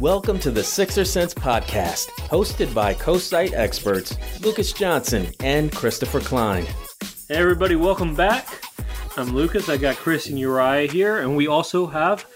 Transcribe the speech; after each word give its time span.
Welcome 0.00 0.38
to 0.40 0.50
the 0.50 0.62
Sixer 0.62 1.06
Sense 1.06 1.32
podcast, 1.32 2.08
hosted 2.28 2.74
by 2.74 2.92
co-site 2.92 3.54
experts 3.54 4.14
Lucas 4.42 4.74
Johnson 4.74 5.28
and 5.40 5.72
Christopher 5.72 6.20
Klein. 6.20 6.66
Hey 7.30 7.36
everybody, 7.36 7.76
welcome 7.76 8.14
back. 8.14 8.62
I'm 9.16 9.34
Lucas. 9.34 9.70
I 9.70 9.78
got 9.78 9.96
Chris 9.96 10.28
and 10.28 10.38
Uriah 10.38 10.92
here, 10.92 11.20
and 11.20 11.34
we 11.34 11.46
also 11.46 11.86
have 11.86 12.26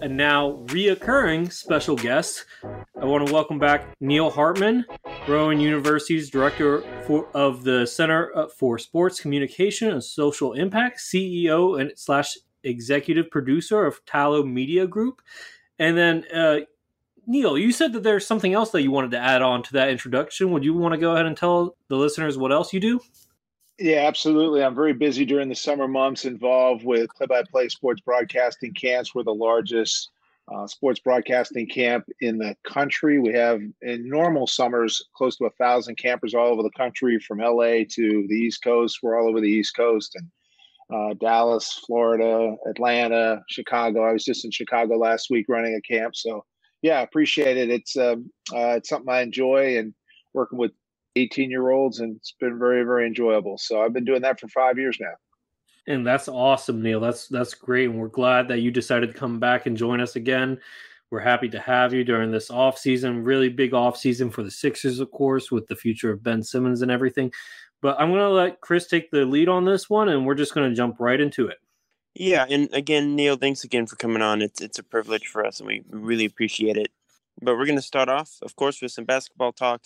a 0.00 0.06
now 0.06 0.62
reoccurring 0.66 1.52
special 1.52 1.96
guest. 1.96 2.44
I 2.62 3.04
want 3.04 3.26
to 3.26 3.32
welcome 3.32 3.58
back 3.58 3.88
Neil 4.00 4.30
Hartman, 4.30 4.84
Rowan 5.26 5.58
University's 5.58 6.30
director 6.30 6.82
for, 7.04 7.26
of 7.34 7.64
the 7.64 7.84
Center 7.84 8.30
uh, 8.36 8.46
for 8.46 8.78
Sports 8.78 9.18
Communication 9.18 9.90
and 9.90 10.04
Social 10.04 10.52
Impact, 10.52 11.00
CEO 11.00 11.80
and 11.80 11.90
slash 11.96 12.36
executive 12.62 13.28
producer 13.28 13.84
of 13.84 14.04
Tallow 14.06 14.44
Media 14.44 14.86
Group, 14.86 15.20
and 15.80 15.98
then 15.98 16.24
uh, 16.32 16.58
Neil, 17.28 17.58
you 17.58 17.72
said 17.72 17.92
that 17.92 18.02
there's 18.02 18.26
something 18.26 18.54
else 18.54 18.70
that 18.70 18.80
you 18.80 18.90
wanted 18.90 19.10
to 19.10 19.18
add 19.18 19.42
on 19.42 19.62
to 19.64 19.72
that 19.74 19.90
introduction. 19.90 20.50
Would 20.50 20.64
you 20.64 20.72
want 20.72 20.94
to 20.94 20.98
go 20.98 21.12
ahead 21.12 21.26
and 21.26 21.36
tell 21.36 21.76
the 21.88 21.96
listeners 21.96 22.38
what 22.38 22.52
else 22.52 22.72
you 22.72 22.80
do? 22.80 23.00
Yeah, 23.78 24.06
absolutely. 24.06 24.64
I'm 24.64 24.74
very 24.74 24.94
busy 24.94 25.26
during 25.26 25.50
the 25.50 25.54
summer 25.54 25.86
months 25.86 26.24
involved 26.24 26.84
with 26.84 27.10
play 27.16 27.26
by 27.26 27.42
play 27.42 27.68
sports 27.68 28.00
broadcasting 28.00 28.72
camps. 28.72 29.14
We're 29.14 29.24
the 29.24 29.34
largest 29.34 30.08
uh, 30.50 30.66
sports 30.66 31.00
broadcasting 31.00 31.68
camp 31.68 32.06
in 32.22 32.38
the 32.38 32.56
country. 32.66 33.18
We 33.18 33.34
have 33.34 33.60
in 33.82 34.08
normal 34.08 34.46
summers 34.46 35.02
close 35.14 35.36
to 35.36 35.44
a 35.44 35.50
thousand 35.50 35.96
campers 35.96 36.32
all 36.34 36.46
over 36.46 36.62
the 36.62 36.70
country, 36.70 37.20
from 37.20 37.40
LA 37.40 37.84
to 37.90 38.26
the 38.26 38.36
East 38.36 38.64
Coast. 38.64 39.00
We're 39.02 39.20
all 39.20 39.28
over 39.28 39.42
the 39.42 39.50
East 39.50 39.76
Coast 39.76 40.16
and 40.16 40.30
uh, 40.90 41.14
Dallas, 41.20 41.80
Florida, 41.86 42.56
Atlanta, 42.66 43.42
Chicago. 43.50 44.02
I 44.02 44.12
was 44.12 44.24
just 44.24 44.46
in 44.46 44.50
Chicago 44.50 44.96
last 44.96 45.28
week 45.28 45.44
running 45.50 45.74
a 45.74 45.82
camp. 45.82 46.16
So 46.16 46.46
yeah, 46.82 47.02
appreciate 47.02 47.56
it. 47.56 47.70
It's 47.70 47.96
um, 47.96 48.30
uh, 48.54 48.76
it's 48.76 48.88
something 48.88 49.12
I 49.12 49.22
enjoy 49.22 49.78
and 49.78 49.94
working 50.32 50.58
with 50.58 50.72
18 51.16 51.50
year 51.50 51.70
olds, 51.70 52.00
and 52.00 52.16
it's 52.16 52.34
been 52.38 52.58
very 52.58 52.84
very 52.84 53.06
enjoyable. 53.06 53.58
So 53.58 53.82
I've 53.82 53.92
been 53.92 54.04
doing 54.04 54.22
that 54.22 54.40
for 54.40 54.48
five 54.48 54.78
years 54.78 54.98
now. 55.00 55.14
And 55.86 56.06
that's 56.06 56.28
awesome, 56.28 56.82
Neil. 56.82 57.00
That's 57.00 57.28
that's 57.28 57.54
great, 57.54 57.88
and 57.88 57.98
we're 57.98 58.08
glad 58.08 58.48
that 58.48 58.60
you 58.60 58.70
decided 58.70 59.12
to 59.12 59.18
come 59.18 59.40
back 59.40 59.66
and 59.66 59.76
join 59.76 60.00
us 60.00 60.16
again. 60.16 60.58
We're 61.10 61.20
happy 61.20 61.48
to 61.48 61.58
have 61.58 61.94
you 61.94 62.04
during 62.04 62.30
this 62.30 62.50
off 62.50 62.78
season, 62.78 63.24
really 63.24 63.48
big 63.48 63.72
off 63.72 63.96
season 63.96 64.30
for 64.30 64.42
the 64.42 64.50
Sixers, 64.50 65.00
of 65.00 65.10
course, 65.10 65.50
with 65.50 65.66
the 65.66 65.76
future 65.76 66.10
of 66.10 66.22
Ben 66.22 66.42
Simmons 66.42 66.82
and 66.82 66.90
everything. 66.90 67.32
But 67.80 67.98
I'm 67.98 68.10
going 68.10 68.20
to 68.20 68.28
let 68.28 68.60
Chris 68.60 68.86
take 68.86 69.10
the 69.10 69.24
lead 69.24 69.48
on 69.48 69.64
this 69.64 69.88
one, 69.88 70.10
and 70.10 70.26
we're 70.26 70.34
just 70.34 70.52
going 70.52 70.68
to 70.68 70.76
jump 70.76 70.96
right 70.98 71.18
into 71.18 71.46
it. 71.48 71.56
Yeah, 72.20 72.46
and 72.50 72.68
again, 72.72 73.14
Neil, 73.14 73.36
thanks 73.36 73.62
again 73.62 73.86
for 73.86 73.94
coming 73.94 74.22
on. 74.22 74.42
It's 74.42 74.60
it's 74.60 74.78
a 74.78 74.82
privilege 74.82 75.28
for 75.28 75.46
us, 75.46 75.60
and 75.60 75.68
we 75.68 75.84
really 75.88 76.24
appreciate 76.24 76.76
it. 76.76 76.90
But 77.40 77.56
we're 77.56 77.64
going 77.64 77.76
to 77.78 77.82
start 77.82 78.08
off, 78.08 78.38
of 78.42 78.56
course, 78.56 78.82
with 78.82 78.90
some 78.90 79.04
basketball 79.04 79.52
talk. 79.52 79.84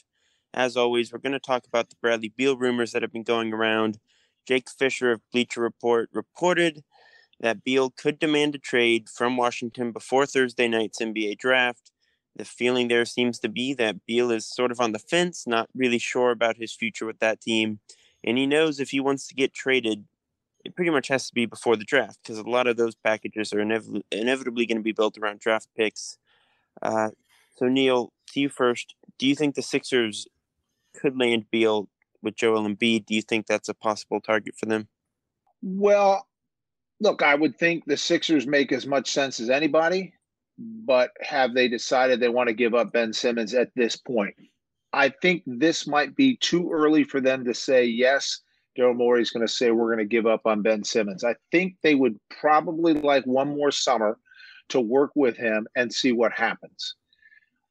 As 0.54 0.74
always, 0.74 1.12
we're 1.12 1.18
going 1.18 1.34
to 1.34 1.38
talk 1.38 1.66
about 1.66 1.90
the 1.90 1.96
Bradley 2.00 2.32
Beal 2.34 2.56
rumors 2.56 2.92
that 2.92 3.02
have 3.02 3.12
been 3.12 3.22
going 3.22 3.52
around. 3.52 3.98
Jake 4.46 4.70
Fisher 4.70 5.12
of 5.12 5.20
Bleacher 5.30 5.60
Report 5.60 6.08
reported 6.14 6.84
that 7.40 7.64
Beal 7.64 7.90
could 7.90 8.18
demand 8.18 8.54
a 8.54 8.58
trade 8.58 9.10
from 9.10 9.36
Washington 9.36 9.92
before 9.92 10.24
Thursday 10.24 10.68
night's 10.68 11.02
NBA 11.02 11.36
draft. 11.36 11.92
The 12.34 12.46
feeling 12.46 12.88
there 12.88 13.04
seems 13.04 13.40
to 13.40 13.50
be 13.50 13.74
that 13.74 14.06
Beal 14.06 14.30
is 14.30 14.48
sort 14.48 14.72
of 14.72 14.80
on 14.80 14.92
the 14.92 14.98
fence, 14.98 15.46
not 15.46 15.68
really 15.74 15.98
sure 15.98 16.30
about 16.30 16.56
his 16.56 16.72
future 16.72 17.04
with 17.04 17.18
that 17.18 17.42
team. 17.42 17.80
And 18.24 18.38
he 18.38 18.46
knows 18.46 18.80
if 18.80 18.88
he 18.88 19.00
wants 19.00 19.26
to 19.26 19.34
get 19.34 19.52
traded, 19.52 20.06
it 20.64 20.76
pretty 20.76 20.90
much 20.90 21.08
has 21.08 21.26
to 21.28 21.34
be 21.34 21.46
before 21.46 21.76
the 21.76 21.84
draft 21.84 22.18
because 22.22 22.38
a 22.38 22.48
lot 22.48 22.66
of 22.66 22.76
those 22.76 22.94
packages 22.94 23.52
are 23.52 23.58
inev- 23.58 24.02
inevitably 24.10 24.66
going 24.66 24.78
to 24.78 24.82
be 24.82 24.92
built 24.92 25.18
around 25.18 25.40
draft 25.40 25.68
picks. 25.76 26.18
Uh, 26.80 27.10
so, 27.56 27.66
Neil, 27.66 28.12
to 28.28 28.40
you 28.40 28.48
first. 28.48 28.94
Do 29.18 29.26
you 29.26 29.34
think 29.34 29.54
the 29.54 29.62
Sixers 29.62 30.26
could 30.94 31.18
land 31.18 31.46
Beal 31.50 31.88
with 32.22 32.36
Joel 32.36 32.62
Embiid? 32.62 33.06
Do 33.06 33.14
you 33.14 33.22
think 33.22 33.46
that's 33.46 33.68
a 33.68 33.74
possible 33.74 34.20
target 34.20 34.54
for 34.56 34.66
them? 34.66 34.88
Well, 35.62 36.26
look, 37.00 37.22
I 37.22 37.34
would 37.34 37.58
think 37.58 37.84
the 37.84 37.96
Sixers 37.96 38.46
make 38.46 38.72
as 38.72 38.86
much 38.86 39.10
sense 39.10 39.40
as 39.40 39.50
anybody, 39.50 40.14
but 40.58 41.10
have 41.20 41.54
they 41.54 41.68
decided 41.68 42.20
they 42.20 42.28
want 42.28 42.48
to 42.48 42.54
give 42.54 42.74
up 42.74 42.92
Ben 42.92 43.12
Simmons 43.12 43.54
at 43.54 43.70
this 43.74 43.96
point? 43.96 44.34
I 44.92 45.08
think 45.08 45.42
this 45.46 45.86
might 45.86 46.14
be 46.14 46.36
too 46.36 46.70
early 46.70 47.04
for 47.04 47.20
them 47.20 47.44
to 47.44 47.54
say 47.54 47.84
yes 47.84 48.40
Daryl 48.76 48.96
Morey 48.96 49.22
is 49.22 49.30
going 49.30 49.46
to 49.46 49.52
say 49.52 49.70
we're 49.70 49.94
going 49.94 49.98
to 49.98 50.04
give 50.04 50.26
up 50.26 50.46
on 50.46 50.62
Ben 50.62 50.84
Simmons. 50.84 51.24
I 51.24 51.34
think 51.50 51.76
they 51.82 51.94
would 51.94 52.18
probably 52.30 52.94
like 52.94 53.24
one 53.24 53.48
more 53.48 53.70
summer 53.70 54.18
to 54.68 54.80
work 54.80 55.10
with 55.14 55.36
him 55.36 55.66
and 55.76 55.92
see 55.92 56.12
what 56.12 56.32
happens. 56.32 56.94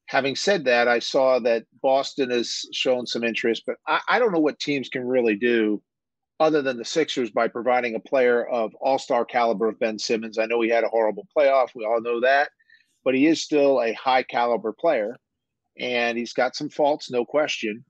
Having 0.05 0.35
said 0.35 0.65
that, 0.65 0.87
I 0.87 0.99
saw 0.99 1.39
that 1.39 1.65
Boston 1.81 2.29
has 2.31 2.65
shown 2.73 3.07
some 3.07 3.23
interest, 3.23 3.63
but 3.65 3.77
I, 3.87 4.01
I 4.07 4.19
don't 4.19 4.31
know 4.31 4.39
what 4.39 4.59
teams 4.59 4.89
can 4.89 5.07
really 5.07 5.35
do 5.35 5.81
other 6.39 6.61
than 6.61 6.77
the 6.77 6.85
Sixers 6.85 7.29
by 7.29 7.47
providing 7.47 7.95
a 7.95 7.99
player 7.99 8.45
of 8.45 8.73
all 8.81 8.99
star 8.99 9.23
caliber 9.23 9.69
of 9.69 9.79
Ben 9.79 9.97
Simmons. 9.97 10.37
I 10.37 10.45
know 10.45 10.61
he 10.61 10.69
had 10.69 10.83
a 10.83 10.89
horrible 10.89 11.27
playoff. 11.35 11.69
We 11.73 11.85
all 11.85 12.01
know 12.01 12.19
that, 12.21 12.49
but 13.03 13.15
he 13.15 13.27
is 13.27 13.41
still 13.41 13.81
a 13.81 13.93
high 13.93 14.23
caliber 14.23 14.73
player 14.73 15.17
and 15.79 16.17
he's 16.17 16.33
got 16.33 16.55
some 16.55 16.69
faults, 16.69 17.09
no 17.09 17.25
question. 17.25 17.85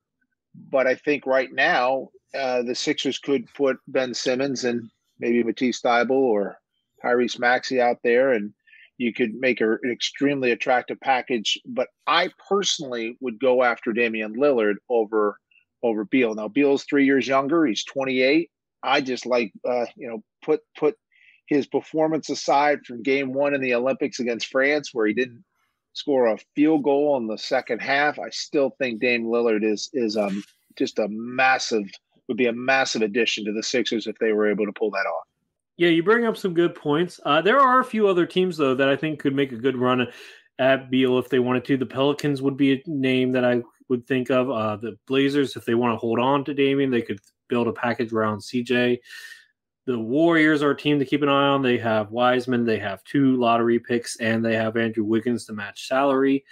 But 0.69 0.85
I 0.87 0.95
think 0.95 1.25
right 1.25 1.49
now 1.51 2.09
uh, 2.37 2.63
the 2.63 2.75
Sixers 2.75 3.19
could 3.19 3.51
put 3.53 3.77
Ben 3.87 4.13
Simmons 4.13 4.63
and 4.63 4.89
maybe 5.19 5.43
Matisse 5.43 5.81
Thybulle 5.81 6.11
or 6.11 6.57
Tyrese 7.03 7.39
Maxey 7.39 7.81
out 7.81 7.97
there, 8.03 8.31
and 8.31 8.53
you 8.97 9.13
could 9.13 9.33
make 9.33 9.61
a, 9.61 9.71
an 9.83 9.91
extremely 9.91 10.51
attractive 10.51 10.99
package. 11.01 11.59
But 11.65 11.89
I 12.07 12.29
personally 12.47 13.17
would 13.19 13.39
go 13.39 13.63
after 13.63 13.93
Damian 13.93 14.35
Lillard 14.35 14.75
over 14.89 15.37
over 15.83 16.05
Beal. 16.05 16.35
Now 16.35 16.47
Beal's 16.47 16.83
three 16.83 17.05
years 17.05 17.27
younger; 17.27 17.65
he's 17.65 17.83
28. 17.85 18.49
I 18.83 19.01
just 19.01 19.25
like 19.25 19.51
uh, 19.67 19.85
you 19.95 20.07
know 20.07 20.23
put 20.43 20.61
put 20.77 20.95
his 21.47 21.67
performance 21.67 22.29
aside 22.29 22.85
from 22.85 23.03
Game 23.03 23.33
One 23.33 23.53
in 23.53 23.61
the 23.61 23.73
Olympics 23.73 24.19
against 24.19 24.47
France, 24.47 24.91
where 24.93 25.07
he 25.07 25.13
didn't 25.13 25.43
score 25.93 26.27
a 26.27 26.37
field 26.55 26.83
goal 26.83 27.17
in 27.17 27.27
the 27.27 27.37
second 27.37 27.81
half. 27.81 28.17
I 28.19 28.29
still 28.29 28.69
think 28.77 29.01
Dame 29.01 29.25
Lillard 29.25 29.63
is 29.63 29.89
is 29.93 30.15
um 30.15 30.43
just 30.77 30.99
a 30.99 31.07
massive 31.09 31.89
would 32.31 32.37
be 32.37 32.47
a 32.47 32.53
massive 32.53 33.01
addition 33.01 33.43
to 33.43 33.51
the 33.51 33.61
Sixers 33.61 34.07
if 34.07 34.17
they 34.19 34.31
were 34.31 34.49
able 34.49 34.65
to 34.65 34.71
pull 34.71 34.89
that 34.91 35.05
off. 35.05 35.27
Yeah, 35.75 35.89
you 35.89 36.01
bring 36.01 36.25
up 36.25 36.37
some 36.37 36.53
good 36.53 36.73
points. 36.73 37.19
Uh, 37.25 37.41
there 37.41 37.59
are 37.59 37.81
a 37.81 37.83
few 37.83 38.07
other 38.07 38.25
teams 38.25 38.55
though 38.55 38.73
that 38.73 38.87
I 38.87 38.95
think 38.95 39.19
could 39.19 39.35
make 39.35 39.51
a 39.51 39.57
good 39.57 39.75
run 39.75 40.07
at 40.57 40.89
Beal 40.89 41.19
if 41.19 41.27
they 41.27 41.39
wanted 41.39 41.65
to. 41.65 41.75
The 41.75 41.85
Pelicans 41.85 42.41
would 42.41 42.55
be 42.55 42.73
a 42.73 42.83
name 42.85 43.33
that 43.33 43.43
I 43.43 43.63
would 43.89 44.07
think 44.07 44.29
of. 44.29 44.49
Uh, 44.49 44.77
the 44.77 44.97
Blazers, 45.07 45.57
if 45.57 45.65
they 45.65 45.75
want 45.75 45.93
to 45.93 45.97
hold 45.97 46.19
on 46.19 46.45
to 46.45 46.53
Damian, 46.53 46.89
they 46.89 47.01
could 47.01 47.19
build 47.49 47.67
a 47.67 47.73
package 47.73 48.13
around 48.13 48.39
CJ. 48.39 48.99
The 49.87 49.99
Warriors 49.99 50.63
are 50.63 50.71
a 50.71 50.77
team 50.77 50.99
to 50.99 51.05
keep 51.05 51.23
an 51.23 51.29
eye 51.29 51.49
on. 51.49 51.63
They 51.63 51.79
have 51.79 52.11
Wiseman, 52.11 52.63
they 52.63 52.79
have 52.79 53.03
two 53.03 53.35
lottery 53.35 53.79
picks, 53.79 54.17
and 54.21 54.45
they 54.45 54.55
have 54.55 54.77
Andrew 54.77 55.03
Wiggins 55.03 55.45
to 55.45 55.53
match 55.53 55.87
salary. 55.87 56.45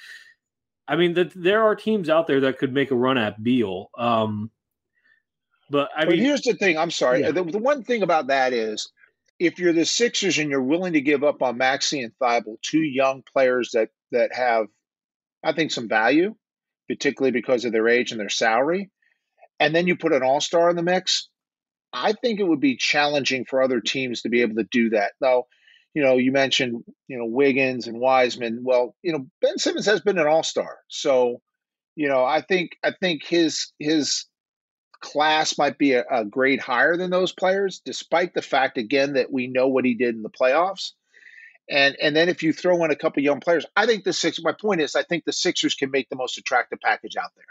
I 0.90 0.98
mean, 0.98 1.14
that 1.14 1.32
there 1.36 1.64
are 1.64 1.76
teams 1.76 2.10
out 2.10 2.26
there 2.26 2.42
that 2.42 2.58
could 2.58 2.74
make 2.74 2.92
a 2.92 2.96
run 2.96 3.18
at 3.18 3.42
Beal. 3.42 3.92
Um, 3.98 4.50
but 5.70 5.90
I 5.96 6.06
but 6.06 6.18
here's 6.18 6.42
the 6.42 6.54
thing. 6.54 6.78
I'm 6.78 6.92
sorry. 6.92 7.22
Yeah. 7.22 7.32
The, 7.32 7.44
the 7.44 7.58
one 7.60 7.84
thing 7.84 8.02
about 8.02 8.28
that 8.28 8.54
is, 8.54 8.92
if 9.40 9.60
you're 9.60 9.74
the 9.74 9.86
Sixers 9.86 10.38
and 10.38 10.50
you're 10.50 10.62
willing 10.62 10.94
to 10.94 11.02
give 11.02 11.24
up 11.24 11.42
on 11.42 11.58
Maxey 11.58 12.02
and 12.02 12.14
Thybulle, 12.22 12.62
two 12.62 12.82
young 12.82 13.24
players 13.34 13.72
that 13.74 13.90
that 14.12 14.34
have, 14.34 14.68
I 15.44 15.54
think, 15.54 15.72
some 15.72 15.88
value, 15.88 16.36
particularly 16.88 17.32
because 17.32 17.66
of 17.66 17.72
their 17.72 17.88
age 17.88 18.12
and 18.12 18.20
their 18.20 18.30
salary, 18.30 18.90
and 19.60 19.76
then 19.76 19.88
you 19.88 19.96
put 19.96 20.14
an 20.14 20.24
All 20.24 20.42
Star 20.42 20.70
in 20.70 20.76
the 20.76 20.84
mix, 20.84 21.30
I 21.94 22.14
think 22.14 22.40
it 22.40 22.48
would 22.48 22.60
be 22.60 22.76
challenging 22.76 23.46
for 23.46 23.62
other 23.62 23.80
teams 23.80 24.22
to 24.22 24.30
be 24.30 24.42
able 24.42 24.56
to 24.56 24.68
do 24.72 24.90
that. 24.92 25.14
Now, 25.22 25.46
you 25.94 26.04
know, 26.04 26.18
you 26.18 26.32
mentioned 26.32 26.84
you 27.08 27.18
know 27.18 27.26
Wiggins 27.26 27.88
and 27.88 28.00
Wiseman. 28.00 28.62
Well, 28.64 28.96
you 29.04 29.12
know, 29.12 29.28
Ben 29.42 29.58
Simmons 29.58 29.86
has 29.86 30.02
been 30.02 30.18
an 30.18 30.28
All 30.28 30.44
Star, 30.44 30.78
so 30.88 31.42
you 31.96 32.08
know, 32.08 32.24
I 32.24 32.42
think 32.42 32.78
I 32.84 32.92
think 33.00 33.26
his 33.26 33.72
his 33.78 34.26
class 35.00 35.58
might 35.58 35.78
be 35.78 35.94
a, 35.94 36.04
a 36.10 36.26
grade 36.26 36.60
higher 36.60 36.98
than 36.98 37.10
those 37.10 37.32
players, 37.32 37.82
despite 37.84 38.34
the 38.34 38.42
fact 38.42 38.78
again 38.78 39.14
that 39.14 39.32
we 39.32 39.48
know 39.48 39.68
what 39.68 39.86
he 39.86 39.94
did 39.94 40.16
in 40.16 40.24
the 40.24 40.30
playoffs. 40.30 40.92
And 41.70 41.96
and 42.02 42.16
then 42.16 42.30
if 42.30 42.42
you 42.42 42.52
throw 42.52 42.84
in 42.84 42.92
a 42.92 42.96
couple 42.96 43.22
young 43.22 43.40
players, 43.40 43.66
I 43.76 43.86
think 43.86 44.04
the 44.04 44.14
six. 44.14 44.42
My 44.42 44.54
point 44.54 44.82
is, 44.82 44.96
I 44.96 45.04
think 45.04 45.26
the 45.26 45.34
Sixers 45.34 45.76
can 45.76 45.92
make 45.92 46.10
the 46.10 46.16
most 46.16 46.38
attractive 46.38 46.80
package 46.82 47.16
out 47.16 47.32
there. 47.36 47.46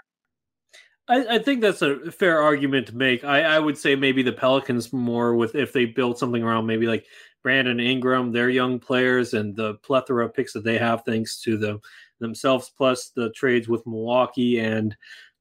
I, 1.08 1.36
I, 1.36 1.38
think 1.38 1.62
that's 1.62 1.80
a 1.80 2.10
fair 2.10 2.40
argument 2.42 2.88
to 2.88 2.96
make. 2.96 3.24
I, 3.24 3.42
I, 3.42 3.58
would 3.58 3.78
say 3.78 3.96
maybe 3.96 4.22
the 4.22 4.32
Pelicans 4.32 4.92
more 4.92 5.34
with 5.34 5.54
if 5.54 5.72
they 5.72 5.86
build 5.86 6.18
something 6.18 6.42
around 6.42 6.66
maybe 6.66 6.86
like 6.86 7.06
Brandon 7.42 7.80
Ingram, 7.80 8.32
their 8.32 8.50
young 8.50 8.78
players, 8.78 9.32
and 9.32 9.56
the 9.56 9.74
plethora 9.76 10.26
of 10.26 10.34
picks 10.34 10.52
that 10.52 10.64
they 10.64 10.76
have 10.76 11.04
thanks 11.06 11.40
to 11.42 11.56
the 11.56 11.78
themselves, 12.20 12.70
plus 12.76 13.10
the 13.14 13.30
trades 13.30 13.68
with 13.68 13.86
Milwaukee 13.86 14.58
and 14.58 14.96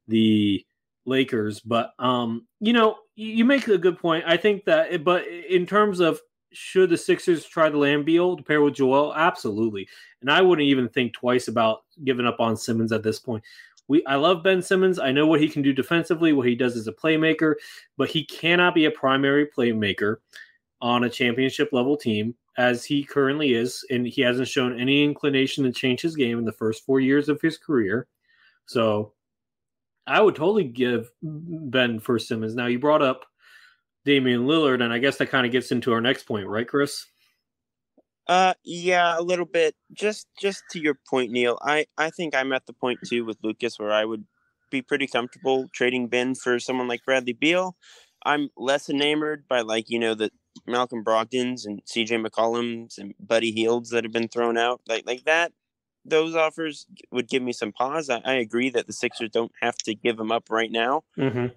the 0.07 0.65
Lakers. 1.07 1.59
But 1.59 1.93
um, 1.97 2.45
you 2.59 2.73
know, 2.73 2.97
you 3.15 3.43
make 3.45 3.67
a 3.67 3.77
good 3.77 3.97
point. 3.97 4.23
I 4.27 4.37
think 4.37 4.65
that, 4.65 5.03
but 5.03 5.25
in 5.27 5.65
terms 5.65 5.99
of 5.99 6.19
should 6.53 6.89
the 6.89 6.97
Sixers 6.97 7.45
try 7.45 7.69
to 7.69 7.77
land 7.77 8.05
to 8.05 8.43
pair 8.45 8.61
with 8.61 8.75
Joel? 8.75 9.13
Absolutely. 9.15 9.87
And 10.21 10.31
I 10.31 10.41
wouldn't 10.41 10.67
even 10.67 10.87
think 10.87 11.13
twice 11.13 11.47
about 11.47 11.83
giving 12.03 12.25
up 12.25 12.39
on 12.39 12.55
Simmons 12.55 12.91
at 12.91 13.03
this 13.03 13.19
point 13.19 13.43
we 13.87 14.05
I 14.05 14.15
love 14.15 14.43
Ben 14.43 14.61
Simmons. 14.61 14.99
I 14.99 15.11
know 15.11 15.27
what 15.27 15.41
he 15.41 15.49
can 15.49 15.61
do 15.61 15.73
defensively, 15.73 16.33
what 16.33 16.47
he 16.47 16.55
does 16.55 16.75
as 16.75 16.87
a 16.87 16.93
playmaker, 16.93 17.55
but 17.97 18.09
he 18.09 18.25
cannot 18.25 18.75
be 18.75 18.85
a 18.85 18.91
primary 18.91 19.47
playmaker 19.47 20.17
on 20.81 21.03
a 21.03 21.09
championship 21.09 21.69
level 21.71 21.97
team 21.97 22.35
as 22.57 22.83
he 22.83 23.03
currently 23.03 23.53
is, 23.53 23.85
and 23.89 24.07
he 24.07 24.21
hasn't 24.21 24.47
shown 24.47 24.79
any 24.79 25.03
inclination 25.03 25.63
to 25.63 25.71
change 25.71 26.01
his 26.01 26.15
game 26.15 26.39
in 26.39 26.45
the 26.45 26.51
first 26.51 26.85
four 26.85 26.99
years 26.99 27.29
of 27.29 27.41
his 27.41 27.57
career. 27.57 28.07
So 28.65 29.13
I 30.07 30.21
would 30.21 30.35
totally 30.35 30.63
give 30.63 31.11
Ben 31.21 31.99
for 31.99 32.17
Simmons. 32.17 32.55
Now 32.55 32.67
you 32.67 32.79
brought 32.79 33.01
up 33.01 33.25
Damian 34.05 34.47
Lillard, 34.47 34.81
and 34.81 34.93
I 34.93 34.99
guess 34.99 35.17
that 35.17 35.29
kind 35.29 35.45
of 35.45 35.51
gets 35.51 35.71
into 35.71 35.91
our 35.91 36.01
next 36.01 36.23
point, 36.23 36.47
right, 36.47 36.67
Chris? 36.67 37.05
Uh, 38.27 38.53
yeah, 38.63 39.17
a 39.17 39.21
little 39.21 39.45
bit. 39.45 39.75
Just, 39.93 40.27
just 40.39 40.63
to 40.71 40.79
your 40.79 40.97
point, 41.09 41.31
Neil. 41.31 41.57
I, 41.61 41.85
I 41.97 42.09
think 42.09 42.35
I'm 42.35 42.53
at 42.53 42.65
the 42.65 42.73
point 42.73 42.99
too 43.05 43.25
with 43.25 43.37
Lucas 43.43 43.77
where 43.77 43.91
I 43.91 44.05
would 44.05 44.25
be 44.69 44.81
pretty 44.81 45.07
comfortable 45.07 45.67
trading 45.73 46.07
Ben 46.07 46.35
for 46.35 46.59
someone 46.59 46.87
like 46.87 47.05
Bradley 47.05 47.33
Beal. 47.33 47.75
I'm 48.25 48.49
less 48.57 48.89
enamored 48.89 49.45
by 49.47 49.61
like 49.61 49.89
you 49.89 49.99
know 49.99 50.15
the 50.15 50.31
Malcolm 50.65 51.03
Brogdons 51.03 51.65
and 51.65 51.81
C.J. 51.85 52.17
McCollums 52.17 52.97
and 52.97 53.13
Buddy 53.19 53.51
Hields 53.51 53.91
that 53.91 54.03
have 54.03 54.11
been 54.11 54.27
thrown 54.27 54.57
out 54.57 54.81
like 54.87 55.05
like 55.05 55.23
that. 55.25 55.51
Those 56.07 56.35
offers 56.35 56.85
would 57.11 57.27
give 57.27 57.43
me 57.43 57.51
some 57.51 57.71
pause. 57.71 58.09
I, 58.09 58.21
I 58.23 58.33
agree 58.33 58.69
that 58.71 58.87
the 58.87 58.93
Sixers 58.93 59.29
don't 59.29 59.51
have 59.61 59.77
to 59.79 59.93
give 59.93 60.19
him 60.19 60.31
up 60.31 60.49
right 60.49 60.71
now. 60.71 61.03
Mm-hmm 61.17 61.47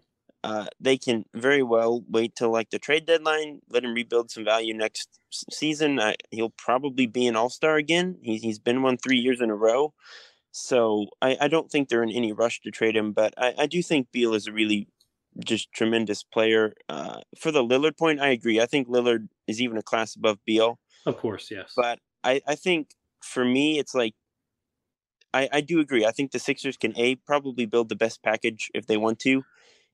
uh, 0.42 0.66
they 0.80 0.96
can 0.96 1.24
very 1.34 1.62
well 1.62 2.02
wait 2.08 2.34
till 2.34 2.50
like 2.50 2.70
the 2.70 2.78
trade 2.78 3.06
deadline, 3.06 3.60
let 3.68 3.84
him 3.84 3.94
rebuild 3.94 4.30
some 4.30 4.44
value 4.44 4.72
next 4.72 5.08
season. 5.30 5.98
Uh, 5.98 6.14
he'll 6.30 6.50
probably 6.50 7.06
be 7.06 7.26
an 7.26 7.36
all 7.36 7.50
star 7.50 7.76
again. 7.76 8.16
He, 8.22 8.38
he's 8.38 8.58
been 8.58 8.82
one 8.82 8.96
three 8.96 9.18
years 9.18 9.40
in 9.40 9.50
a 9.50 9.54
row. 9.54 9.92
So 10.52 11.06
I, 11.20 11.36
I 11.42 11.48
don't 11.48 11.70
think 11.70 11.88
they're 11.88 12.02
in 12.02 12.10
any 12.10 12.32
rush 12.32 12.60
to 12.62 12.70
trade 12.70 12.96
him, 12.96 13.12
but 13.12 13.34
I, 13.36 13.54
I 13.58 13.66
do 13.66 13.82
think 13.82 14.10
Beal 14.12 14.34
is 14.34 14.46
a 14.46 14.52
really 14.52 14.88
just 15.44 15.72
tremendous 15.72 16.24
player. 16.24 16.72
Uh, 16.88 17.20
for 17.38 17.52
the 17.52 17.62
Lillard 17.62 17.96
point, 17.96 18.20
I 18.20 18.28
agree. 18.28 18.60
I 18.60 18.66
think 18.66 18.88
Lillard 18.88 19.28
is 19.46 19.60
even 19.60 19.76
a 19.76 19.82
class 19.82 20.16
above 20.16 20.38
Beal. 20.44 20.80
Of 21.06 21.18
course, 21.18 21.50
yes. 21.50 21.72
But 21.76 22.00
I, 22.24 22.40
I 22.48 22.54
think 22.56 22.94
for 23.22 23.44
me, 23.44 23.78
it's 23.78 23.94
like 23.94 24.14
I, 25.32 25.48
I 25.52 25.60
do 25.60 25.80
agree. 25.80 26.04
I 26.04 26.10
think 26.10 26.32
the 26.32 26.38
Sixers 26.38 26.76
can 26.76 26.96
a 26.96 27.16
probably 27.16 27.66
build 27.66 27.88
the 27.88 27.96
best 27.96 28.22
package 28.22 28.70
if 28.74 28.86
they 28.86 28.96
want 28.96 29.18
to, 29.20 29.44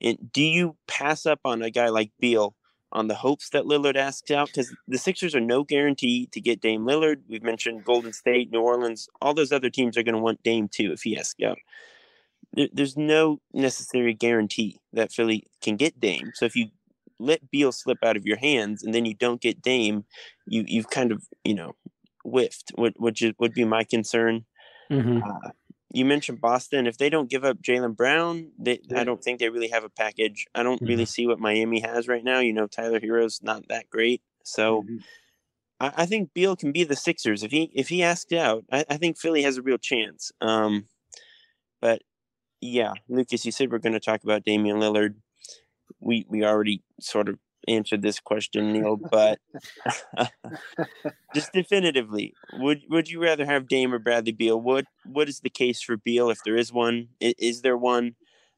and 0.00 0.30
do 0.32 0.42
you 0.42 0.76
pass 0.86 1.26
up 1.26 1.40
on 1.44 1.62
a 1.62 1.70
guy 1.70 1.88
like 1.88 2.10
Beal 2.20 2.54
on 2.92 3.08
the 3.08 3.14
hopes 3.14 3.50
that 3.50 3.64
Lillard 3.64 3.96
asks 3.96 4.30
out? 4.30 4.48
Because 4.48 4.74
the 4.86 4.98
Sixers 4.98 5.34
are 5.34 5.40
no 5.40 5.64
guarantee 5.64 6.28
to 6.32 6.40
get 6.40 6.60
Dame 6.60 6.86
Lillard. 6.86 7.22
We've 7.28 7.42
mentioned 7.42 7.84
Golden 7.84 8.12
State, 8.12 8.50
New 8.50 8.60
Orleans, 8.60 9.08
all 9.20 9.34
those 9.34 9.52
other 9.52 9.70
teams 9.70 9.96
are 9.96 10.02
going 10.02 10.14
to 10.14 10.20
want 10.20 10.42
Dame 10.42 10.68
too 10.68 10.92
if 10.92 11.02
he 11.02 11.16
asks 11.18 11.42
out. 11.42 11.58
there's 12.72 12.96
no 12.96 13.40
necessary 13.52 14.14
guarantee 14.14 14.78
that 14.92 15.12
Philly 15.12 15.46
can 15.60 15.76
get 15.76 16.00
Dame. 16.00 16.32
So 16.34 16.46
if 16.46 16.56
you 16.56 16.68
let 17.18 17.50
Beal 17.50 17.72
slip 17.72 17.98
out 18.02 18.16
of 18.16 18.26
your 18.26 18.36
hands 18.38 18.82
and 18.82 18.94
then 18.94 19.04
you 19.04 19.14
don't 19.14 19.40
get 19.40 19.62
Dame, 19.62 20.04
you 20.46 20.64
you've 20.66 20.90
kind 20.90 21.12
of 21.12 21.22
you 21.44 21.54
know 21.54 21.74
whiffed, 22.24 22.72
which 22.76 23.24
would 23.38 23.54
be 23.54 23.64
my 23.64 23.84
concern. 23.84 24.44
Mm-hmm. 24.90 25.22
Uh, 25.22 25.50
you 25.92 26.04
mentioned 26.04 26.40
Boston. 26.40 26.86
If 26.86 26.98
they 26.98 27.08
don't 27.08 27.30
give 27.30 27.44
up 27.44 27.62
Jaylen 27.62 27.96
Brown, 27.96 28.50
they. 28.58 28.80
I 28.94 29.04
don't 29.04 29.22
think 29.22 29.38
they 29.40 29.48
really 29.48 29.68
have 29.68 29.84
a 29.84 29.88
package. 29.88 30.46
I 30.54 30.62
don't 30.62 30.76
mm-hmm. 30.76 30.86
really 30.86 31.06
see 31.06 31.26
what 31.26 31.38
Miami 31.38 31.80
has 31.80 32.08
right 32.08 32.24
now. 32.24 32.40
You 32.40 32.52
know, 32.52 32.66
Tyler 32.66 33.00
Herro's 33.00 33.42
not 33.42 33.68
that 33.68 33.88
great, 33.88 34.22
so 34.42 34.82
mm-hmm. 34.82 34.96
I, 35.80 35.92
I, 35.98 36.06
think 36.06 36.34
Beal 36.34 36.56
can 36.56 36.72
be 36.72 36.84
the 36.84 36.96
Sixers 36.96 37.42
if 37.42 37.50
he 37.50 37.70
if 37.74 37.88
he 37.88 38.02
asked 38.02 38.32
out. 38.32 38.64
I, 38.70 38.84
I 38.90 38.96
think 38.96 39.18
Philly 39.18 39.42
has 39.42 39.58
a 39.58 39.62
real 39.62 39.78
chance. 39.78 40.32
Um, 40.40 40.86
but 41.80 42.02
yeah, 42.60 42.92
Lucas, 43.08 43.44
you 43.44 43.52
said 43.52 43.70
we're 43.70 43.78
going 43.78 43.92
to 43.92 44.00
talk 44.00 44.24
about 44.24 44.44
Damian 44.44 44.78
Lillard. 44.78 45.14
We 46.00 46.26
we 46.28 46.44
already 46.44 46.82
sort 47.00 47.28
of 47.28 47.38
answer 47.68 47.96
this 47.96 48.20
question, 48.20 48.72
Neil, 48.72 48.96
but 49.10 49.38
just 51.34 51.52
definitively, 51.52 52.34
would 52.54 52.82
would 52.88 53.08
you 53.08 53.22
rather 53.22 53.44
have 53.44 53.68
Dame 53.68 53.92
or 53.92 53.98
Bradley 53.98 54.32
Beal? 54.32 54.60
What 54.60 54.86
what 55.04 55.28
is 55.28 55.40
the 55.40 55.50
case 55.50 55.82
for 55.82 55.96
Beal 55.96 56.30
if 56.30 56.38
there 56.44 56.56
is 56.56 56.72
one? 56.72 57.08
Is, 57.20 57.34
is 57.38 57.62
there 57.62 57.76
one? 57.76 58.14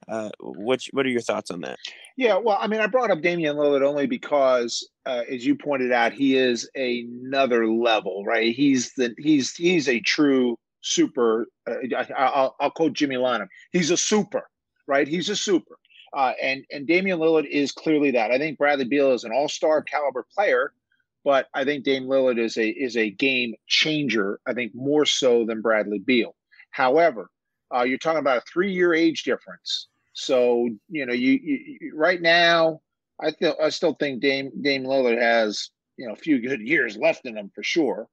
Uh, 0.07 0.31
what 0.41 0.81
what 0.93 1.05
are 1.05 1.11
your 1.11 1.21
thoughts 1.21 1.50
on 1.50 1.61
that? 1.61 1.79
Yeah, 2.17 2.37
well, 2.37 2.59
I 2.61 2.67
mean, 2.67 2.81
I 2.81 2.87
brought 2.87 3.11
up 3.11 3.21
Damian 3.21 3.57
Lillard 3.57 3.83
only 3.83 4.07
because, 4.07 4.88
uh, 5.07 5.23
as 5.31 5.45
you 5.45 5.55
pointed 5.55 5.93
out, 5.93 6.12
he 6.12 6.37
is 6.37 6.69
another 6.75 7.67
level, 7.67 8.25
right? 8.25 8.55
He's 8.55 8.93
the 8.95 9.15
he's 9.19 9.55
he's 9.55 9.88
a 9.88 10.00
true 10.00 10.59
super. 10.81 11.49
Uh, 11.67 11.75
I, 11.97 12.43
will 12.43 12.57
I'll 12.61 12.71
quote 12.71 12.95
Jimmy 12.95 13.17
Lynam. 13.17 13.49
He's 13.73 13.91
a 13.91 13.97
super, 13.97 14.49
right? 14.87 15.07
He's 15.07 15.29
a 15.29 15.37
super. 15.37 15.77
Uh, 16.12 16.33
and 16.43 16.65
and 16.71 16.87
Damian 16.87 17.19
Lillard 17.19 17.47
is 17.47 17.73
clearly 17.73 18.12
that. 18.12 18.31
I 18.31 18.38
think 18.38 18.59
Bradley 18.59 18.87
Beal 18.87 19.12
is 19.12 19.25
an 19.25 19.33
all 19.33 19.49
star 19.49 19.83
caliber 19.83 20.27
player, 20.35 20.73
but 21.25 21.47
I 21.53 21.65
think 21.65 21.85
Dame 21.85 22.05
Lillard 22.05 22.38
is 22.38 22.57
a 22.57 22.69
is 22.69 22.97
a 22.97 23.11
game 23.11 23.55
changer. 23.67 24.41
I 24.47 24.55
think 24.55 24.75
more 24.75 25.05
so 25.05 25.45
than 25.45 25.61
Bradley 25.61 25.99
Beal. 25.99 26.35
However, 26.71 27.31
uh, 27.75 27.83
you're 27.83 27.99
talking 27.99 28.21
about 28.21 28.38
a 28.38 28.45
three 28.53 28.73
year 28.73 28.95
age 28.95 29.25
difference. 29.25 29.88
So 30.15 30.69
you 30.88 31.07
know 31.07 31.12
you, 31.12 31.33
you 31.33 31.93
right 31.95 32.21
now, 32.21 32.81
I 33.21 33.31
th- 33.31 33.57
I 33.62 33.69
still 33.69 33.95
think 33.95 34.23
Dame 34.23 34.50
Dame 34.62 34.85
Lillard 34.85 35.21
has 35.21 35.71
you 35.97 36.07
know 36.07 36.15
a 36.15 36.17
few 36.17 36.41
good 36.41 36.61
years 36.61 36.97
left 36.97 37.27
in 37.27 37.37
him 37.37 37.50
for 37.55 37.62
sure. 37.62 38.09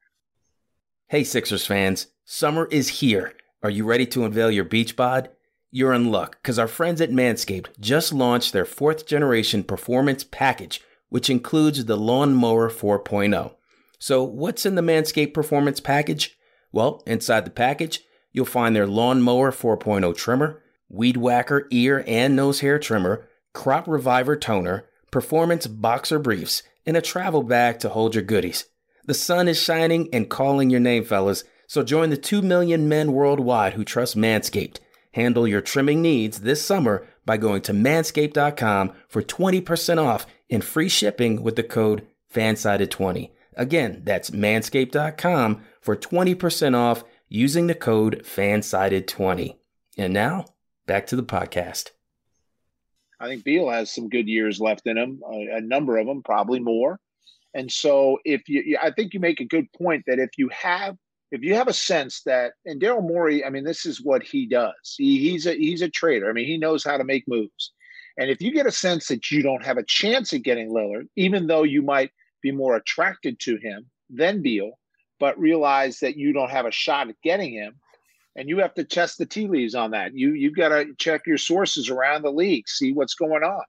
Hey 1.07 1.23
Sixers 1.23 1.65
fans, 1.65 2.07
summer 2.25 2.67
is 2.69 2.89
here. 2.89 3.33
Are 3.63 3.69
you 3.69 3.85
ready 3.85 4.05
to 4.07 4.25
unveil 4.25 4.51
your 4.51 4.65
beach 4.65 4.95
bod? 4.95 5.29
You're 5.71 5.93
in 5.93 6.11
luck 6.11 6.37
because 6.41 6.57
our 6.57 6.67
friends 6.67 7.01
at 7.01 7.11
Manscaped 7.11 7.79
just 7.79 8.13
launched 8.13 8.53
their 8.53 8.65
fourth 8.65 9.05
generation 9.05 9.63
performance 9.63 10.23
package, 10.23 10.81
which 11.09 11.29
includes 11.29 11.85
the 11.85 11.97
Lawnmower 11.97 12.69
4.0. 12.69 13.53
So, 13.99 14.23
what's 14.23 14.65
in 14.65 14.75
the 14.75 14.81
Manscaped 14.81 15.33
Performance 15.33 15.79
Package? 15.79 16.37
Well, 16.71 17.01
inside 17.07 17.45
the 17.45 17.51
package, 17.51 18.01
you'll 18.33 18.45
find 18.45 18.75
their 18.75 18.87
Lawnmower 18.87 19.51
4.0 19.51 20.15
trimmer, 20.15 20.61
Weed 20.89 21.17
Whacker 21.17 21.67
ear 21.71 22.03
and 22.05 22.35
nose 22.35 22.59
hair 22.59 22.77
trimmer, 22.77 23.27
Crop 23.53 23.87
Reviver 23.87 24.35
Toner, 24.35 24.85
Performance 25.11 25.67
Boxer 25.67 26.19
Briefs, 26.19 26.61
and 26.85 26.97
a 26.97 27.01
travel 27.01 27.43
bag 27.43 27.79
to 27.79 27.89
hold 27.89 28.13
your 28.13 28.23
goodies. 28.23 28.65
The 29.05 29.13
sun 29.13 29.47
is 29.47 29.61
shining 29.61 30.09
and 30.13 30.29
calling 30.29 30.69
your 30.69 30.79
name, 30.79 31.05
fellas, 31.05 31.43
so 31.67 31.83
join 31.83 32.09
the 32.09 32.17
2 32.17 32.41
million 32.41 32.89
men 32.89 33.13
worldwide 33.13 33.73
who 33.73 33.83
trust 33.83 34.17
Manscaped. 34.17 34.77
Handle 35.15 35.47
your 35.47 35.61
trimming 35.61 36.01
needs 36.01 36.41
this 36.41 36.61
summer 36.61 37.07
by 37.25 37.37
going 37.37 37.61
to 37.61 37.71
manscaped.com 37.71 38.91
for 39.07 39.21
20% 39.21 39.97
off 39.97 40.25
and 40.49 40.61
free 40.61 40.89
shipping 40.89 41.41
with 41.41 41.55
the 41.55 41.63
code 41.63 42.05
FANSIDED20. 42.33 43.31
Again, 43.55 44.01
that's 44.03 44.31
manscaped.com 44.31 45.63
for 45.79 45.95
20% 45.95 46.75
off 46.75 47.05
using 47.29 47.67
the 47.67 47.75
code 47.75 48.23
FANSIDED20. 48.25 49.55
And 49.97 50.13
now, 50.13 50.47
back 50.85 51.07
to 51.07 51.15
the 51.15 51.23
podcast. 51.23 51.91
I 53.17 53.29
think 53.29 53.45
Beal 53.45 53.69
has 53.69 53.89
some 53.89 54.09
good 54.09 54.27
years 54.27 54.59
left 54.59 54.85
in 54.85 54.97
him, 54.97 55.21
a, 55.31 55.55
a 55.55 55.61
number 55.61 55.97
of 55.97 56.07
them, 56.07 56.23
probably 56.23 56.59
more. 56.59 56.99
And 57.53 57.71
so, 57.71 58.19
if 58.25 58.49
you, 58.49 58.77
I 58.83 58.91
think 58.91 59.13
you 59.13 59.21
make 59.21 59.39
a 59.39 59.45
good 59.45 59.71
point 59.71 60.03
that 60.07 60.19
if 60.19 60.31
you 60.37 60.49
have, 60.49 60.97
if 61.35 61.43
you 61.43 61.55
have 61.55 61.67
a 61.67 61.73
sense 61.73 62.21
that, 62.21 62.53
and 62.65 62.81
Daryl 62.81 63.01
Morey, 63.01 63.43
I 63.43 63.49
mean, 63.49 63.63
this 63.63 63.85
is 63.85 64.01
what 64.01 64.23
he 64.23 64.45
does. 64.45 64.95
He, 64.97 65.19
he's 65.19 65.45
a 65.45 65.53
he's 65.53 65.81
a 65.81 65.89
trader. 65.89 66.29
I 66.29 66.33
mean, 66.33 66.47
he 66.47 66.57
knows 66.57 66.83
how 66.83 66.97
to 66.97 67.03
make 67.03 67.27
moves. 67.27 67.73
And 68.17 68.29
if 68.29 68.41
you 68.41 68.53
get 68.53 68.65
a 68.65 68.71
sense 68.71 69.07
that 69.07 69.29
you 69.29 69.43
don't 69.43 69.65
have 69.65 69.77
a 69.77 69.83
chance 69.83 70.31
at 70.33 70.43
getting 70.43 70.69
Lillard, 70.69 71.07
even 71.17 71.47
though 71.47 71.63
you 71.63 71.81
might 71.81 72.11
be 72.41 72.51
more 72.51 72.75
attracted 72.75 73.39
to 73.41 73.57
him 73.57 73.85
than 74.09 74.41
Beal, 74.41 74.79
but 75.19 75.37
realize 75.37 75.99
that 75.99 76.15
you 76.15 76.31
don't 76.31 76.51
have 76.51 76.65
a 76.65 76.71
shot 76.71 77.09
at 77.09 77.21
getting 77.21 77.53
him, 77.53 77.75
and 78.35 78.47
you 78.47 78.59
have 78.59 78.73
to 78.75 78.83
test 78.83 79.17
the 79.17 79.25
tea 79.25 79.47
leaves 79.47 79.75
on 79.75 79.91
that. 79.91 80.15
You 80.15 80.33
you've 80.33 80.55
got 80.55 80.69
to 80.69 80.93
check 80.97 81.21
your 81.27 81.37
sources 81.37 81.89
around 81.89 82.21
the 82.21 82.31
league, 82.31 82.69
see 82.69 82.93
what's 82.93 83.15
going 83.15 83.43
on. 83.43 83.63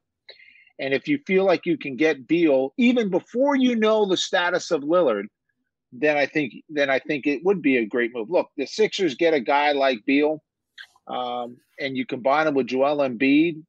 And 0.78 0.92
if 0.92 1.08
you 1.08 1.18
feel 1.26 1.44
like 1.44 1.66
you 1.66 1.78
can 1.78 1.96
get 1.96 2.28
Beal 2.28 2.75
even 2.76 3.08
before 3.08 3.56
you 3.56 3.76
know 3.76 4.06
the 4.06 4.16
status 4.16 4.70
of 4.70 4.82
Lillard, 4.82 5.26
then 6.00 6.16
I 6.16 6.26
think 6.26 6.54
then 6.68 6.90
I 6.90 6.98
think 6.98 7.26
it 7.26 7.44
would 7.44 7.62
be 7.62 7.78
a 7.78 7.86
great 7.86 8.14
move. 8.14 8.30
Look, 8.30 8.50
the 8.56 8.66
Sixers 8.66 9.14
get 9.14 9.34
a 9.34 9.40
guy 9.40 9.72
like 9.72 10.04
Beal, 10.04 10.42
um, 11.06 11.56
and 11.80 11.96
you 11.96 12.06
combine 12.06 12.46
him 12.46 12.54
with 12.54 12.66
Joel 12.66 12.98
Embiid. 12.98 13.62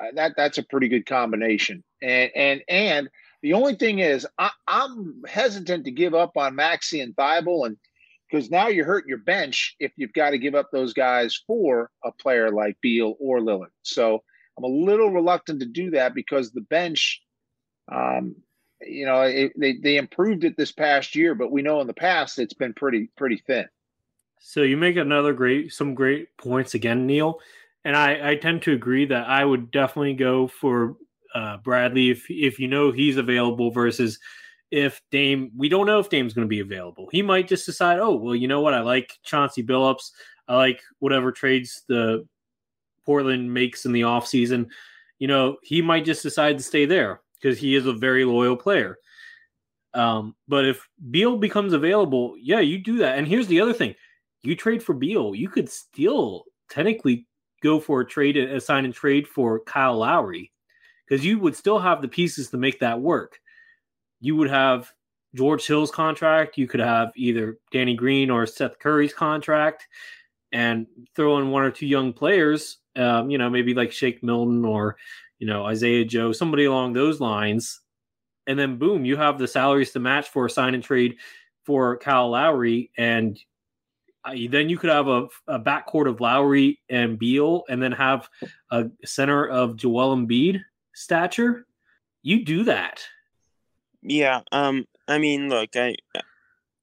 Uh, 0.00 0.06
that 0.14 0.34
that's 0.36 0.58
a 0.58 0.62
pretty 0.62 0.88
good 0.88 1.06
combination. 1.06 1.82
And 2.02 2.30
and 2.34 2.62
and 2.68 3.10
the 3.42 3.54
only 3.54 3.74
thing 3.74 3.98
is, 3.98 4.26
I, 4.38 4.50
am 4.68 5.22
hesitant 5.28 5.84
to 5.84 5.90
give 5.90 6.14
up 6.14 6.36
on 6.36 6.54
Maxey 6.54 7.00
and 7.00 7.14
Thybulle, 7.16 7.66
and 7.66 7.76
because 8.30 8.50
now 8.50 8.68
you're 8.68 8.86
hurting 8.86 9.08
your 9.08 9.18
bench 9.18 9.76
if 9.78 9.92
you've 9.96 10.12
got 10.12 10.30
to 10.30 10.38
give 10.38 10.54
up 10.54 10.70
those 10.72 10.94
guys 10.94 11.38
for 11.46 11.90
a 12.04 12.12
player 12.12 12.50
like 12.50 12.76
Beal 12.80 13.14
or 13.20 13.40
Lillard. 13.40 13.72
So 13.82 14.22
I'm 14.56 14.64
a 14.64 14.68
little 14.68 15.10
reluctant 15.10 15.60
to 15.60 15.66
do 15.66 15.90
that 15.90 16.14
because 16.14 16.50
the 16.50 16.62
bench, 16.62 17.20
um, 17.90 18.36
you 18.86 19.06
know, 19.06 19.22
it, 19.22 19.52
they 19.56 19.74
they 19.74 19.96
improved 19.96 20.44
it 20.44 20.56
this 20.56 20.72
past 20.72 21.14
year, 21.14 21.34
but 21.34 21.50
we 21.50 21.62
know 21.62 21.80
in 21.80 21.86
the 21.86 21.94
past 21.94 22.38
it's 22.38 22.54
been 22.54 22.74
pretty 22.74 23.10
pretty 23.16 23.42
thin. 23.46 23.66
So 24.40 24.62
you 24.62 24.76
make 24.76 24.96
another 24.96 25.32
great 25.32 25.72
some 25.72 25.94
great 25.94 26.36
points 26.36 26.74
again, 26.74 27.06
Neil, 27.06 27.40
and 27.84 27.96
I 27.96 28.30
I 28.30 28.36
tend 28.36 28.62
to 28.62 28.72
agree 28.72 29.06
that 29.06 29.28
I 29.28 29.44
would 29.44 29.70
definitely 29.70 30.14
go 30.14 30.46
for 30.46 30.96
uh, 31.34 31.58
Bradley 31.58 32.10
if 32.10 32.26
if 32.28 32.58
you 32.58 32.68
know 32.68 32.92
he's 32.92 33.16
available 33.16 33.70
versus 33.70 34.18
if 34.70 35.00
Dame. 35.10 35.50
We 35.56 35.68
don't 35.68 35.86
know 35.86 35.98
if 35.98 36.10
Dame's 36.10 36.34
going 36.34 36.46
to 36.46 36.50
be 36.50 36.60
available. 36.60 37.08
He 37.12 37.22
might 37.22 37.48
just 37.48 37.66
decide, 37.66 37.98
oh 37.98 38.16
well, 38.16 38.34
you 38.34 38.48
know 38.48 38.60
what? 38.60 38.74
I 38.74 38.80
like 38.80 39.18
Chauncey 39.22 39.62
Billups. 39.62 40.10
I 40.48 40.56
like 40.56 40.82
whatever 40.98 41.30
trades 41.30 41.82
the 41.88 42.26
Portland 43.04 43.52
makes 43.52 43.86
in 43.86 43.92
the 43.92 44.02
offseason. 44.02 44.68
You 45.18 45.28
know, 45.28 45.56
he 45.62 45.82
might 45.82 46.04
just 46.04 46.22
decide 46.22 46.58
to 46.58 46.64
stay 46.64 46.84
there 46.84 47.20
because 47.42 47.58
he 47.58 47.74
is 47.74 47.86
a 47.86 47.92
very 47.92 48.24
loyal 48.24 48.56
player. 48.56 48.98
Um, 49.94 50.34
but 50.48 50.64
if 50.64 50.88
Beal 51.10 51.36
becomes 51.36 51.72
available, 51.72 52.34
yeah, 52.40 52.60
you 52.60 52.78
do 52.78 52.98
that. 52.98 53.18
And 53.18 53.26
here's 53.26 53.48
the 53.48 53.60
other 53.60 53.74
thing: 53.74 53.94
you 54.42 54.56
trade 54.56 54.82
for 54.82 54.94
Beal, 54.94 55.34
you 55.34 55.48
could 55.48 55.68
still 55.68 56.44
technically 56.70 57.26
go 57.62 57.78
for 57.78 58.00
a 58.00 58.06
trade, 58.06 58.36
a 58.36 58.60
sign 58.60 58.84
and 58.84 58.94
trade 58.94 59.28
for 59.28 59.60
Kyle 59.60 59.98
Lowry 59.98 60.52
because 61.06 61.24
you 61.24 61.38
would 61.38 61.56
still 61.56 61.78
have 61.78 62.00
the 62.00 62.08
pieces 62.08 62.50
to 62.50 62.56
make 62.56 62.80
that 62.80 63.00
work. 63.00 63.38
You 64.20 64.36
would 64.36 64.50
have 64.50 64.90
George 65.34 65.66
Hill's 65.66 65.90
contract. 65.90 66.56
You 66.56 66.66
could 66.66 66.80
have 66.80 67.12
either 67.16 67.58
Danny 67.70 67.94
Green 67.94 68.30
or 68.30 68.46
Seth 68.46 68.78
Curry's 68.78 69.12
contract, 69.12 69.86
and 70.52 70.86
throw 71.14 71.38
in 71.38 71.50
one 71.50 71.64
or 71.64 71.70
two 71.70 71.86
young 71.86 72.12
players. 72.12 72.78
Um, 72.96 73.30
you 73.30 73.38
know, 73.38 73.50
maybe 73.50 73.74
like 73.74 73.92
Shake 73.92 74.22
Milton 74.22 74.64
or 74.64 74.96
you 75.42 75.48
know 75.48 75.66
Isaiah 75.66 76.04
Joe, 76.04 76.30
somebody 76.30 76.66
along 76.66 76.92
those 76.92 77.18
lines, 77.18 77.80
and 78.46 78.56
then 78.56 78.76
boom, 78.76 79.04
you 79.04 79.16
have 79.16 79.40
the 79.40 79.48
salaries 79.48 79.90
to 79.90 79.98
match 79.98 80.28
for 80.28 80.46
a 80.46 80.50
sign 80.50 80.74
and 80.74 80.84
trade 80.84 81.16
for 81.66 81.96
Kyle 81.96 82.30
Lowry, 82.30 82.92
and 82.96 83.36
uh, 84.24 84.36
then 84.48 84.68
you 84.68 84.78
could 84.78 84.90
have 84.90 85.08
a, 85.08 85.26
a 85.48 85.58
backcourt 85.58 86.08
of 86.08 86.20
Lowry 86.20 86.78
and 86.88 87.18
Beal, 87.18 87.64
and 87.68 87.82
then 87.82 87.90
have 87.90 88.28
a 88.70 88.84
center 89.04 89.48
of 89.48 89.74
Joel 89.74 90.16
Embiid 90.16 90.60
stature, 90.94 91.66
you 92.22 92.44
do 92.44 92.62
that. 92.62 93.02
Yeah. 94.00 94.42
Um. 94.52 94.86
I 95.08 95.18
mean, 95.18 95.48
look, 95.48 95.70
I, 95.74 95.96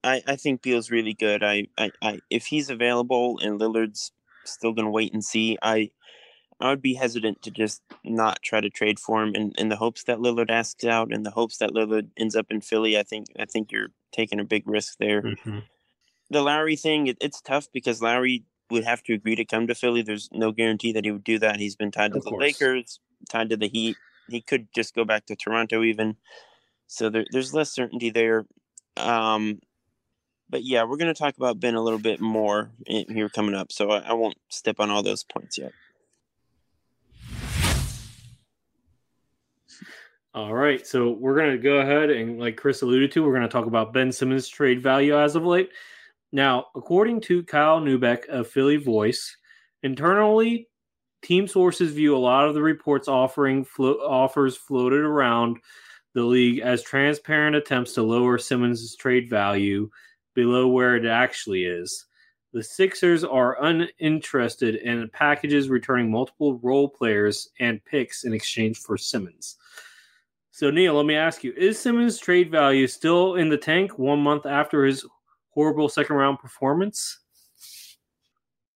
I, 0.03 0.21
I 0.27 0.35
think 0.35 0.63
Beal's 0.63 0.91
really 0.91 1.13
good. 1.13 1.43
I, 1.45 1.67
I, 1.77 1.91
I, 2.01 2.19
if 2.29 2.45
he's 2.45 2.69
available 2.69 3.39
and 3.41 3.57
Lillard's 3.57 4.11
still 4.43 4.73
gonna 4.73 4.91
wait 4.91 5.13
and 5.13 5.23
see, 5.23 5.57
I, 5.61 5.91
I 6.59 6.69
would 6.69 6.81
be 6.81 6.95
hesitant 6.95 7.41
to 7.43 7.51
just 7.51 7.81
not 8.03 8.41
try 8.41 8.59
to 8.59 8.69
trade 8.69 8.99
for 8.99 9.23
him 9.23 9.33
in, 9.35 9.53
in 9.57 9.69
the 9.69 9.77
hopes 9.77 10.03
that 10.03 10.19
Lillard 10.19 10.49
asks 10.49 10.83
out, 10.83 11.13
in 11.13 11.23
the 11.23 11.31
hopes 11.31 11.57
that 11.57 11.71
Lillard 11.71 12.09
ends 12.17 12.35
up 12.35 12.47
in 12.49 12.61
Philly. 12.61 12.97
I 12.97 13.03
think, 13.03 13.27
I 13.39 13.45
think 13.45 13.71
you're 13.71 13.91
taking 14.11 14.39
a 14.39 14.43
big 14.43 14.67
risk 14.67 14.97
there. 14.99 15.21
Mm-hmm. 15.21 15.59
The 16.29 16.41
Lowry 16.41 16.75
thing, 16.75 17.07
it, 17.07 17.17
it's 17.21 17.41
tough 17.41 17.67
because 17.73 18.01
Lowry 18.01 18.43
would 18.69 18.83
have 18.83 19.01
to 19.03 19.13
agree 19.13 19.35
to 19.35 19.45
come 19.45 19.67
to 19.67 19.75
Philly. 19.75 20.01
There's 20.01 20.29
no 20.31 20.51
guarantee 20.51 20.91
that 20.93 21.05
he 21.05 21.11
would 21.11 21.23
do 21.23 21.39
that. 21.39 21.59
He's 21.59 21.75
been 21.75 21.91
tied 21.91 22.11
to 22.11 22.19
of 22.19 22.23
the 22.25 22.29
course. 22.31 22.41
Lakers 22.41 22.99
tied 23.29 23.49
to 23.49 23.57
the 23.57 23.67
Heat. 23.67 23.95
He 24.27 24.41
could 24.41 24.67
just 24.75 24.93
go 24.93 25.05
back 25.05 25.25
to 25.27 25.35
Toronto 25.35 25.81
even. 25.83 26.17
So 26.87 27.09
there, 27.09 27.25
there's 27.31 27.53
less 27.53 27.71
certainty 27.71 28.09
there. 28.09 28.45
Um, 28.97 29.59
but 30.49 30.63
yeah, 30.63 30.83
we're 30.83 30.97
going 30.97 31.13
to 31.13 31.19
talk 31.19 31.37
about 31.37 31.59
Ben 31.59 31.75
a 31.75 31.81
little 31.81 31.99
bit 31.99 32.19
more 32.19 32.71
here 32.85 33.29
coming 33.29 33.55
up. 33.55 33.71
So 33.71 33.91
I, 33.91 33.99
I 33.99 34.13
won't 34.13 34.37
step 34.49 34.79
on 34.79 34.89
all 34.89 35.03
those 35.03 35.23
points 35.23 35.57
yet. 35.57 35.71
All 40.39 40.53
right, 40.53 40.87
so 40.87 41.11
we're 41.11 41.35
going 41.35 41.51
to 41.51 41.57
go 41.57 41.79
ahead 41.79 42.09
and, 42.09 42.39
like 42.39 42.55
Chris 42.55 42.81
alluded 42.81 43.11
to, 43.11 43.21
we're 43.21 43.33
going 43.33 43.41
to 43.41 43.49
talk 43.49 43.65
about 43.65 43.91
Ben 43.91 44.09
Simmons' 44.09 44.47
trade 44.47 44.81
value 44.81 45.19
as 45.19 45.35
of 45.35 45.43
late. 45.43 45.69
Now, 46.31 46.67
according 46.75 47.19
to 47.23 47.43
Kyle 47.43 47.81
Neubeck 47.81 48.25
of 48.29 48.47
Philly 48.47 48.77
Voice, 48.77 49.35
internally, 49.83 50.69
team 51.21 51.45
sources 51.45 51.91
view 51.91 52.15
a 52.15 52.17
lot 52.17 52.47
of 52.47 52.53
the 52.53 52.61
reports 52.61 53.09
offering 53.09 53.65
flo- 53.65 53.95
offers 53.95 54.55
floated 54.55 55.01
around 55.01 55.57
the 56.13 56.23
league 56.23 56.59
as 56.59 56.83
transparent 56.83 57.57
attempts 57.57 57.91
to 57.95 58.01
lower 58.01 58.37
Simmons' 58.37 58.95
trade 58.95 59.29
value 59.29 59.89
below 60.35 60.69
where 60.69 60.95
it 60.95 61.05
actually 61.05 61.65
is. 61.65 62.05
The 62.53 62.63
Sixers 62.63 63.25
are 63.25 63.61
uninterested 63.61 64.75
in 64.75 65.09
packages 65.09 65.67
returning 65.67 66.09
multiple 66.09 66.59
role 66.59 66.87
players 66.87 67.49
and 67.59 67.83
picks 67.83 68.23
in 68.23 68.31
exchange 68.31 68.77
for 68.77 68.97
Simmons. 68.97 69.57
So, 70.59 70.69
Neil, 70.69 70.93
let 70.93 71.05
me 71.05 71.15
ask 71.15 71.45
you 71.45 71.53
Is 71.55 71.79
Simmons' 71.79 72.19
trade 72.19 72.51
value 72.51 72.85
still 72.85 73.35
in 73.35 73.47
the 73.47 73.55
tank 73.55 73.97
one 73.97 74.19
month 74.19 74.45
after 74.45 74.83
his 74.83 75.05
horrible 75.53 75.87
second 75.87 76.17
round 76.17 76.39
performance? 76.39 77.17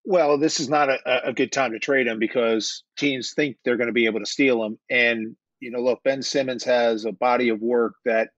well, 0.06 0.38
this 0.38 0.62
is 0.62 0.70
not 0.70 0.88
a, 0.88 1.28
a 1.28 1.34
good 1.34 1.52
time 1.52 1.74
to 1.74 1.80
trade 1.80 2.08
him 2.08 2.20
because 2.20 2.84
teams 2.98 3.34
think 3.34 3.58
they're 3.66 3.76
going 3.76 3.88
to 3.88 3.94
be 3.94 4.06
able 4.06 4.22
to 4.22 4.26
steal 4.26 4.64
him. 4.64 4.80
And, 4.90 5.36
you 5.60 5.72
know, 5.72 5.82
look, 5.82 6.02
Ben 6.06 6.22
Simmons 6.22 6.64
has 6.64 7.04
a 7.04 7.12
body 7.12 7.50
of 7.50 7.60
work 7.60 7.96
that 8.06 8.30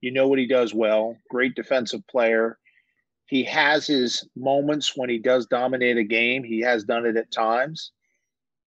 you 0.00 0.12
know 0.12 0.28
what 0.28 0.38
he 0.38 0.46
does 0.46 0.72
well, 0.72 1.16
great 1.28 1.56
defensive 1.56 2.06
player. 2.06 2.56
He 3.26 3.42
has 3.42 3.84
his 3.84 4.28
moments 4.36 4.92
when 4.96 5.10
he 5.10 5.18
does 5.18 5.46
dominate 5.46 5.96
a 5.96 6.04
game. 6.04 6.44
He 6.44 6.60
has 6.60 6.84
done 6.84 7.04
it 7.04 7.16
at 7.16 7.32
times, 7.32 7.90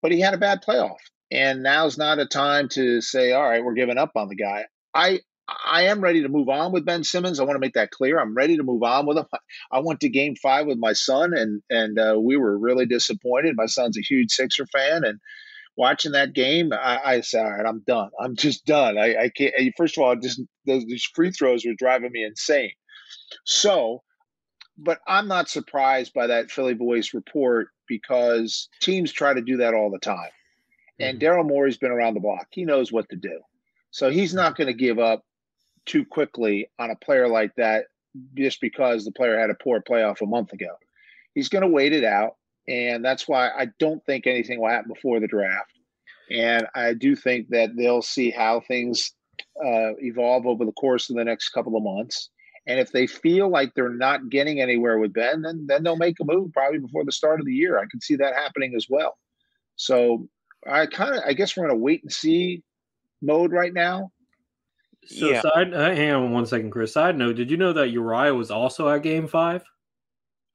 but 0.03 0.13
he 0.13 0.21
had 0.21 0.35
a 0.35 0.39
bad 0.39 0.63
playoff. 0.63 0.99
And 1.33 1.63
now's 1.63 1.97
not 1.97 2.19
a 2.19 2.27
time 2.27 2.69
to 2.71 3.01
say, 3.01 3.33
all 3.33 3.49
right, 3.49 3.65
we're 3.65 3.75
giving 3.75 3.99
up 3.99 4.13
on 4.17 4.29
the 4.29 4.35
guy. 4.35 4.67
I 4.95 5.21
I 5.65 5.85
am 5.85 6.01
ready 6.01 6.23
to 6.23 6.29
move 6.29 6.49
on 6.49 6.73
with 6.73 6.85
Ben 6.85 7.05
Simmons. 7.05 7.41
I 7.41 7.45
want 7.45 7.57
to 7.57 7.61
make 7.61 7.75
that 7.75 7.91
clear. 7.91 8.21
I'm 8.21 8.35
ready 8.35 8.57
to 8.57 8.63
move 8.63 8.83
on 8.83 9.07
with 9.07 9.19
him. 9.19 9.27
I 9.73 9.81
went 9.81 10.01
to 10.01 10.09
Game 10.09 10.37
Five 10.37 10.67
with 10.67 10.79
my 10.79 10.93
son, 10.93 11.33
and 11.35 11.63
and 11.71 11.99
uh, 11.99 12.17
we 12.21 12.37
were 12.37 12.59
really 12.59 12.87
disappointed. 12.87 13.57
My 13.57 13.67
son's 13.67 13.99
a 13.99 14.03
huge 14.03 14.31
Sixer 14.31 14.67
fan, 14.67 15.05
and 15.05 15.19
watching 15.77 16.13
that 16.13 16.35
game, 16.35 16.73
I, 16.73 17.01
I 17.05 17.21
said, 17.21 17.45
"All 17.45 17.53
right, 17.53 17.67
I'm 17.67 17.83
done. 17.87 18.11
I'm 18.21 18.37
just 18.37 18.65
done. 18.67 18.99
I, 18.99 19.17
I 19.17 19.31
can't." 19.37 19.55
First 19.77 19.99
of 19.99 20.05
all, 20.05 20.17
just 20.17 20.41
those 20.67 20.85
these 20.87 21.09
free 21.15 21.31
throws 21.33 21.65
were 21.65 21.75
driving 21.77 22.13
me 22.13 22.25
insane. 22.25 22.73
So, 23.45 24.03
but 24.79 24.99
I'm 25.07 25.29
not 25.29 25.49
surprised 25.49 26.13
by 26.15 26.29
that 26.29 26.51
Philly 26.51 26.75
Voice 26.75 27.13
report 27.15 27.69
because 27.89 28.69
teams 28.81 29.13
try 29.13 29.35
to 29.35 29.43
do 29.43 29.59
that 29.59 29.75
all 29.75 29.91
the 29.91 29.99
time. 29.99 30.31
And 31.01 31.19
mm-hmm. 31.19 31.41
Daryl 31.41 31.47
Morey's 31.47 31.79
been 31.79 31.91
around 31.91 32.15
the 32.15 32.21
block. 32.21 32.47
He 32.51 32.65
knows 32.65 32.93
what 32.93 33.09
to 33.09 33.17
do. 33.17 33.41
So 33.91 34.11
he's 34.11 34.35
not 34.35 34.57
going 34.57 34.69
to 34.69 34.75
give 34.75 34.99
up 34.99 35.25
too 35.87 36.05
quickly 36.05 36.69
on 36.79 36.91
a 36.91 36.97
player 36.97 37.27
like 37.27 37.55
that 37.57 37.87
just 38.35 38.61
because 38.61 39.05
the 39.05 39.13
player 39.13 39.39
had 39.39 39.51
a 39.51 39.55
poor 39.55 39.81
playoff 39.81 40.21
a 40.21 40.27
month 40.27 40.53
ago. 40.53 40.77
He's 41.35 41.49
going 41.49 41.63
to 41.63 41.69
wait 41.69 41.93
it 41.93 42.05
out. 42.05 42.37
And 42.69 43.05
that's 43.05 43.27
why 43.27 43.49
I 43.49 43.69
don't 43.79 44.05
think 44.05 44.27
anything 44.27 44.61
will 44.61 44.69
happen 44.69 44.93
before 44.93 45.19
the 45.19 45.27
draft. 45.27 45.73
And 46.31 46.67
I 46.75 46.95
do 46.95 47.17
think 47.17 47.49
that 47.49 47.71
they'll 47.77 48.03
see 48.03 48.31
how 48.31 48.61
things 48.61 49.13
uh, 49.65 49.97
evolve 49.99 50.47
over 50.47 50.65
the 50.65 50.73
course 50.73 51.11
of 51.11 51.17
the 51.17 51.25
next 51.25 51.49
couple 51.49 51.77
of 51.77 51.83
months. 51.83 52.29
And 52.67 52.79
if 52.79 52.93
they 52.93 53.07
feel 53.07 53.49
like 53.49 53.75
they're 53.75 53.89
not 53.89 54.29
getting 54.29 54.61
anywhere 54.61 54.99
with 54.99 55.13
Ben, 55.13 55.43
then 55.43 55.67
then 55.67 55.83
they'll 55.83 55.97
make 55.97 56.21
a 56.21 56.25
move 56.25 56.53
probably 56.53 56.79
before 56.79 57.05
the 57.05 57.11
start 57.11 57.41
of 57.41 57.47
the 57.47 57.55
year. 57.55 57.79
I 57.79 57.87
can 57.91 58.01
see 58.01 58.17
that 58.17 58.35
happening 58.35 58.75
as 58.77 58.87
well. 58.89 59.17
So 59.77 60.29
I 60.67 60.87
kind 60.87 61.17
of 61.17 61.23
I 61.27 61.33
guess 61.33 61.57
we're 61.57 61.65
in 61.65 61.71
a 61.71 61.77
wait 61.77 62.03
and 62.03 62.13
see 62.13 62.63
mode 63.23 63.53
right 63.53 63.73
now. 63.73 64.11
So 65.07 65.31
yeah. 65.31 65.41
side, 65.41 65.73
uh, 65.73 65.95
hang 65.95 66.13
on 66.13 66.33
one 66.33 66.47
second, 66.47 66.71
Chris. 66.71 66.93
Side 66.93 67.17
note: 67.17 67.37
Did 67.37 67.51
you 67.51 67.57
know 67.57 67.73
that 67.73 67.89
Uriah 67.89 68.35
was 68.35 68.51
also 68.51 68.89
at 68.89 69.03
Game 69.03 69.27
Five? 69.27 69.65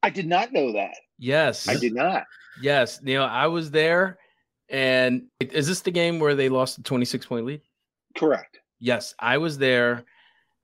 I 0.04 0.10
did 0.10 0.28
not 0.28 0.54
know 0.54 0.74
that. 0.74 0.96
Yes, 1.18 1.68
I 1.68 1.76
did 1.76 1.94
not. 1.94 2.24
Yes, 2.62 3.02
Neil, 3.02 3.24
I 3.24 3.48
was 3.48 3.72
there. 3.72 4.18
And 4.70 5.24
is 5.40 5.68
this 5.68 5.82
the 5.82 5.92
game 5.92 6.20
where 6.20 6.36
they 6.36 6.50
lost 6.50 6.78
the 6.78 6.84
twenty 6.84 7.06
six 7.06 7.26
point 7.26 7.46
lead? 7.46 7.62
Correct. 8.16 8.60
Yes, 8.80 9.14
I 9.20 9.38
was 9.38 9.58
there, 9.58 10.06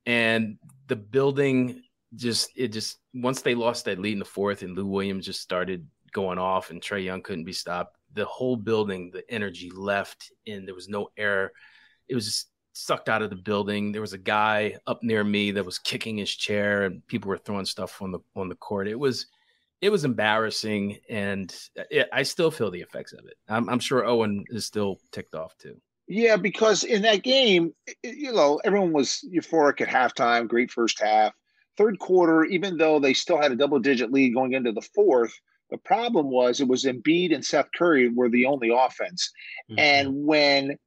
and 0.05 0.57
the 0.87 0.95
building 0.95 1.81
just 2.15 2.51
it 2.55 2.69
just 2.69 2.97
once 3.13 3.41
they 3.41 3.55
lost 3.55 3.85
that 3.85 3.99
lead 3.99 4.13
in 4.13 4.19
the 4.19 4.25
fourth, 4.25 4.61
and 4.61 4.75
Lou 4.75 4.85
Williams 4.85 5.25
just 5.25 5.41
started 5.41 5.87
going 6.13 6.37
off, 6.37 6.69
and 6.69 6.81
Trae 6.81 7.03
Young 7.03 7.21
couldn't 7.21 7.45
be 7.45 7.53
stopped. 7.53 7.97
The 8.13 8.25
whole 8.25 8.55
building, 8.55 9.11
the 9.11 9.23
energy 9.29 9.71
left, 9.73 10.31
and 10.47 10.67
there 10.67 10.75
was 10.75 10.89
no 10.89 11.09
air. 11.17 11.51
It 12.07 12.15
was 12.15 12.25
just 12.25 12.47
sucked 12.73 13.09
out 13.09 13.21
of 13.21 13.29
the 13.29 13.35
building. 13.35 13.91
There 13.91 14.01
was 14.01 14.13
a 14.13 14.17
guy 14.17 14.75
up 14.87 15.03
near 15.03 15.23
me 15.23 15.51
that 15.51 15.65
was 15.65 15.79
kicking 15.79 16.17
his 16.17 16.31
chair, 16.31 16.83
and 16.83 17.05
people 17.07 17.29
were 17.29 17.37
throwing 17.37 17.65
stuff 17.65 18.01
on 18.01 18.11
the 18.11 18.19
on 18.35 18.49
the 18.49 18.55
court. 18.55 18.87
It 18.87 18.99
was 18.99 19.27
it 19.81 19.89
was 19.89 20.05
embarrassing, 20.05 20.99
and 21.09 21.53
uh, 21.77 21.83
it, 21.89 22.09
I 22.13 22.23
still 22.23 22.51
feel 22.51 22.71
the 22.71 22.81
effects 22.81 23.13
of 23.13 23.25
it. 23.25 23.35
I'm, 23.49 23.67
I'm 23.67 23.79
sure 23.79 24.05
Owen 24.05 24.45
is 24.49 24.65
still 24.65 24.99
ticked 25.11 25.35
off 25.35 25.57
too. 25.57 25.75
Yeah, 26.07 26.37
because 26.37 26.83
in 26.83 27.01
that 27.03 27.23
game, 27.23 27.73
you 28.03 28.33
know, 28.33 28.59
everyone 28.63 28.91
was 28.91 29.25
euphoric 29.33 29.81
at 29.81 29.87
halftime, 29.87 30.47
great 30.47 30.69
first 30.69 31.01
half. 31.01 31.33
Third 31.77 31.99
quarter, 31.99 32.43
even 32.43 32.77
though 32.77 32.99
they 32.99 33.13
still 33.13 33.41
had 33.41 33.51
a 33.51 33.55
double 33.55 33.79
digit 33.79 34.11
lead 34.11 34.33
going 34.33 34.53
into 34.53 34.71
the 34.71 34.81
fourth, 34.93 35.33
the 35.71 35.77
problem 35.77 36.29
was 36.29 36.59
it 36.59 36.67
was 36.67 36.83
Embiid 36.83 37.33
and 37.33 37.43
Seth 37.43 37.69
Curry 37.75 38.09
were 38.09 38.29
the 38.29 38.45
only 38.45 38.69
offense. 38.69 39.31
Mm-hmm. 39.69 39.79
And 39.79 40.25
when 40.25 40.77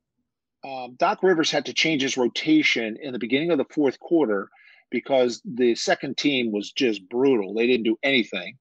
um, 0.65 0.95
Doc 0.99 1.23
Rivers 1.23 1.51
had 1.51 1.67
to 1.67 1.73
change 1.73 2.03
his 2.03 2.17
rotation 2.17 2.97
in 3.03 3.13
the 3.13 3.19
beginning 3.19 3.51
of 3.51 3.59
the 3.59 3.67
fourth 3.71 3.99
quarter 3.99 4.49
because 4.91 5.43
the 5.45 5.75
second 5.75 6.17
team 6.17 6.53
was 6.53 6.71
just 6.73 7.09
brutal. 7.09 7.55
They 7.55 7.67
didn't 7.67 7.85
do 7.85 7.99
anything. 8.03 8.57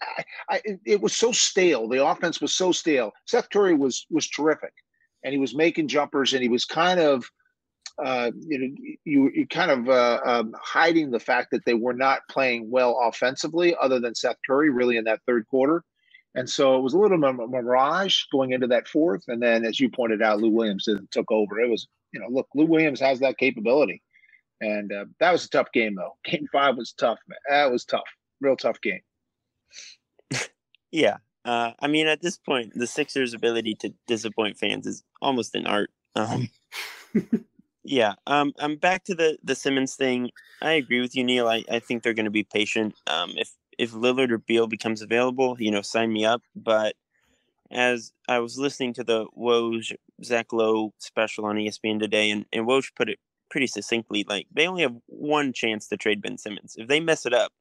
I, 0.00 0.24
I, 0.48 0.62
it 0.84 1.00
was 1.00 1.14
so 1.14 1.32
stale. 1.32 1.88
The 1.88 2.04
offense 2.04 2.40
was 2.40 2.54
so 2.54 2.72
stale. 2.72 3.12
Seth 3.26 3.50
Curry 3.50 3.74
was 3.74 4.06
was 4.10 4.28
terrific 4.28 4.72
and 5.24 5.32
he 5.32 5.38
was 5.38 5.54
making 5.54 5.88
jumpers, 5.88 6.32
and 6.32 6.42
he 6.42 6.48
was 6.48 6.64
kind 6.64 6.98
of, 6.98 7.24
uh, 8.02 8.30
you 8.40 8.58
know, 8.58 8.74
you, 9.04 9.30
you 9.34 9.46
kind 9.46 9.70
of 9.70 9.88
uh, 9.88 10.20
um, 10.24 10.54
hiding 10.60 11.10
the 11.10 11.20
fact 11.20 11.50
that 11.50 11.64
they 11.64 11.74
were 11.74 11.92
not 11.92 12.20
playing 12.30 12.70
well 12.70 12.98
offensively, 13.02 13.76
other 13.80 14.00
than 14.00 14.14
Seth 14.14 14.36
Curry, 14.46 14.70
really 14.70 14.96
in 14.96 15.04
that 15.04 15.20
third 15.26 15.46
quarter. 15.48 15.84
And 16.34 16.48
so 16.48 16.76
it 16.76 16.82
was 16.82 16.94
a 16.94 16.98
little 16.98 17.18
mirage 17.18 18.22
going 18.32 18.52
into 18.52 18.66
that 18.68 18.88
fourth, 18.88 19.24
and 19.28 19.42
then, 19.42 19.66
as 19.66 19.78
you 19.78 19.90
pointed 19.90 20.22
out, 20.22 20.40
Lou 20.40 20.48
Williams 20.48 20.88
took 21.10 21.30
over. 21.30 21.60
It 21.60 21.68
was, 21.68 21.86
you 22.12 22.20
know, 22.20 22.28
look, 22.30 22.48
Lou 22.54 22.64
Williams 22.64 23.00
has 23.00 23.20
that 23.20 23.36
capability, 23.36 24.02
and 24.60 24.90
uh, 24.90 25.04
that 25.20 25.32
was 25.32 25.44
a 25.44 25.50
tough 25.50 25.70
game, 25.72 25.94
though. 25.94 26.16
Game 26.24 26.46
five 26.50 26.76
was 26.76 26.92
tough, 26.92 27.18
man. 27.28 27.38
That 27.50 27.70
was 27.70 27.84
tough, 27.84 28.08
real 28.40 28.56
tough 28.56 28.80
game. 28.80 29.00
yeah, 30.90 31.18
uh, 31.44 31.72
I 31.78 31.88
mean, 31.88 32.06
at 32.06 32.22
this 32.22 32.38
point, 32.38 32.72
the 32.74 32.86
Sixers' 32.86 33.34
ability 33.34 33.74
to 33.80 33.92
disappoint 34.06 34.56
fans 34.56 34.86
is 34.86 35.04
almost 35.20 35.54
an 35.54 35.66
art. 35.66 35.90
Um, 36.14 36.48
yeah, 37.84 38.14
um, 38.26 38.52
I'm 38.58 38.76
back 38.76 39.04
to 39.04 39.14
the 39.14 39.38
the 39.42 39.54
Simmons 39.54 39.96
thing. 39.96 40.30
I 40.60 40.72
agree 40.72 41.00
with 41.00 41.16
you, 41.16 41.24
Neil. 41.24 41.48
I, 41.48 41.64
I 41.70 41.80
think 41.80 42.02
they're 42.02 42.14
going 42.14 42.26
to 42.26 42.30
be 42.30 42.44
patient. 42.44 42.94
Um, 43.06 43.32
if 43.36 43.50
if 43.78 43.92
Lillard 43.92 44.30
or 44.30 44.38
Beal 44.38 44.66
becomes 44.66 45.02
available, 45.02 45.56
you 45.58 45.70
know, 45.70 45.82
sign 45.82 46.12
me 46.12 46.24
up. 46.24 46.42
But 46.54 46.94
as 47.70 48.12
I 48.28 48.40
was 48.40 48.58
listening 48.58 48.94
to 48.94 49.04
the 49.04 49.26
Woj 49.38 49.94
Zach 50.24 50.52
Lowe 50.52 50.92
special 50.98 51.46
on 51.46 51.56
ESPN 51.56 52.00
today, 52.00 52.30
and 52.30 52.46
and 52.52 52.66
Woj 52.66 52.90
put 52.96 53.08
it 53.10 53.18
pretty 53.50 53.66
succinctly, 53.66 54.24
like 54.28 54.46
they 54.52 54.66
only 54.68 54.82
have 54.82 54.96
one 55.06 55.52
chance 55.52 55.88
to 55.88 55.96
trade 55.96 56.22
Ben 56.22 56.38
Simmons. 56.38 56.76
If 56.78 56.88
they 56.88 57.00
mess 57.00 57.26
it 57.26 57.34
up, 57.34 57.52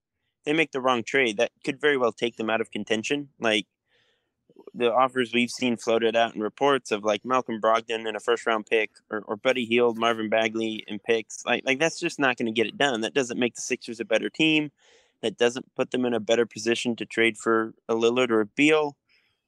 they 0.46 0.54
make 0.54 0.72
the 0.72 0.82
wrong 0.82 1.04
trade, 1.04 1.38
that 1.38 1.52
could 1.66 1.82
very 1.82 1.98
well 1.98 2.12
take 2.14 2.38
them 2.38 2.50
out 2.50 2.62
of 2.62 2.72
contention. 2.72 3.30
Like 3.40 3.68
the 4.74 4.94
offers 4.94 5.34
we've 5.34 5.52
seen 5.52 5.78
floated 5.78 6.16
out 6.16 6.36
in 6.36 6.42
reports 6.42 6.92
of 6.92 7.04
like 7.04 7.26
Malcolm 7.26 7.60
Brogdon 7.60 8.08
and 8.08 8.16
a 8.16 8.20
first 8.20 8.46
round 8.46 8.66
pick 8.66 8.92
or, 9.10 9.24
or 9.28 9.36
Buddy 9.36 9.66
Hield, 9.66 9.98
Marvin 9.98 10.30
Bagley 10.30 10.84
and 10.88 11.02
picks. 11.02 11.46
Like 11.46 11.64
like 11.66 11.80
that's 11.80 12.00
just 12.00 12.20
not 12.20 12.38
going 12.38 12.48
to 12.48 12.52
get 12.52 12.68
it 12.68 12.78
done. 12.78 13.02
That 13.02 13.14
doesn't 13.14 13.40
make 13.40 13.56
the 13.56 13.62
Sixers 13.62 14.00
a 14.00 14.06
better 14.06 14.30
team. 14.30 14.72
That 15.22 15.38
doesn't 15.38 15.74
put 15.76 15.92
them 15.92 16.06
in 16.06 16.14
a 16.14 16.20
better 16.20 16.46
position 16.46 16.96
to 16.96 17.06
trade 17.06 17.38
for 17.38 17.74
a 17.88 17.94
Lillard 17.94 18.32
or 18.32 18.42
a 18.42 18.46
Beal. 18.46 18.96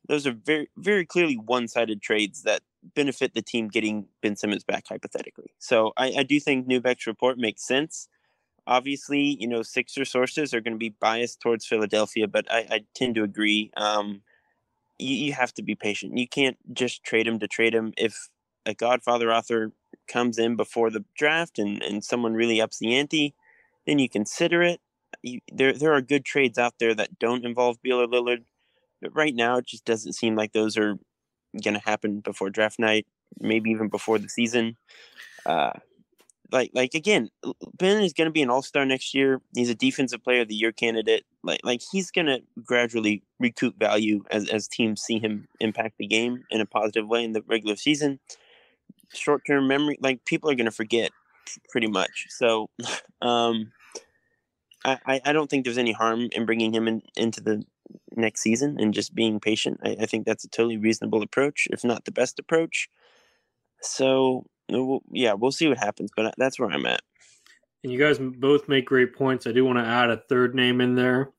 Those 0.08 0.28
are 0.28 0.34
very 0.34 0.70
very 0.78 1.06
clearly 1.06 1.36
one 1.36 1.68
sided 1.68 2.02
trades 2.02 2.44
that 2.44 2.62
benefit 2.96 3.34
the 3.34 3.42
team 3.42 3.70
getting 3.70 4.08
Ben 4.22 4.36
Simmons 4.36 4.64
back 4.64 4.86
hypothetically. 4.88 5.54
So 5.60 5.94
I, 5.96 6.14
I 6.18 6.24
do 6.24 6.40
think 6.40 6.68
Neubeck's 6.68 7.08
report 7.08 7.38
makes 7.38 7.66
sense 7.66 8.10
obviously, 8.68 9.38
you 9.40 9.48
know, 9.48 9.62
Sixer 9.62 10.06
sources 10.06 10.54
are 10.54 10.62
going 10.62 10.74
to 10.74 10.80
be 10.80 10.96
biased 11.00 11.40
towards 11.40 11.66
Philadelphia, 11.66 12.28
but 12.28 12.52
I, 12.52 12.66
I 12.70 12.86
tend 12.96 13.16
to 13.16 13.24
agree. 13.24 13.72
Um, 13.76 14.22
you, 15.04 15.16
you, 15.16 15.34
have 15.34 15.54
to 15.56 15.64
be 15.64 15.76
patient. 15.76 16.18
You 16.18 16.28
can't 16.28 16.58
just 16.74 17.04
trade 17.04 17.28
him 17.28 17.40
to 17.40 17.48
trade 17.48 17.74
him. 17.76 17.94
If 17.98 18.30
a 18.66 18.74
Godfather 18.74 19.32
author 19.32 19.72
comes 20.08 20.38
in 20.38 20.56
before 20.56 20.90
the 20.90 21.04
draft 21.18 21.60
and, 21.60 21.82
and 21.84 22.04
someone 22.04 22.34
really 22.34 22.62
ups 22.62 22.80
the 22.80 22.96
ante, 22.96 23.34
then 23.86 24.00
you 24.00 24.10
consider 24.10 24.64
it. 24.64 24.80
You, 25.22 25.42
there, 25.52 25.74
there 25.74 25.94
are 25.94 26.02
good 26.02 26.26
trades 26.26 26.58
out 26.58 26.76
there 26.80 26.96
that 26.96 27.20
don't 27.20 27.46
involve 27.46 27.82
Beal 27.82 28.02
or 28.02 28.08
Lillard, 28.08 28.44
but 29.02 29.16
right 29.16 29.36
now 29.36 29.58
it 29.58 29.66
just 29.66 29.86
doesn't 29.86 30.14
seem 30.14 30.36
like 30.36 30.54
those 30.54 30.78
are 30.78 30.98
going 31.62 31.76
to 31.76 31.82
happen 31.86 32.20
before 32.22 32.50
draft 32.50 32.80
night, 32.80 33.06
maybe 33.40 33.70
even 33.70 33.90
before 33.90 34.18
the 34.18 34.30
season. 34.30 34.78
Uh, 35.46 35.74
like 36.54 36.70
like 36.74 36.94
again, 36.94 37.30
Ben 37.78 38.04
is 38.04 38.14
going 38.14 38.28
to 38.28 38.32
be 38.32 38.44
an 38.44 38.50
All 38.52 38.62
Star 38.62 38.86
next 38.86 39.14
year. 39.16 39.42
He's 39.56 39.72
a 39.72 39.76
Defensive 39.76 40.24
Player 40.24 40.42
of 40.42 40.48
the 40.48 40.56
Year 40.56 40.72
candidate. 40.72 41.26
Like 41.44 41.60
like 41.64 41.82
he's 41.92 42.12
going 42.12 42.28
to 42.28 42.42
gradually 42.64 43.24
recoup 43.40 43.78
value 43.78 44.24
as 44.30 44.48
as 44.50 44.68
teams 44.68 45.02
see 45.02 45.20
him 45.20 45.48
impact 45.60 45.96
the 45.98 46.08
game 46.08 46.44
in 46.52 46.62
a 46.62 46.66
positive 46.66 47.08
way 47.08 47.24
in 47.24 47.34
the 47.34 47.42
regular 47.48 47.76
season. 47.76 48.20
Short 49.14 49.42
term 49.46 49.68
memory, 49.68 49.98
like 50.00 50.24
people 50.26 50.50
are 50.50 50.56
going 50.56 50.66
to 50.66 50.72
forget 50.72 51.10
pretty 51.70 51.88
much. 51.88 52.28
So, 52.30 52.70
um, 53.22 53.72
I 54.86 55.22
I 55.26 55.34
don't 55.34 55.50
think 55.50 55.66
there's 55.66 55.80
any 55.80 55.92
harm 55.92 56.30
in 56.34 56.46
bringing 56.46 56.74
him 56.74 56.88
in 56.88 57.02
into 57.18 57.42
the 57.42 57.64
next 58.16 58.42
season 58.42 58.78
and 58.80 58.94
just 58.94 59.16
being 59.16 59.40
patient. 59.40 59.80
I, 59.84 59.98
I 60.02 60.06
think 60.06 60.28
that's 60.28 60.46
a 60.46 60.50
totally 60.50 60.78
reasonable 60.78 61.24
approach, 61.24 61.68
if 61.72 61.84
not 61.84 62.06
the 62.06 62.12
best 62.12 62.38
approach. 62.38 62.90
So 63.82 64.46
yeah, 64.70 65.34
we'll 65.34 65.52
see 65.52 65.68
what 65.68 65.78
happens, 65.78 66.12
but 66.16 66.34
that's 66.38 66.60
where 66.60 66.72
I'm 66.72 66.86
at. 66.86 67.02
And 67.84 67.92
you 67.92 68.00
guys 68.00 68.18
both 68.18 68.70
make 68.70 68.86
great 68.86 69.14
points. 69.14 69.46
I 69.46 69.52
do 69.52 69.66
want 69.66 69.78
to 69.78 69.86
add 69.86 70.10
a 70.10 70.24
third 70.30 70.56
name 70.56 70.80
in 70.82 70.96
there. 70.96 71.32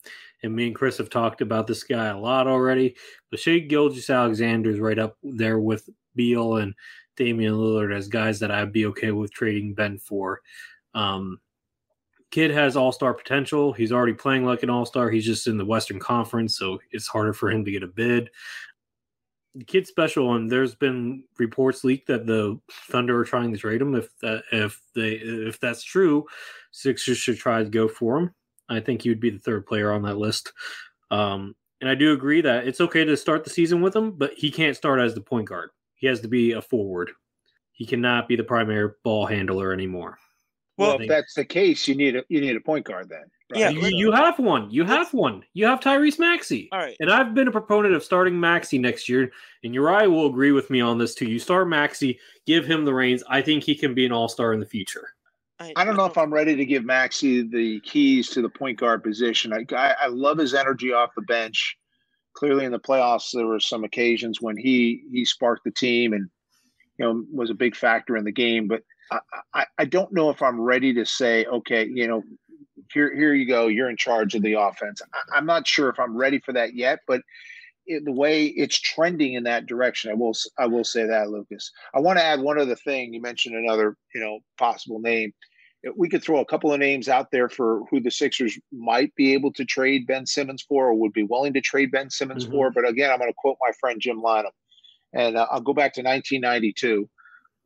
And 0.42 0.54
me 0.54 0.66
and 0.66 0.74
Chris 0.74 0.98
have 0.98 1.08
talked 1.08 1.40
about 1.40 1.66
this 1.66 1.82
guy 1.84 2.06
a 2.08 2.18
lot 2.18 2.46
already. 2.46 2.96
But 3.30 3.40
Shai 3.40 3.60
Gilgeous 3.60 4.10
Alexander 4.10 4.70
is 4.70 4.78
right 4.78 4.98
up 4.98 5.16
there 5.22 5.58
with 5.58 5.88
Beal 6.14 6.56
and 6.56 6.74
Damian 7.16 7.54
Lillard 7.54 7.96
as 7.96 8.08
guys 8.08 8.40
that 8.40 8.50
I'd 8.50 8.72
be 8.72 8.84
okay 8.86 9.10
with 9.10 9.32
trading 9.32 9.72
Ben 9.72 9.98
for. 9.98 10.42
Um, 10.92 11.40
kid 12.30 12.50
has 12.50 12.76
all 12.76 12.92
star 12.92 13.14
potential. 13.14 13.72
He's 13.72 13.92
already 13.92 14.12
playing 14.12 14.44
like 14.44 14.62
an 14.62 14.70
all 14.70 14.84
star. 14.84 15.08
He's 15.08 15.24
just 15.24 15.46
in 15.46 15.56
the 15.56 15.64
Western 15.64 15.98
Conference, 15.98 16.58
so 16.58 16.78
it's 16.90 17.06
harder 17.06 17.32
for 17.32 17.50
him 17.50 17.64
to 17.64 17.70
get 17.70 17.82
a 17.82 17.86
bid 17.88 18.28
kid 19.66 19.86
special, 19.86 20.34
and 20.34 20.50
there's 20.50 20.74
been 20.74 21.24
reports 21.38 21.84
leaked 21.84 22.08
that 22.08 22.26
the 22.26 22.58
Thunder 22.90 23.18
are 23.18 23.24
trying 23.24 23.52
to 23.52 23.58
trade 23.58 23.80
him. 23.80 23.94
If 23.94 24.08
that 24.20 24.44
if 24.52 24.80
they 24.94 25.12
if 25.12 25.60
that's 25.60 25.82
true, 25.82 26.26
Sixers 26.72 27.18
should 27.18 27.38
try 27.38 27.62
to 27.62 27.68
go 27.68 27.88
for 27.88 28.18
him. 28.18 28.34
I 28.68 28.80
think 28.80 29.02
he 29.02 29.10
would 29.10 29.20
be 29.20 29.30
the 29.30 29.38
third 29.38 29.66
player 29.66 29.92
on 29.92 30.02
that 30.02 30.18
list. 30.18 30.52
Um, 31.10 31.54
and 31.80 31.90
I 31.90 31.94
do 31.94 32.12
agree 32.12 32.40
that 32.40 32.66
it's 32.66 32.80
okay 32.80 33.04
to 33.04 33.16
start 33.16 33.44
the 33.44 33.50
season 33.50 33.82
with 33.82 33.94
him, 33.94 34.12
but 34.12 34.32
he 34.34 34.50
can't 34.50 34.76
start 34.76 35.00
as 35.00 35.14
the 35.14 35.20
point 35.20 35.48
guard. 35.48 35.70
He 35.96 36.06
has 36.06 36.20
to 36.20 36.28
be 36.28 36.52
a 36.52 36.62
forward. 36.62 37.10
He 37.72 37.84
cannot 37.84 38.28
be 38.28 38.36
the 38.36 38.44
primary 38.44 38.90
ball 39.02 39.26
handler 39.26 39.72
anymore. 39.72 40.18
Well, 40.76 40.98
if 41.00 41.08
that's 41.08 41.34
the 41.34 41.44
case, 41.44 41.86
you 41.86 41.94
need 41.94 42.16
a 42.16 42.24
you 42.28 42.40
need 42.40 42.56
a 42.56 42.60
point 42.60 42.86
guard 42.86 43.08
then, 43.08 43.24
Yeah, 43.54 43.70
you, 43.70 43.86
you, 43.88 44.12
have 44.12 44.38
one. 44.38 44.70
You 44.70 44.84
have 44.84 45.12
one. 45.12 45.44
You 45.52 45.66
have 45.66 45.80
Tyrese 45.80 46.18
Maxey. 46.18 46.68
All 46.72 46.78
right. 46.78 46.96
And 47.00 47.10
I've 47.10 47.34
been 47.34 47.48
a 47.48 47.52
proponent 47.52 47.94
of 47.94 48.02
starting 48.02 48.38
Maxey 48.38 48.78
next 48.78 49.08
year, 49.08 49.30
and 49.62 49.74
Uriah 49.74 50.10
will 50.10 50.26
agree 50.26 50.52
with 50.52 50.70
me 50.70 50.80
on 50.80 50.98
this 50.98 51.14
too. 51.14 51.26
You 51.26 51.38
start 51.38 51.68
Maxey, 51.68 52.18
give 52.46 52.66
him 52.66 52.84
the 52.84 52.94
reins. 52.94 53.22
I 53.28 53.42
think 53.42 53.64
he 53.64 53.74
can 53.74 53.94
be 53.94 54.06
an 54.06 54.12
all 54.12 54.28
star 54.28 54.52
in 54.52 54.60
the 54.60 54.66
future. 54.66 55.08
I, 55.60 55.72
I 55.76 55.84
don't 55.84 55.96
know 55.96 56.06
if 56.06 56.18
I'm 56.18 56.32
ready 56.32 56.56
to 56.56 56.64
give 56.64 56.84
Maxey 56.84 57.42
the 57.42 57.80
keys 57.80 58.28
to 58.30 58.42
the 58.42 58.48
point 58.48 58.78
guard 58.78 59.02
position. 59.02 59.52
I, 59.52 59.64
I, 59.74 59.94
I 60.02 60.06
love 60.08 60.38
his 60.38 60.54
energy 60.54 60.92
off 60.92 61.10
the 61.14 61.22
bench. 61.22 61.76
Clearly, 62.34 62.64
in 62.64 62.72
the 62.72 62.80
playoffs, 62.80 63.30
there 63.32 63.46
were 63.46 63.60
some 63.60 63.84
occasions 63.84 64.40
when 64.40 64.56
he 64.56 65.04
he 65.12 65.24
sparked 65.24 65.62
the 65.64 65.70
team 65.70 66.12
and 66.12 66.28
you 66.98 67.04
know 67.04 67.24
was 67.32 67.50
a 67.50 67.54
big 67.54 67.76
factor 67.76 68.16
in 68.16 68.24
the 68.24 68.32
game. 68.32 68.66
But 68.66 68.82
I, 69.12 69.18
I, 69.54 69.66
I 69.78 69.84
don't 69.84 70.12
know 70.12 70.30
if 70.30 70.42
I'm 70.42 70.60
ready 70.60 70.92
to 70.94 71.04
say, 71.04 71.44
okay, 71.46 71.86
you 71.86 72.08
know, 72.08 72.22
here 72.92 73.14
here 73.14 73.34
you 73.34 73.46
go, 73.46 73.66
you're 73.66 73.90
in 73.90 73.96
charge 73.96 74.34
of 74.34 74.42
the 74.42 74.54
offense. 74.54 75.00
I, 75.32 75.38
am 75.38 75.46
not 75.46 75.66
sure 75.66 75.88
if 75.88 75.98
I'm 75.98 76.16
ready 76.16 76.38
for 76.38 76.52
that 76.52 76.74
yet, 76.74 77.00
but 77.06 77.22
it, 77.86 78.04
the 78.04 78.12
way 78.12 78.46
it's 78.46 78.80
trending 78.80 79.34
in 79.34 79.44
that 79.44 79.66
direction, 79.66 80.10
I 80.10 80.14
will 80.14 80.34
I 80.58 80.66
will 80.66 80.84
say 80.84 81.06
that, 81.06 81.30
Lucas. 81.30 81.70
I 81.94 82.00
want 82.00 82.18
to 82.18 82.24
add 82.24 82.40
one 82.40 82.58
other 82.58 82.76
thing. 82.76 83.12
You 83.12 83.20
mentioned 83.20 83.56
another, 83.56 83.96
you 84.14 84.20
know, 84.20 84.40
possible 84.58 85.00
name. 85.00 85.32
We 85.96 86.08
could 86.08 86.22
throw 86.22 86.40
a 86.40 86.46
couple 86.46 86.72
of 86.72 86.80
names 86.80 87.10
out 87.10 87.30
there 87.30 87.50
for 87.50 87.82
who 87.90 88.00
the 88.00 88.10
Sixers 88.10 88.58
might 88.72 89.14
be 89.16 89.34
able 89.34 89.52
to 89.52 89.66
trade 89.66 90.06
Ben 90.06 90.24
Simmons 90.24 90.62
for, 90.62 90.86
or 90.86 90.94
would 90.94 91.12
be 91.12 91.24
willing 91.24 91.52
to 91.52 91.60
trade 91.60 91.90
Ben 91.90 92.08
Simmons 92.08 92.44
mm-hmm. 92.44 92.54
for. 92.54 92.70
But 92.70 92.88
again, 92.88 93.10
I'm 93.10 93.18
going 93.18 93.30
to 93.30 93.36
quote 93.36 93.58
my 93.60 93.72
friend 93.78 94.00
Jim 94.00 94.22
Lynam, 94.22 94.50
and 95.12 95.36
uh, 95.36 95.46
I'll 95.50 95.60
go 95.60 95.74
back 95.74 95.92
to 95.94 96.00
1992. 96.00 97.08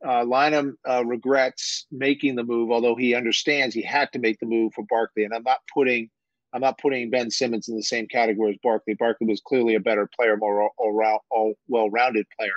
Uh, 0.05 0.23
Lynam 0.23 0.73
uh, 0.87 1.03
regrets 1.05 1.85
making 1.91 2.35
the 2.35 2.43
move, 2.43 2.71
although 2.71 2.95
he 2.95 3.13
understands 3.13 3.75
he 3.75 3.81
had 3.81 4.11
to 4.13 4.19
make 4.19 4.39
the 4.39 4.45
move 4.45 4.73
for 4.73 4.85
Barkley. 4.89 5.25
And 5.25 5.33
I'm 5.33 5.43
not 5.43 5.59
putting 5.73 6.09
I'm 6.53 6.61
not 6.61 6.79
putting 6.79 7.09
Ben 7.09 7.29
Simmons 7.29 7.67
in 7.67 7.75
the 7.75 7.83
same 7.83 8.07
category 8.07 8.51
as 8.51 8.57
Barkley. 8.63 8.95
Barkley 8.95 9.27
was 9.27 9.41
clearly 9.41 9.75
a 9.75 9.79
better 9.79 10.09
player, 10.19 10.35
more 10.37 10.69
all 10.79 11.53
well-rounded 11.67 12.25
player. 12.37 12.55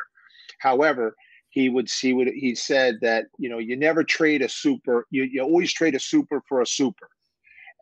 However, 0.61 1.14
he 1.50 1.68
would 1.68 1.88
see 1.90 2.14
what 2.14 2.28
he 2.28 2.55
said 2.55 2.98
that 3.02 3.26
you 3.38 3.48
know 3.50 3.59
you 3.59 3.76
never 3.76 4.02
trade 4.02 4.40
a 4.40 4.48
super, 4.48 5.07
you, 5.11 5.24
you 5.24 5.42
always 5.42 5.72
trade 5.72 5.94
a 5.94 6.00
super 6.00 6.42
for 6.48 6.62
a 6.62 6.66
super. 6.66 7.09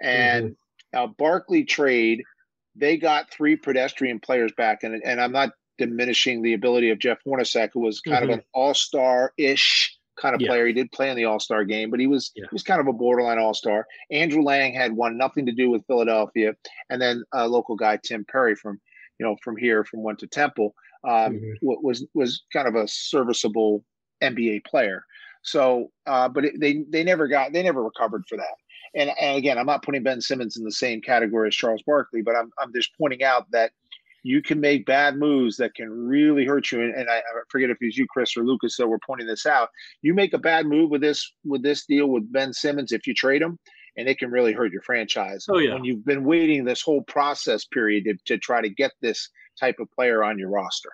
And 0.02 0.50
mm-hmm. 0.94 0.98
uh, 0.98 1.06
Barkley 1.18 1.64
trade, 1.64 2.22
they 2.74 2.96
got 2.96 3.30
three 3.30 3.56
pedestrian 3.56 4.18
players 4.18 4.52
back, 4.56 4.82
and 4.82 5.00
and 5.04 5.20
I'm 5.20 5.32
not 5.32 5.50
diminishing 5.80 6.42
the 6.42 6.54
ability 6.54 6.90
of 6.90 6.98
Jeff 6.98 7.18
Hornacek, 7.26 7.70
who 7.72 7.80
was 7.80 8.00
kind 8.00 8.22
mm-hmm. 8.22 8.32
of 8.32 8.38
an 8.38 8.44
all-star 8.54 9.32
ish 9.36 9.98
kind 10.20 10.34
of 10.34 10.40
yeah. 10.40 10.48
player. 10.48 10.66
He 10.66 10.72
did 10.72 10.92
play 10.92 11.10
in 11.10 11.16
the 11.16 11.24
All 11.24 11.40
Star 11.40 11.64
game, 11.64 11.90
but 11.90 11.98
he 11.98 12.06
was 12.06 12.30
yeah. 12.36 12.44
he 12.48 12.54
was 12.54 12.62
kind 12.62 12.80
of 12.80 12.86
a 12.86 12.92
borderline 12.92 13.38
All 13.38 13.54
Star. 13.54 13.86
Andrew 14.10 14.42
Lang 14.42 14.74
had 14.74 14.92
one 14.92 15.16
nothing 15.16 15.46
to 15.46 15.52
do 15.52 15.70
with 15.70 15.86
Philadelphia, 15.86 16.54
and 16.90 17.00
then 17.00 17.24
a 17.32 17.48
local 17.48 17.74
guy 17.74 17.98
Tim 18.04 18.24
Perry 18.30 18.54
from 18.54 18.80
you 19.18 19.26
know 19.26 19.36
from 19.42 19.56
here 19.56 19.82
from 19.84 20.02
went 20.02 20.18
to 20.20 20.26
Temple 20.26 20.74
um, 21.04 21.34
mm-hmm. 21.34 21.52
was 21.62 22.06
was 22.14 22.44
kind 22.52 22.68
of 22.68 22.74
a 22.74 22.86
serviceable 22.86 23.84
NBA 24.22 24.64
player. 24.64 25.04
So, 25.42 25.90
uh, 26.06 26.28
but 26.28 26.44
it, 26.44 26.60
they 26.60 26.84
they 26.90 27.02
never 27.02 27.26
got 27.26 27.52
they 27.52 27.62
never 27.62 27.82
recovered 27.82 28.24
for 28.28 28.36
that. 28.36 28.54
And, 28.92 29.10
and 29.20 29.38
again, 29.38 29.56
I'm 29.56 29.66
not 29.66 29.84
putting 29.84 30.02
Ben 30.02 30.20
Simmons 30.20 30.56
in 30.56 30.64
the 30.64 30.72
same 30.72 31.00
category 31.00 31.46
as 31.48 31.54
Charles 31.54 31.82
Barkley, 31.86 32.22
but 32.22 32.36
I'm 32.36 32.50
I'm 32.58 32.72
just 32.72 32.90
pointing 32.98 33.22
out 33.22 33.50
that 33.52 33.72
you 34.22 34.42
can 34.42 34.60
make 34.60 34.86
bad 34.86 35.16
moves 35.16 35.56
that 35.56 35.74
can 35.74 35.90
really 35.90 36.44
hurt 36.44 36.70
you. 36.70 36.82
And, 36.82 36.94
and 36.94 37.10
I, 37.10 37.18
I, 37.18 37.22
forget 37.48 37.70
if 37.70 37.78
it 37.80 37.86
was 37.86 37.96
you, 37.96 38.06
Chris 38.06 38.36
or 38.36 38.44
Lucas, 38.44 38.76
that 38.76 38.86
were 38.86 38.98
pointing 38.98 39.26
this 39.26 39.46
out. 39.46 39.68
You 40.02 40.14
make 40.14 40.32
a 40.34 40.38
bad 40.38 40.66
move 40.66 40.90
with 40.90 41.00
this 41.00 41.32
with 41.44 41.62
this 41.62 41.86
deal 41.86 42.08
with 42.08 42.30
Ben 42.32 42.52
Simmons 42.52 42.92
if 42.92 43.06
you 43.06 43.14
trade 43.14 43.42
him, 43.42 43.58
and 43.96 44.08
it 44.08 44.18
can 44.18 44.30
really 44.30 44.52
hurt 44.52 44.72
your 44.72 44.82
franchise. 44.82 45.46
Oh 45.48 45.58
yeah, 45.58 45.74
when 45.74 45.84
you've 45.84 46.04
been 46.04 46.24
waiting 46.24 46.64
this 46.64 46.82
whole 46.82 47.02
process 47.02 47.64
period 47.64 48.04
to, 48.04 48.14
to 48.26 48.38
try 48.38 48.60
to 48.60 48.68
get 48.68 48.92
this 49.00 49.28
type 49.58 49.76
of 49.78 49.90
player 49.92 50.24
on 50.24 50.38
your 50.38 50.50
roster. 50.50 50.90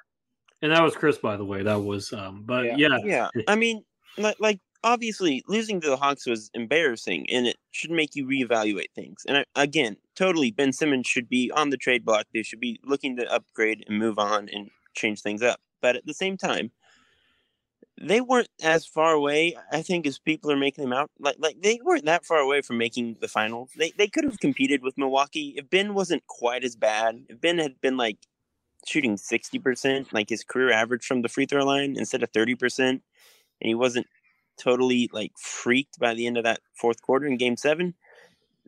And 0.63 0.73
that 0.73 0.83
was 0.83 0.95
Chris, 0.95 1.19
by 1.19 1.37
the 1.37 1.45
way. 1.45 1.63
That 1.63 1.81
was, 1.81 2.13
um, 2.13 2.43
but 2.47 2.79
yeah, 2.79 2.99
yeah. 3.05 3.29
yeah. 3.35 3.43
I 3.47 3.57
mean, 3.57 3.85
like, 4.17 4.37
like 4.41 4.59
obviously 4.83 5.43
losing 5.49 5.81
to 5.81 5.89
the 5.89 5.97
Hawks 5.97 6.27
was 6.27 6.51
embarrassing 6.55 7.27
and 7.31 7.47
it 7.47 7.57
should 7.73 7.91
make 7.91 8.15
you 8.15 8.27
reevaluate 8.27 8.91
things. 8.95 9.23
And 9.29 9.39
I, 9.39 9.45
again, 9.55 9.97
totally, 10.17 10.51
Ben 10.51 10.73
Simmons 10.73 11.07
should 11.07 11.29
be 11.29 11.51
on 11.55 11.71
the 11.71 11.77
trade 11.77 12.05
block. 12.05 12.27
They 12.33 12.43
should 12.43 12.61
be 12.61 12.81
looking 12.85 13.17
to 13.17 13.33
upgrade 13.33 13.85
and 13.87 13.99
move 13.99 14.19
on 14.19 14.49
and 14.49 14.71
change 14.95 15.21
things 15.21 15.43
up. 15.43 15.61
But 15.81 15.97
at 15.97 16.07
the 16.07 16.15
same 16.15 16.37
time, 16.37 16.73
they 18.01 18.21
weren't 18.21 18.49
as 18.63 18.87
far 18.87 19.13
away, 19.13 19.57
I 19.73 19.83
think, 19.83 20.07
as 20.07 20.19
people 20.19 20.51
are 20.51 20.57
making 20.57 20.85
them 20.85 20.93
out. 20.93 21.11
Like, 21.19 21.37
like 21.39 21.63
they 21.63 21.79
weren't 21.83 22.05
that 22.07 22.27
far 22.27 22.39
away 22.39 22.61
from 22.61 22.79
making 22.79 23.19
the 23.21 23.29
finals. 23.29 23.71
They 23.77 23.93
they 23.97 24.09
could 24.09 24.25
have 24.25 24.41
competed 24.41 24.83
with 24.83 24.99
Milwaukee 24.99 25.55
if 25.57 25.71
Ben 25.71 25.95
wasn't 25.95 26.27
quite 26.27 26.65
as 26.65 26.77
bad. 26.77 27.25
If 27.29 27.41
Ben 27.41 27.59
had 27.59 27.81
been 27.81 27.97
like 27.97 28.19
shooting 28.87 29.17
sixty 29.17 29.59
percent, 29.59 30.13
like 30.13 30.29
his 30.29 30.45
career 30.45 30.73
average 30.73 31.07
from 31.07 31.23
the 31.23 31.29
free 31.29 31.47
throw 31.47 31.65
line, 31.65 31.97
instead 31.97 32.23
of 32.23 32.31
thirty 32.31 32.55
percent, 32.55 33.03
and 33.61 33.69
he 33.69 33.75
wasn't 33.75 34.07
totally 34.59 35.09
like 35.13 35.33
freaked 35.39 35.99
by 35.99 36.15
the 36.15 36.27
end 36.27 36.37
of 36.37 36.45
that 36.45 36.61
fourth 36.75 37.01
quarter 37.03 37.27
in 37.27 37.37
game 37.37 37.57
seven, 37.57 37.95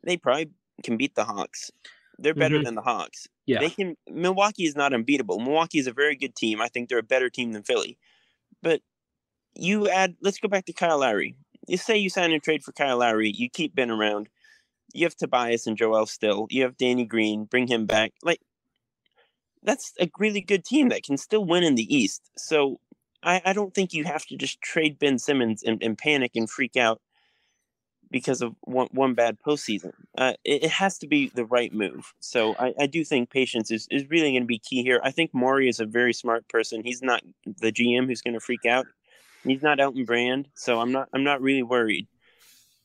they 0.04 0.16
probably 0.16 0.50
can 0.82 0.96
beat 0.96 1.14
the 1.14 1.24
Hawks. 1.24 1.70
They're 2.18 2.34
better 2.34 2.56
mm-hmm. 2.56 2.64
than 2.64 2.74
the 2.74 2.82
Hawks. 2.82 3.28
Yeah. 3.46 3.60
They 3.60 3.70
can 3.70 3.96
Milwaukee 4.10 4.64
is 4.64 4.76
not 4.76 4.92
unbeatable. 4.92 5.38
Milwaukee 5.38 5.78
is 5.78 5.86
a 5.86 5.92
very 5.92 6.16
good 6.16 6.34
team. 6.34 6.60
I 6.60 6.68
think 6.68 6.88
they're 6.88 6.98
a 6.98 7.02
better 7.02 7.30
team 7.30 7.52
than 7.52 7.62
Philly. 7.62 7.96
But 8.62 8.80
you 9.54 9.88
add 9.88 10.16
let's 10.20 10.38
go 10.38 10.48
back 10.48 10.66
to 10.66 10.72
Kyle 10.72 10.98
Lowry. 10.98 11.36
You 11.66 11.76
say 11.76 11.96
you 11.96 12.10
sign 12.10 12.32
a 12.32 12.40
trade 12.40 12.64
for 12.64 12.72
Kyle 12.72 12.98
Lowry, 12.98 13.30
you 13.30 13.48
keep 13.48 13.74
Ben 13.74 13.90
around. 13.90 14.28
You 14.92 15.04
have 15.04 15.16
Tobias 15.16 15.66
and 15.66 15.76
Joel 15.76 16.06
still. 16.06 16.46
You 16.50 16.62
have 16.62 16.76
Danny 16.76 17.04
Green, 17.04 17.44
bring 17.44 17.68
him 17.68 17.86
back. 17.86 18.12
Like 18.22 18.40
that's 19.62 19.92
a 20.00 20.10
really 20.18 20.40
good 20.40 20.64
team 20.64 20.88
that 20.88 21.02
can 21.02 21.16
still 21.16 21.44
win 21.44 21.62
in 21.62 21.74
the 21.74 21.94
East. 21.94 22.30
So 22.36 22.80
I, 23.22 23.42
I 23.44 23.52
don't 23.52 23.74
think 23.74 23.92
you 23.92 24.04
have 24.04 24.24
to 24.26 24.36
just 24.36 24.60
trade 24.60 24.98
Ben 24.98 25.18
Simmons 25.18 25.62
and, 25.62 25.82
and 25.82 25.96
panic 25.96 26.32
and 26.34 26.48
freak 26.48 26.76
out 26.76 27.00
because 28.10 28.42
of 28.42 28.54
one, 28.62 28.88
one 28.92 29.14
bad 29.14 29.38
postseason. 29.38 29.92
Uh, 30.16 30.34
it, 30.44 30.64
it, 30.64 30.70
has 30.70 30.98
to 30.98 31.06
be 31.06 31.30
the 31.34 31.44
right 31.44 31.72
move. 31.72 32.12
So 32.20 32.54
I, 32.58 32.74
I 32.80 32.86
do 32.86 33.04
think 33.04 33.30
patience 33.30 33.70
is, 33.70 33.86
is 33.90 34.08
really 34.08 34.32
going 34.32 34.42
to 34.42 34.46
be 34.46 34.58
key 34.58 34.82
here. 34.82 35.00
I 35.04 35.10
think 35.10 35.34
Morey 35.34 35.68
is 35.68 35.80
a 35.80 35.86
very 35.86 36.12
smart 36.12 36.48
person. 36.48 36.82
He's 36.82 37.02
not 37.02 37.22
the 37.44 37.72
GM 37.72 38.06
who's 38.06 38.22
going 38.22 38.34
to 38.34 38.40
freak 38.40 38.66
out. 38.66 38.86
He's 39.44 39.62
not 39.62 39.80
Elton 39.80 40.04
Brand, 40.04 40.48
so 40.54 40.80
I'm 40.80 40.92
not 40.92 41.08
I'm 41.14 41.22
not 41.22 41.40
really 41.40 41.62
worried. 41.62 42.08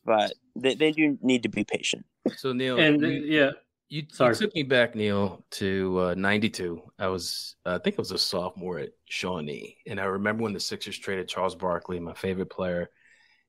But 0.04 0.34
they, 0.54 0.74
they 0.74 0.92
do 0.92 1.18
need 1.20 1.42
to 1.42 1.48
be 1.48 1.64
patient. 1.64 2.04
So 2.36 2.52
Neil, 2.52 2.78
and 2.78 3.02
uh, 3.02 3.08
yeah, 3.08 3.50
you, 3.88 4.02
you, 4.18 4.34
took 4.34 4.54
me 4.54 4.62
back, 4.62 4.94
Neil, 4.94 5.44
to 5.52 5.98
uh, 6.00 6.14
'92. 6.16 6.80
I 6.98 7.08
was, 7.08 7.56
uh, 7.66 7.78
I 7.78 7.78
think, 7.78 7.96
I 7.98 8.02
was 8.02 8.12
a 8.12 8.18
sophomore 8.18 8.78
at 8.78 8.90
Shawnee, 9.06 9.78
and 9.86 10.00
I 10.00 10.04
remember 10.04 10.42
when 10.42 10.52
the 10.52 10.60
Sixers 10.60 10.98
traded 10.98 11.28
Charles 11.28 11.54
Barkley, 11.54 12.00
my 12.00 12.14
favorite 12.14 12.50
player, 12.50 12.90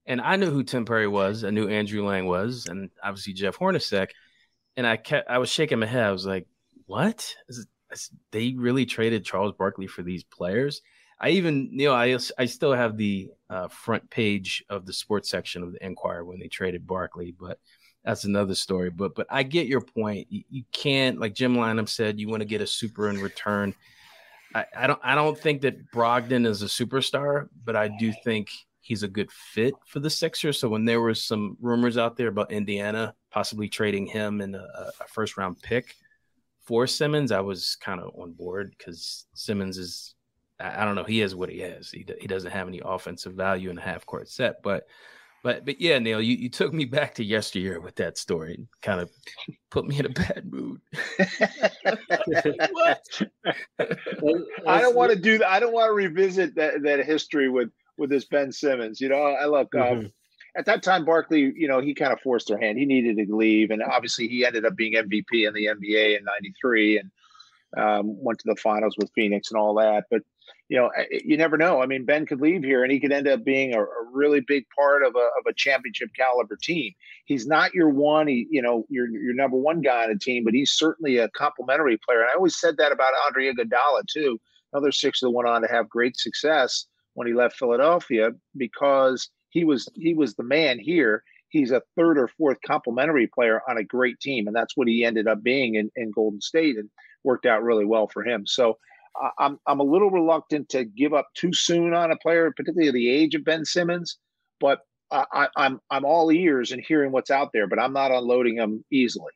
and 0.06 0.22
I 0.22 0.36
knew 0.36 0.50
who 0.50 0.64
Tim 0.64 0.86
Perry 0.86 1.08
was. 1.08 1.44
I 1.44 1.50
knew 1.50 1.68
Andrew 1.68 2.06
Lang 2.06 2.26
was, 2.26 2.68
and 2.68 2.90
obviously 3.04 3.34
Jeff 3.34 3.58
Hornacek. 3.58 4.10
And 4.78 4.86
I 4.86 4.98
kept, 4.98 5.30
I 5.30 5.38
was 5.38 5.50
shaking 5.50 5.80
my 5.80 5.86
head. 5.86 6.06
I 6.06 6.12
was 6.12 6.26
like, 6.26 6.48
"What? 6.86 7.36
Is, 7.48 7.66
is, 7.92 8.12
they 8.32 8.54
really 8.58 8.86
traded 8.86 9.26
Charles 9.26 9.54
Barkley 9.58 9.88
for 9.88 10.04
these 10.04 10.24
players?" 10.24 10.82
I 11.20 11.30
even, 11.30 11.70
Neil, 11.72 11.94
I, 11.94 12.18
I 12.38 12.46
still 12.46 12.74
have 12.74 12.98
the 12.98 13.30
uh, 13.50 13.70
front 13.70 14.10
page 14.10 14.64
of 14.70 14.86
the 14.86 14.92
sports 14.92 15.30
section 15.30 15.64
of 15.64 15.72
the 15.72 15.84
Enquirer 15.86 16.26
when 16.26 16.40
they 16.40 16.50
traded 16.50 16.86
Barkley, 16.86 17.34
but 17.40 17.58
that's 18.04 18.26
another 18.26 18.54
story. 18.54 18.90
But 18.90 19.16
but 19.16 19.28
I 19.30 19.44
get 19.44 19.68
your 19.68 19.82
point. 19.82 20.28
You, 20.30 20.44
you 20.50 20.64
can't, 20.72 21.20
like 21.20 21.34
Jim 21.34 21.56
Lynam 21.56 21.88
said, 21.88 22.20
you 22.20 22.28
want 22.28 22.42
to 22.42 22.48
get 22.48 22.62
a 22.62 22.68
super 22.68 23.10
in 23.10 23.20
return. 23.22 23.74
I, 24.54 24.66
I 24.78 24.88
don't 24.88 25.00
I 25.04 25.16
don't 25.16 25.38
think 25.38 25.62
that 25.62 25.92
Brogdon 25.92 26.46
is 26.46 26.62
a 26.62 26.68
superstar, 26.68 27.48
but 27.64 27.76
I 27.76 27.88
do 27.88 28.14
think 28.24 28.50
he's 28.86 29.02
a 29.02 29.08
good 29.08 29.32
fit 29.32 29.74
for 29.88 30.00
the 30.00 30.10
Sixers. 30.12 30.60
So 30.60 30.70
when 30.70 30.86
there 30.86 31.02
were 31.02 31.16
some 31.16 31.58
rumors 31.60 31.98
out 31.98 32.16
there 32.16 32.28
about 32.28 32.52
Indiana 32.52 33.16
possibly 33.32 33.68
trading 33.68 34.06
him 34.06 34.42
in 34.42 34.54
a, 34.54 34.68
a 35.02 35.08
first 35.08 35.38
round 35.38 35.60
pick 35.62 35.96
for 36.62 36.86
Simmons, 36.86 37.32
I 37.32 37.42
was 37.42 37.78
kind 37.78 38.00
of 38.00 38.12
on 38.16 38.34
board 38.34 38.76
because 38.78 39.26
Simmons 39.34 39.80
is 39.80 40.14
I 40.60 40.86
don't 40.86 40.94
know 40.94 41.04
he 41.04 41.20
has 41.20 41.34
what 41.34 41.50
he 41.50 41.60
has. 41.62 41.90
He 41.90 42.06
he 42.22 42.28
doesn't 42.28 42.52
have 42.52 42.68
any 42.68 42.80
offensive 42.86 43.34
value 43.34 43.72
in 43.72 43.80
a 43.80 43.82
half 43.82 44.06
court 44.06 44.30
set, 44.30 44.62
but 44.62 44.86
but 45.44 45.66
but 45.66 45.82
yeah, 45.82 45.98
Neil, 45.98 46.22
you, 46.22 46.36
you 46.36 46.50
took 46.50 46.72
me 46.72 46.86
back 46.86 47.16
to 47.16 47.24
yesteryear 47.24 47.80
with 47.80 47.96
that 47.96 48.20
story. 48.20 48.68
Kind 48.84 49.02
of 49.02 49.10
put 49.72 49.88
me 49.88 49.98
in 49.98 50.06
a 50.06 50.10
bad 50.10 50.44
mood. 50.46 50.80
what? 52.72 53.02
I 54.68 54.80
don't 54.80 54.96
want 54.96 55.12
to 55.12 55.18
do 55.18 55.40
that. 55.40 55.50
I 55.50 55.60
don't 55.60 55.74
want 55.74 55.90
to 55.90 55.94
revisit 55.94 56.56
that 56.56 56.84
that 56.84 57.04
history 57.04 57.50
with 57.50 57.70
with 57.98 58.10
this 58.10 58.26
Ben 58.26 58.52
Simmons. 58.52 59.00
You 59.02 59.10
know, 59.10 59.22
I 59.22 59.46
look. 59.46 59.74
Um, 59.76 59.82
mm-hmm. 59.82 60.08
at 60.58 60.66
that 60.66 60.84
time, 60.84 61.06
Barkley, 61.06 61.54
you 61.56 61.68
know, 61.68 61.82
he 61.82 61.94
kind 61.94 62.14
of 62.14 62.20
forced 62.22 62.48
their 62.48 62.60
hand. 62.60 62.78
He 62.78 62.86
needed 62.86 63.18
to 63.18 63.36
leave, 63.36 63.72
and 63.72 63.82
obviously, 63.84 64.28
he 64.28 64.46
ended 64.46 64.66
up 64.66 64.76
being 64.76 64.94
MVP 64.94 65.48
in 65.48 65.54
the 65.54 65.66
NBA 65.68 66.18
in 66.18 66.26
'93, 66.26 67.00
and 67.00 67.12
um, 67.78 68.24
went 68.24 68.40
to 68.40 68.48
the 68.48 68.56
finals 68.56 68.96
with 68.98 69.12
Phoenix 69.16 69.52
and 69.52 69.60
all 69.60 69.76
that. 69.76 70.06
But 70.10 70.22
you 70.68 70.78
know, 70.78 70.90
you 71.12 71.38
never 71.38 71.58
know. 71.58 71.82
I 71.82 71.86
mean, 71.86 72.06
Ben 72.06 72.26
could 72.26 72.42
leave 72.42 72.64
here 72.64 72.84
and 72.84 72.92
he 72.92 73.00
could 73.00 73.12
end 73.12 73.28
up 73.28 73.44
being 73.44 73.76
a, 73.76 73.82
a, 73.82 74.06
really 74.12 74.40
big 74.40 74.66
part 74.76 75.04
of 75.04 75.16
a, 75.16 75.20
of 75.20 75.46
a 75.48 75.54
championship 75.54 76.10
caliber 76.16 76.58
team. 76.60 76.94
He's 77.26 77.46
not 77.46 77.74
your 77.74 77.90
one, 77.90 78.28
he, 78.28 78.48
you 78.50 78.62
know, 78.62 78.86
your, 78.90 79.08
your 79.10 79.36
number 79.36 79.58
one 79.58 79.82
guy 79.82 80.06
on 80.06 80.12
a 80.12 80.18
team, 80.18 80.44
but 80.44 80.54
he's 80.54 80.72
certainly 80.72 81.18
a 81.18 81.30
complementary 81.30 81.98
player. 81.98 82.22
And 82.22 82.30
I 82.32 82.36
always 82.36 82.60
said 82.60 82.78
that 82.78 82.92
about 82.92 83.14
Andre 83.28 83.52
Iguodala 83.52 84.04
too. 84.12 84.40
Another 84.74 84.92
six 84.92 85.20
that 85.20 85.30
went 85.30 85.48
on 85.48 85.62
to 85.62 85.68
have 85.68 85.88
great 85.88 86.18
success 86.18 86.86
when 87.16 87.28
he 87.28 87.34
left 87.34 87.58
Philadelphia 87.58 88.30
because 88.56 89.30
he 89.50 89.64
was 89.64 89.90
he 89.96 90.14
was 90.14 90.36
the 90.36 90.44
man 90.44 90.80
here. 90.80 91.24
He's 91.50 91.72
a 91.72 91.82
third 91.96 92.18
or 92.18 92.28
fourth 92.28 92.58
complementary 92.66 93.28
player 93.28 93.62
on 93.68 93.78
a 93.78 93.84
great 93.84 94.20
team, 94.20 94.48
and 94.48 94.56
that's 94.56 94.76
what 94.78 94.88
he 94.88 95.04
ended 95.04 95.28
up 95.28 95.42
being 95.42 95.76
in, 95.76 95.90
in 95.96 96.12
Golden 96.12 96.42
State, 96.42 96.76
and 96.78 96.90
worked 97.24 97.46
out 97.46 97.64
really 97.64 97.86
well 97.86 98.08
for 98.08 98.24
him. 98.24 98.46
So 98.46 98.78
I'm 99.40 99.58
I'm 99.66 99.80
a 99.80 99.84
little 99.84 100.12
reluctant 100.12 100.70
to 100.70 100.86
give 100.86 101.14
up 101.14 101.28
too 101.36 101.54
soon 101.54 101.94
on 101.94 102.12
a 102.12 102.18
player, 102.18 102.52
particularly 102.56 102.92
the 102.92 103.10
age 103.10 103.36
of 103.36 103.46
Ben 103.46 103.66
Simmons. 103.66 104.18
But 104.60 104.80
I, 105.12 105.48
I'm 105.56 105.80
I'm 105.90 106.06
all 106.06 106.32
ears 106.32 106.72
and 106.72 106.84
hearing 106.86 107.12
what's 107.12 107.32
out 107.32 107.52
there, 107.54 107.68
but 107.68 107.80
I'm 107.80 107.94
not 107.94 108.12
unloading 108.12 108.58
him 108.58 108.84
easily. 108.92 109.32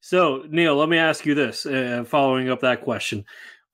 So 0.00 0.44
Neil, 0.48 0.76
let 0.76 0.88
me 0.88 0.98
ask 0.98 1.26
you 1.26 1.34
this: 1.34 1.66
uh, 1.66 2.04
following 2.06 2.50
up 2.50 2.60
that 2.60 2.82
question, 2.82 3.24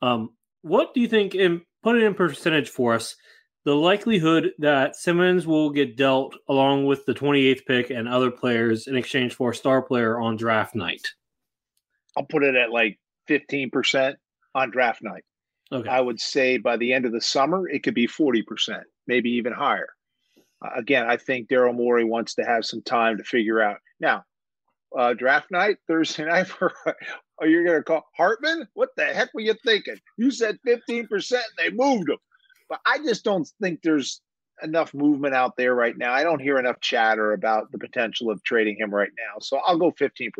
um, 0.00 0.30
what 0.62 0.94
do 0.94 1.00
you 1.00 1.08
think? 1.08 1.34
In 1.34 1.62
put 1.82 1.96
it 1.96 2.02
in 2.02 2.14
percentage 2.14 2.68
for 2.68 2.94
us 2.94 3.16
the 3.64 3.74
likelihood 3.74 4.52
that 4.58 4.96
Simmons 4.96 5.46
will 5.46 5.70
get 5.70 5.96
dealt 5.96 6.34
along 6.48 6.86
with 6.86 7.04
the 7.04 7.12
28th 7.12 7.66
pick 7.66 7.90
and 7.90 8.08
other 8.08 8.30
players 8.30 8.86
in 8.86 8.96
exchange 8.96 9.34
for 9.34 9.50
a 9.50 9.54
star 9.54 9.82
player 9.82 10.18
on 10.18 10.36
draft 10.36 10.74
night? 10.74 11.06
I'll 12.16 12.24
put 12.24 12.42
it 12.42 12.54
at 12.54 12.70
like 12.70 12.98
15% 13.28 14.14
on 14.54 14.70
draft 14.70 15.02
night. 15.02 15.24
Okay. 15.72 15.88
I 15.88 16.00
would 16.00 16.20
say 16.20 16.56
by 16.56 16.76
the 16.76 16.92
end 16.92 17.04
of 17.04 17.12
the 17.12 17.20
summer, 17.20 17.68
it 17.68 17.82
could 17.82 17.94
be 17.94 18.08
40%, 18.08 18.42
maybe 19.06 19.30
even 19.32 19.52
higher. 19.52 19.88
Uh, 20.64 20.70
again, 20.76 21.06
I 21.08 21.16
think 21.16 21.48
Daryl 21.48 21.74
Morey 21.74 22.04
wants 22.04 22.34
to 22.34 22.44
have 22.44 22.64
some 22.64 22.82
time 22.82 23.18
to 23.18 23.24
figure 23.24 23.62
out. 23.62 23.76
Now, 24.00 24.24
uh, 24.98 25.12
draft 25.14 25.50
night, 25.50 25.76
Thursday 25.86 26.24
night, 26.26 26.48
for, 27.40 27.46
are 27.46 27.48
you 27.48 27.64
going 27.64 27.78
to 27.78 27.82
call 27.82 28.06
Hartman? 28.16 28.68
What 28.74 28.90
the 28.96 29.06
heck 29.06 29.32
were 29.34 29.40
you 29.40 29.54
thinking? 29.64 29.96
You 30.16 30.30
said 30.30 30.58
15% 30.66 31.32
and 31.32 31.42
they 31.58 31.70
moved 31.70 32.08
him. 32.08 32.18
But 32.68 32.80
I 32.86 32.98
just 32.98 33.24
don't 33.24 33.48
think 33.60 33.80
there's 33.82 34.20
enough 34.62 34.94
movement 34.94 35.34
out 35.34 35.56
there 35.56 35.74
right 35.74 35.96
now. 35.96 36.12
I 36.12 36.22
don't 36.22 36.40
hear 36.40 36.58
enough 36.58 36.80
chatter 36.80 37.32
about 37.32 37.72
the 37.72 37.78
potential 37.78 38.30
of 38.30 38.42
trading 38.44 38.76
him 38.78 38.94
right 38.94 39.10
now. 39.16 39.40
So 39.40 39.60
I'll 39.66 39.78
go 39.78 39.90
15%. 39.90 40.30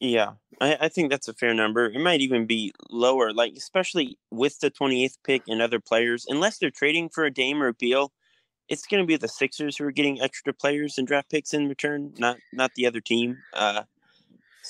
Yeah, 0.00 0.32
I, 0.62 0.78
I, 0.80 0.88
think 0.88 1.10
that's 1.10 1.28
a 1.28 1.34
fair 1.34 1.52
number. 1.52 1.84
It 1.86 2.00
might 2.00 2.22
even 2.22 2.46
be 2.46 2.72
lower, 2.88 3.34
like 3.34 3.52
especially 3.54 4.18
with 4.30 4.58
the 4.60 4.70
28th 4.70 5.18
pick 5.24 5.42
and 5.46 5.60
other 5.60 5.78
players. 5.78 6.24
Unless 6.26 6.56
they're 6.56 6.70
trading 6.70 7.10
for 7.10 7.24
a 7.24 7.30
Dame 7.30 7.62
or 7.62 7.68
a 7.68 7.74
Beal, 7.74 8.10
it's 8.70 8.86
going 8.86 9.02
to 9.02 9.06
be 9.06 9.18
the 9.18 9.28
Sixers 9.28 9.76
who 9.76 9.84
are 9.84 9.90
getting 9.90 10.22
extra 10.22 10.54
players 10.54 10.96
and 10.96 11.06
draft 11.06 11.28
picks 11.28 11.52
in 11.52 11.68
return, 11.68 12.14
not 12.16 12.38
not 12.50 12.70
the 12.76 12.86
other 12.86 13.00
team. 13.00 13.36
Uh, 13.52 13.82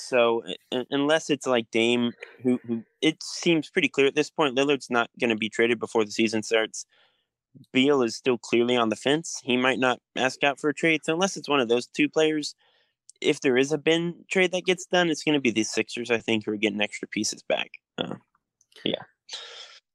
so 0.01 0.43
unless 0.89 1.29
it's 1.29 1.47
like 1.47 1.71
Dame, 1.71 2.11
who, 2.43 2.59
who 2.65 2.83
it 3.01 3.21
seems 3.21 3.69
pretty 3.69 3.89
clear 3.89 4.07
at 4.07 4.15
this 4.15 4.29
point, 4.29 4.55
Lillard's 4.55 4.89
not 4.89 5.09
going 5.19 5.29
to 5.29 5.35
be 5.35 5.49
traded 5.49 5.79
before 5.79 6.03
the 6.03 6.11
season 6.11 6.43
starts. 6.43 6.85
Beal 7.73 8.01
is 8.01 8.15
still 8.15 8.37
clearly 8.37 8.77
on 8.77 8.89
the 8.89 8.95
fence. 8.95 9.41
He 9.43 9.57
might 9.57 9.79
not 9.79 9.99
ask 10.15 10.43
out 10.43 10.59
for 10.59 10.69
a 10.69 10.73
trade. 10.73 11.01
So 11.03 11.13
unless 11.13 11.35
it's 11.35 11.49
one 11.49 11.59
of 11.59 11.67
those 11.67 11.87
two 11.87 12.07
players, 12.07 12.55
if 13.19 13.41
there 13.41 13.57
is 13.57 13.71
a 13.71 13.77
Ben 13.77 14.15
trade 14.31 14.51
that 14.53 14.65
gets 14.65 14.85
done, 14.85 15.09
it's 15.09 15.23
going 15.23 15.35
to 15.35 15.41
be 15.41 15.51
the 15.51 15.63
Sixers, 15.63 16.09
I 16.09 16.17
think, 16.17 16.45
who 16.45 16.51
are 16.51 16.57
getting 16.57 16.81
extra 16.81 17.07
pieces 17.07 17.43
back. 17.43 17.71
Uh, 17.97 18.15
yeah. 18.83 19.01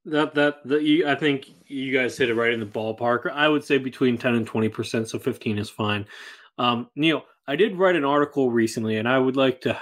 That 0.04 0.34
that 0.36 0.66
that 0.66 0.82
you, 0.82 1.08
I 1.08 1.16
think 1.16 1.48
you 1.66 1.92
guys 1.92 2.16
hit 2.16 2.30
it 2.30 2.34
right 2.34 2.52
in 2.52 2.60
the 2.60 2.66
ballpark. 2.66 3.28
I 3.32 3.48
would 3.48 3.64
say 3.64 3.78
between 3.78 4.16
ten 4.16 4.36
and 4.36 4.46
twenty 4.46 4.68
percent, 4.68 5.08
so 5.08 5.18
fifteen 5.18 5.58
is 5.58 5.68
fine. 5.68 6.06
Um, 6.58 6.88
Neil, 6.94 7.24
I 7.48 7.56
did 7.56 7.76
write 7.76 7.96
an 7.96 8.04
article 8.04 8.50
recently, 8.50 8.98
and 8.98 9.08
I 9.08 9.18
would 9.18 9.34
like 9.34 9.62
to 9.62 9.76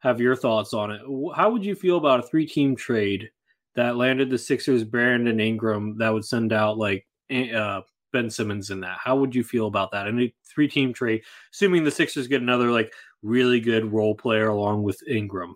have 0.00 0.20
your 0.20 0.36
thoughts 0.36 0.74
on 0.74 0.90
it. 0.90 1.00
How 1.34 1.50
would 1.50 1.64
you 1.64 1.74
feel 1.74 1.96
about 1.96 2.20
a 2.20 2.24
three 2.24 2.46
team 2.46 2.74
trade 2.76 3.30
that 3.76 3.96
landed 3.96 4.30
the 4.30 4.38
Sixers 4.38 4.84
Brandon 4.84 5.40
Ingram 5.40 5.96
that 5.98 6.10
would 6.10 6.24
send 6.24 6.52
out 6.52 6.78
like 6.78 7.06
uh, 7.30 7.82
Ben 8.12 8.30
Simmons 8.30 8.70
in 8.70 8.80
that? 8.80 8.98
How 9.02 9.16
would 9.16 9.34
you 9.34 9.44
feel 9.44 9.66
about 9.66 9.92
that? 9.92 10.06
And 10.06 10.20
a 10.20 10.34
three 10.52 10.68
team 10.68 10.92
trade, 10.92 11.22
assuming 11.52 11.84
the 11.84 11.90
Sixers 11.90 12.28
get 12.28 12.42
another 12.42 12.70
like 12.70 12.92
really 13.22 13.60
good 13.60 13.92
role 13.92 14.14
player 14.14 14.48
along 14.48 14.82
with 14.82 15.02
Ingram. 15.06 15.54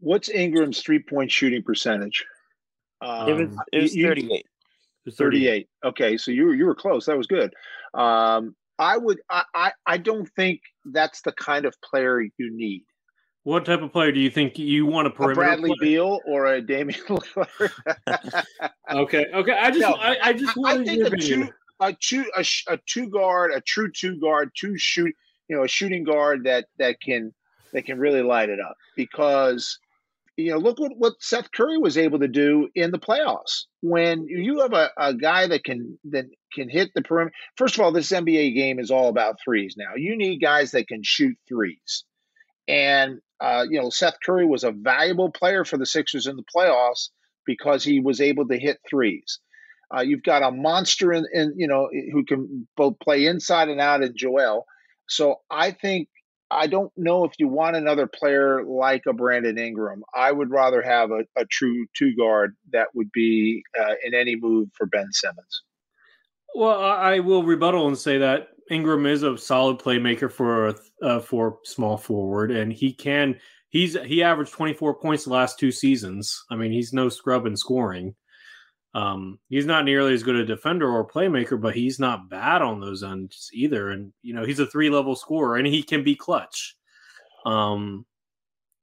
What's 0.00 0.28
Ingram's 0.28 0.80
three 0.80 1.02
point 1.02 1.30
shooting 1.32 1.62
percentage? 1.62 2.24
Um, 3.00 3.28
it 3.28 3.32
was, 3.32 3.56
it 3.72 3.82
was 3.82 3.94
38. 3.94 4.46
38. 5.10 5.68
Okay, 5.84 6.16
so 6.16 6.30
you 6.30 6.52
you 6.52 6.66
were 6.66 6.74
close. 6.74 7.06
That 7.06 7.16
was 7.16 7.26
good. 7.26 7.54
Um, 7.94 8.54
I 8.78 8.96
would 8.96 9.20
I, 9.30 9.44
I 9.54 9.72
I 9.86 9.96
don't 9.96 10.28
think 10.36 10.60
that's 10.84 11.22
the 11.22 11.32
kind 11.32 11.64
of 11.64 11.74
player 11.80 12.20
you 12.20 12.30
need. 12.38 12.84
What 13.44 13.64
type 13.64 13.80
of 13.80 13.92
player 13.92 14.12
do 14.12 14.20
you 14.20 14.30
think 14.30 14.58
you 14.58 14.84
want 14.84 15.06
a 15.06 15.10
perimeter? 15.10 15.40
A 15.40 15.44
Bradley? 15.44 15.72
Beal 15.80 16.20
or 16.26 16.46
a 16.46 16.60
Damian 16.60 17.00
Lillard? 17.08 18.44
okay, 18.90 19.26
okay. 19.32 19.52
I 19.52 19.70
just, 19.70 19.80
no, 19.80 19.94
I, 19.94 20.16
I, 20.22 20.32
just 20.32 20.58
I 20.66 20.84
think 20.84 21.06
a 21.06 21.16
two, 21.16 21.48
a 21.80 21.92
two, 21.94 22.24
a, 22.36 22.44
a 22.68 22.78
two 22.86 23.08
guard, 23.08 23.52
a 23.52 23.60
true 23.60 23.90
two 23.90 24.20
guard, 24.20 24.50
two 24.54 24.76
shoot, 24.76 25.14
you 25.48 25.56
know, 25.56 25.64
a 25.64 25.68
shooting 25.68 26.04
guard 26.04 26.44
that 26.44 26.66
that 26.78 27.00
can 27.00 27.32
that 27.72 27.84
can 27.84 27.98
really 27.98 28.22
light 28.22 28.48
it 28.48 28.60
up 28.60 28.76
because 28.96 29.78
you 30.36 30.50
know 30.50 30.58
look 30.58 30.78
what, 30.78 30.92
what 30.96 31.14
Seth 31.20 31.50
Curry 31.52 31.78
was 31.78 31.98
able 31.98 32.18
to 32.18 32.28
do 32.28 32.68
in 32.74 32.90
the 32.90 32.98
playoffs 32.98 33.64
when 33.80 34.26
you 34.26 34.60
have 34.60 34.72
a, 34.72 34.90
a 34.96 35.14
guy 35.14 35.46
that 35.46 35.64
can 35.64 35.98
that 36.10 36.26
can 36.52 36.68
hit 36.68 36.90
the 36.94 37.02
perimeter. 37.02 37.34
First 37.56 37.76
of 37.76 37.80
all, 37.80 37.92
this 37.92 38.10
NBA 38.10 38.54
game 38.54 38.78
is 38.78 38.90
all 38.90 39.08
about 39.08 39.38
threes 39.42 39.74
now. 39.76 39.94
You 39.96 40.16
need 40.16 40.40
guys 40.40 40.72
that 40.72 40.88
can 40.88 41.02
shoot 41.02 41.36
threes. 41.48 42.04
And 42.68 43.20
uh, 43.40 43.64
you 43.68 43.80
know, 43.80 43.90
Seth 43.90 44.16
Curry 44.24 44.46
was 44.46 44.64
a 44.64 44.72
valuable 44.72 45.30
player 45.30 45.64
for 45.64 45.78
the 45.78 45.86
Sixers 45.86 46.26
in 46.26 46.36
the 46.36 46.44
playoffs 46.54 47.08
because 47.46 47.84
he 47.84 48.00
was 48.00 48.20
able 48.20 48.46
to 48.48 48.58
hit 48.58 48.78
threes. 48.88 49.40
Uh, 49.96 50.00
you've 50.00 50.22
got 50.22 50.42
a 50.42 50.50
monster 50.50 51.12
in, 51.12 51.24
in, 51.32 51.54
you 51.56 51.66
know, 51.66 51.88
who 52.12 52.24
can 52.24 52.68
both 52.76 52.98
play 53.02 53.24
inside 53.24 53.68
and 53.68 53.80
out 53.80 54.02
in 54.02 54.12
Joel. 54.14 54.66
So 55.08 55.36
I 55.50 55.70
think 55.70 56.08
I 56.50 56.66
don't 56.66 56.92
know 56.96 57.24
if 57.24 57.32
you 57.38 57.48
want 57.48 57.76
another 57.76 58.06
player 58.06 58.64
like 58.64 59.02
a 59.06 59.12
Brandon 59.12 59.58
Ingram. 59.58 60.02
I 60.14 60.32
would 60.32 60.50
rather 60.50 60.82
have 60.82 61.10
a, 61.10 61.24
a 61.36 61.44
true 61.50 61.86
two 61.96 62.14
guard 62.16 62.54
that 62.72 62.88
would 62.94 63.10
be 63.12 63.62
uh, 63.78 63.94
in 64.04 64.14
any 64.14 64.36
move 64.36 64.68
for 64.74 64.86
Ben 64.86 65.10
Simmons. 65.12 65.62
Well, 66.54 66.80
I 66.80 67.20
will 67.20 67.42
rebuttal 67.42 67.86
and 67.86 67.96
say 67.96 68.18
that 68.18 68.48
Ingram 68.70 69.06
is 69.06 69.22
a 69.22 69.36
solid 69.38 69.78
playmaker 69.78 70.30
for 70.30 70.68
a 70.68 70.74
uh, 71.02 71.20
for 71.20 71.58
small 71.64 71.96
forward, 71.96 72.50
and 72.50 72.72
he 72.72 72.92
can. 72.92 73.38
He's 73.70 73.96
he 74.04 74.22
averaged 74.22 74.52
24 74.52 74.94
points 74.94 75.24
the 75.24 75.30
last 75.30 75.58
two 75.58 75.72
seasons. 75.72 76.44
I 76.50 76.56
mean, 76.56 76.72
he's 76.72 76.92
no 76.92 77.08
scrub 77.08 77.46
in 77.46 77.56
scoring. 77.56 78.14
Um, 78.94 79.38
he's 79.48 79.66
not 79.66 79.84
nearly 79.84 80.14
as 80.14 80.22
good 80.22 80.36
a 80.36 80.46
defender 80.46 80.90
or 80.90 81.06
playmaker, 81.06 81.60
but 81.60 81.74
he's 81.74 82.00
not 82.00 82.30
bad 82.30 82.62
on 82.62 82.80
those 82.80 83.02
ends 83.02 83.50
either. 83.52 83.90
And 83.90 84.12
you 84.22 84.34
know, 84.34 84.44
he's 84.44 84.58
a 84.58 84.66
three 84.66 84.90
level 84.90 85.14
scorer, 85.14 85.56
and 85.56 85.66
he 85.66 85.82
can 85.82 86.02
be 86.02 86.16
clutch. 86.16 86.76
Um, 87.44 88.06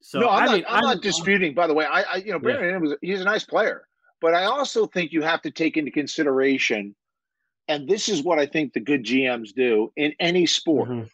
so 0.02 0.20
no, 0.20 0.30
I'm, 0.30 0.44
I 0.44 0.46
not, 0.46 0.54
mean, 0.54 0.66
I'm, 0.68 0.76
I'm, 0.78 0.84
not 0.84 1.02
disputing. 1.02 1.54
By 1.56 1.68
the 1.68 1.74
way, 1.74 1.86
I, 1.86 2.02
I 2.04 2.16
you 2.18 2.32
know, 2.32 2.40
Brandon 2.40 2.70
yeah. 2.70 2.78
was 2.78 2.96
he's 3.02 3.22
a 3.22 3.26
nice 3.26 3.44
player, 3.44 3.88
but 4.22 4.34
I 4.34 4.46
also 4.46 4.86
think 4.86 5.12
you 5.12 5.24
have 5.24 5.42
to 5.42 5.52
take 5.52 5.78
into 5.78 5.92
consideration 5.92 6.96
and 7.68 7.88
this 7.88 8.10
is 8.10 8.24
what 8.24 8.40
I 8.40 8.46
think 8.46 8.74
the 8.74 8.80
good 8.80 9.04
GMs 9.04 9.54
do 9.54 9.92
in 9.96 10.14
any 10.20 10.46
sport 10.46 10.90
mm-hmm. 10.90 11.06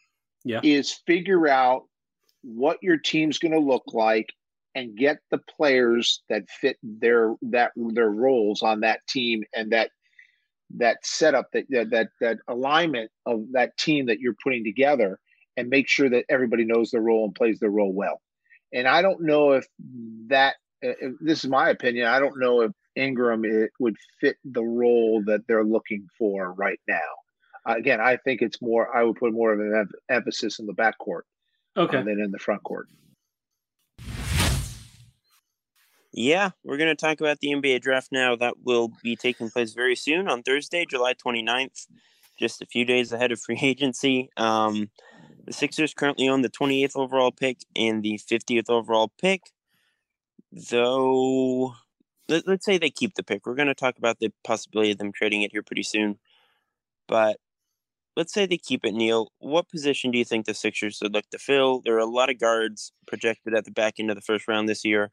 yeah. 0.44 0.60
is 0.64 0.92
figure 1.06 1.48
out 1.48 1.84
what 2.44 2.78
your 2.82 2.98
team's 2.98 3.40
going 3.40 3.54
to 3.54 3.60
look 3.60 3.84
like 3.94 4.34
and 4.76 4.96
get 4.96 5.20
the 5.30 5.38
players 5.38 6.24
that 6.30 6.50
fit 6.50 6.78
their 6.82 7.36
that 7.42 7.72
their 7.76 8.10
roles 8.10 8.62
on 8.62 8.82
that 8.82 9.06
team 9.08 9.44
and 9.54 9.72
that 9.72 9.92
that 10.78 11.06
setup 11.06 11.48
that 11.54 11.66
that 11.70 12.10
that 12.20 12.38
alignment 12.48 13.12
of 13.26 13.44
that 13.52 13.78
team 13.78 14.06
that 14.06 14.20
you're 14.20 14.36
putting 14.44 14.64
together 14.64 15.20
and 15.58 15.70
make 15.70 15.88
sure 15.88 16.10
that 16.10 16.26
everybody 16.30 16.64
knows 16.66 16.92
their 16.92 17.02
role 17.02 17.26
and 17.26 17.36
plays 17.36 17.60
their 17.60 17.70
role 17.70 17.94
well. 17.94 18.22
And 18.74 18.88
I 18.88 19.02
don't 19.02 19.22
know 19.22 19.52
if 19.52 19.66
that 20.28 20.56
if 20.82 21.14
this 21.20 21.44
is 21.44 21.50
my 21.50 21.70
opinion. 21.70 22.08
I 22.08 22.20
don't 22.20 22.40
know 22.40 22.62
if 22.62 22.72
Ingram 23.02 23.44
it 23.46 23.72
would 23.80 23.96
fit 24.20 24.38
the 24.46 24.64
role 24.64 25.24
that 25.26 25.42
they're 25.48 25.64
looking 25.64 26.08
for 26.18 26.54
right 26.54 26.80
now. 26.88 27.00
Uh, 27.68 27.76
again, 27.76 28.00
I 28.00 28.18
think 28.18 28.42
it's 28.42 28.62
more. 28.62 28.96
I 28.96 29.04
would 29.04 29.18
put 29.18 29.34
more 29.34 29.54
of 29.54 29.60
an 29.60 29.76
em- 29.76 30.16
emphasis 30.16 30.60
in 30.60 30.66
the 30.66 30.74
backcourt, 30.74 31.22
okay, 31.78 31.98
uh, 31.98 32.04
than 32.04 32.20
in 32.20 32.32
the 32.32 32.40
front 32.40 32.64
court. 32.64 32.88
Yeah, 36.14 36.50
we're 36.64 36.78
going 36.78 36.90
to 36.90 36.96
talk 36.96 37.22
about 37.22 37.40
the 37.40 37.50
NBA 37.50 37.82
draft 37.82 38.10
now. 38.12 38.36
That 38.36 38.56
will 38.64 38.92
be 39.02 39.16
taking 39.16 39.50
place 39.50 39.74
very 39.74 39.96
soon 39.96 40.28
on 40.28 40.44
Thursday, 40.44 40.86
July 40.86 41.14
29th, 41.14 41.88
just 42.38 42.62
a 42.62 42.66
few 42.66 42.84
days 42.84 43.14
ahead 43.14 43.32
of 43.32 43.40
free 43.40 43.60
agency. 43.62 44.30
Um, 44.36 44.90
the 45.46 45.54
Sixers 45.54 45.94
currently 45.94 46.28
own 46.28 46.42
the 46.42 46.50
28th 46.50 46.96
overall 46.96 47.32
pick 47.32 47.60
and 47.76 48.04
the 48.04 48.20
50th 48.20 48.70
overall 48.70 49.12
pick, 49.22 49.42
though 50.52 51.76
let, 52.32 52.48
us 52.48 52.64
say 52.64 52.78
they 52.78 52.90
keep 52.90 53.16
the 53.16 53.24
pick. 53.24 53.46
We're 53.46 53.56
going 53.56 53.68
to 53.68 53.76
talk 53.76 53.98
about 53.98 54.20
the 54.20 54.32
possibility 54.44 54.92
of 54.92 54.98
them 54.98 55.12
trading 55.12 55.42
it 55.42 55.52
here 55.52 55.64
pretty 55.64 55.84
soon. 55.84 56.18
But 57.08 57.38
let's 58.16 58.34
say 58.34 58.46
they 58.46 58.58
keep 58.58 58.86
it, 58.86 58.94
Neil. 58.94 59.32
What 59.40 59.70
position 59.70 60.12
do 60.12 60.18
you 60.18 60.26
think 60.26 60.46
the 60.46 60.54
Sixers 60.54 61.00
would 61.02 61.14
look 61.14 61.30
to 61.32 61.38
fill? 61.38 61.82
There 61.82 61.96
are 61.96 62.00
a 62.00 62.06
lot 62.06 62.30
of 62.30 62.40
guards 62.40 62.92
projected 63.08 63.54
at 63.54 63.66
the 63.66 63.72
back 63.72 63.96
end 64.00 64.10
of 64.10 64.16
the 64.16 64.22
first 64.22 64.48
round 64.48 64.68
this 64.68 64.86
year. 64.86 65.12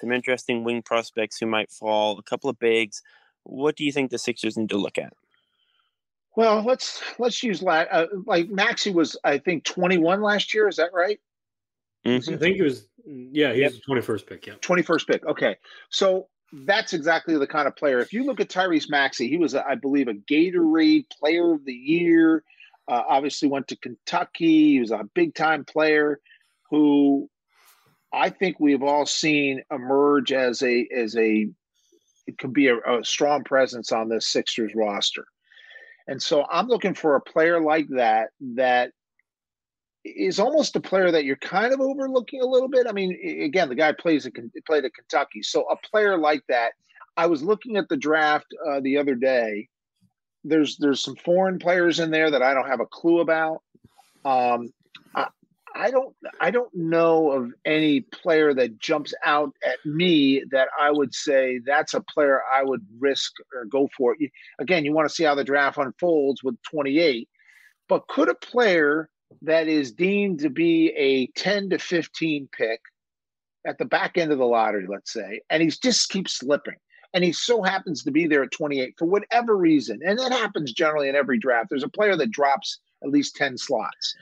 Some 0.00 0.12
interesting 0.12 0.64
wing 0.64 0.82
prospects 0.82 1.38
who 1.38 1.46
might 1.46 1.70
fall, 1.70 2.18
a 2.18 2.22
couple 2.22 2.50
of 2.50 2.58
bigs. 2.58 3.02
What 3.44 3.76
do 3.76 3.84
you 3.84 3.92
think 3.92 4.10
the 4.10 4.18
Sixers 4.18 4.56
need 4.56 4.70
to 4.70 4.76
look 4.76 4.98
at? 4.98 5.12
Well, 6.36 6.62
let's 6.62 7.02
let's 7.18 7.42
use 7.42 7.62
uh, 7.62 8.06
like 8.26 8.50
Maxey 8.50 8.92
was 8.92 9.16
I 9.24 9.38
think 9.38 9.64
21 9.64 10.20
last 10.20 10.52
year. 10.52 10.68
Is 10.68 10.76
that 10.76 10.90
right? 10.92 11.18
Mm-hmm. 12.06 12.34
I 12.34 12.36
think 12.36 12.58
it 12.58 12.62
was 12.62 12.86
yeah, 13.06 13.54
he 13.54 13.60
yep. 13.60 13.72
was 13.72 13.80
the 13.80 14.12
21st 14.12 14.26
pick. 14.26 14.46
Yeah, 14.46 14.54
21st 14.54 15.06
pick. 15.06 15.26
Okay, 15.26 15.56
so 15.88 16.28
that's 16.52 16.92
exactly 16.92 17.36
the 17.36 17.46
kind 17.46 17.66
of 17.66 17.76
player. 17.76 17.98
If 17.98 18.12
you 18.12 18.24
look 18.24 18.40
at 18.40 18.48
Tyrese 18.48 18.88
Maxey, 18.88 19.28
he 19.28 19.36
was, 19.36 19.54
I 19.54 19.74
believe, 19.74 20.08
a 20.08 20.14
Gatorade 20.14 21.06
Player 21.10 21.54
of 21.54 21.64
the 21.64 21.72
Year. 21.72 22.44
Uh, 22.88 23.02
obviously, 23.08 23.48
went 23.48 23.68
to 23.68 23.76
Kentucky. 23.76 24.72
He 24.72 24.80
was 24.80 24.92
a 24.92 25.08
big 25.14 25.34
time 25.34 25.64
player 25.64 26.20
who 26.70 27.28
I 28.12 28.30
think 28.30 28.60
we've 28.60 28.82
all 28.82 29.06
seen 29.06 29.62
emerge 29.70 30.32
as 30.32 30.62
a 30.62 30.88
as 30.96 31.16
a 31.16 31.48
it 32.26 32.38
could 32.38 32.52
be 32.52 32.68
a, 32.68 32.76
a 32.78 33.04
strong 33.04 33.44
presence 33.44 33.92
on 33.92 34.08
this 34.08 34.28
Sixers 34.28 34.72
roster. 34.74 35.26
And 36.08 36.22
so 36.22 36.46
I'm 36.50 36.68
looking 36.68 36.94
for 36.94 37.16
a 37.16 37.20
player 37.20 37.60
like 37.60 37.88
that 37.90 38.30
that 38.54 38.92
is 40.14 40.38
almost 40.38 40.76
a 40.76 40.80
player 40.80 41.10
that 41.10 41.24
you're 41.24 41.36
kind 41.36 41.72
of 41.72 41.80
overlooking 41.80 42.40
a 42.40 42.46
little 42.46 42.68
bit. 42.68 42.86
I 42.88 42.92
mean, 42.92 43.18
again, 43.42 43.68
the 43.68 43.74
guy 43.74 43.92
plays 43.92 44.26
a, 44.26 44.30
played 44.66 44.84
at 44.84 44.94
Kentucky, 44.94 45.42
so 45.42 45.64
a 45.68 45.76
player 45.76 46.18
like 46.18 46.42
that. 46.48 46.72
I 47.16 47.26
was 47.26 47.42
looking 47.42 47.76
at 47.76 47.88
the 47.88 47.96
draft 47.96 48.46
uh, 48.66 48.80
the 48.80 48.98
other 48.98 49.14
day. 49.14 49.68
There's 50.44 50.76
there's 50.76 51.02
some 51.02 51.16
foreign 51.16 51.58
players 51.58 51.98
in 51.98 52.10
there 52.10 52.30
that 52.30 52.42
I 52.42 52.54
don't 52.54 52.68
have 52.68 52.80
a 52.80 52.86
clue 52.86 53.20
about. 53.20 53.62
Um, 54.24 54.72
I, 55.14 55.28
I 55.74 55.90
don't 55.90 56.14
I 56.40 56.50
don't 56.50 56.72
know 56.74 57.32
of 57.32 57.52
any 57.64 58.02
player 58.02 58.54
that 58.54 58.78
jumps 58.78 59.12
out 59.24 59.52
at 59.64 59.84
me 59.84 60.44
that 60.50 60.68
I 60.80 60.90
would 60.90 61.14
say 61.14 61.60
that's 61.64 61.94
a 61.94 62.00
player 62.00 62.42
I 62.52 62.62
would 62.62 62.86
risk 62.98 63.32
or 63.54 63.64
go 63.64 63.88
for. 63.96 64.16
Again, 64.58 64.84
you 64.84 64.92
want 64.92 65.08
to 65.08 65.14
see 65.14 65.24
how 65.24 65.34
the 65.34 65.44
draft 65.44 65.78
unfolds 65.78 66.44
with 66.44 66.60
28, 66.62 67.28
but 67.88 68.06
could 68.08 68.28
a 68.28 68.34
player 68.34 69.10
that 69.42 69.68
is 69.68 69.92
deemed 69.92 70.40
to 70.40 70.50
be 70.50 70.92
a 70.96 71.26
10 71.38 71.70
to 71.70 71.78
15 71.78 72.48
pick 72.56 72.80
at 73.66 73.78
the 73.78 73.84
back 73.84 74.16
end 74.16 74.32
of 74.32 74.38
the 74.38 74.46
lottery, 74.46 74.86
let's 74.88 75.12
say, 75.12 75.40
and 75.50 75.62
he 75.62 75.68
just 75.68 76.08
keeps 76.08 76.34
slipping. 76.34 76.76
And 77.14 77.24
he 77.24 77.32
so 77.32 77.62
happens 77.62 78.02
to 78.04 78.10
be 78.10 78.26
there 78.26 78.42
at 78.42 78.50
28 78.50 78.94
for 78.98 79.06
whatever 79.06 79.56
reason. 79.56 80.00
And 80.04 80.18
that 80.18 80.32
happens 80.32 80.72
generally 80.72 81.08
in 81.08 81.16
every 81.16 81.38
draft. 81.38 81.68
There's 81.70 81.82
a 81.82 81.88
player 81.88 82.16
that 82.16 82.30
drops 82.30 82.78
at 83.02 83.10
least 83.10 83.36
10 83.36 83.56
slots. 83.56 84.14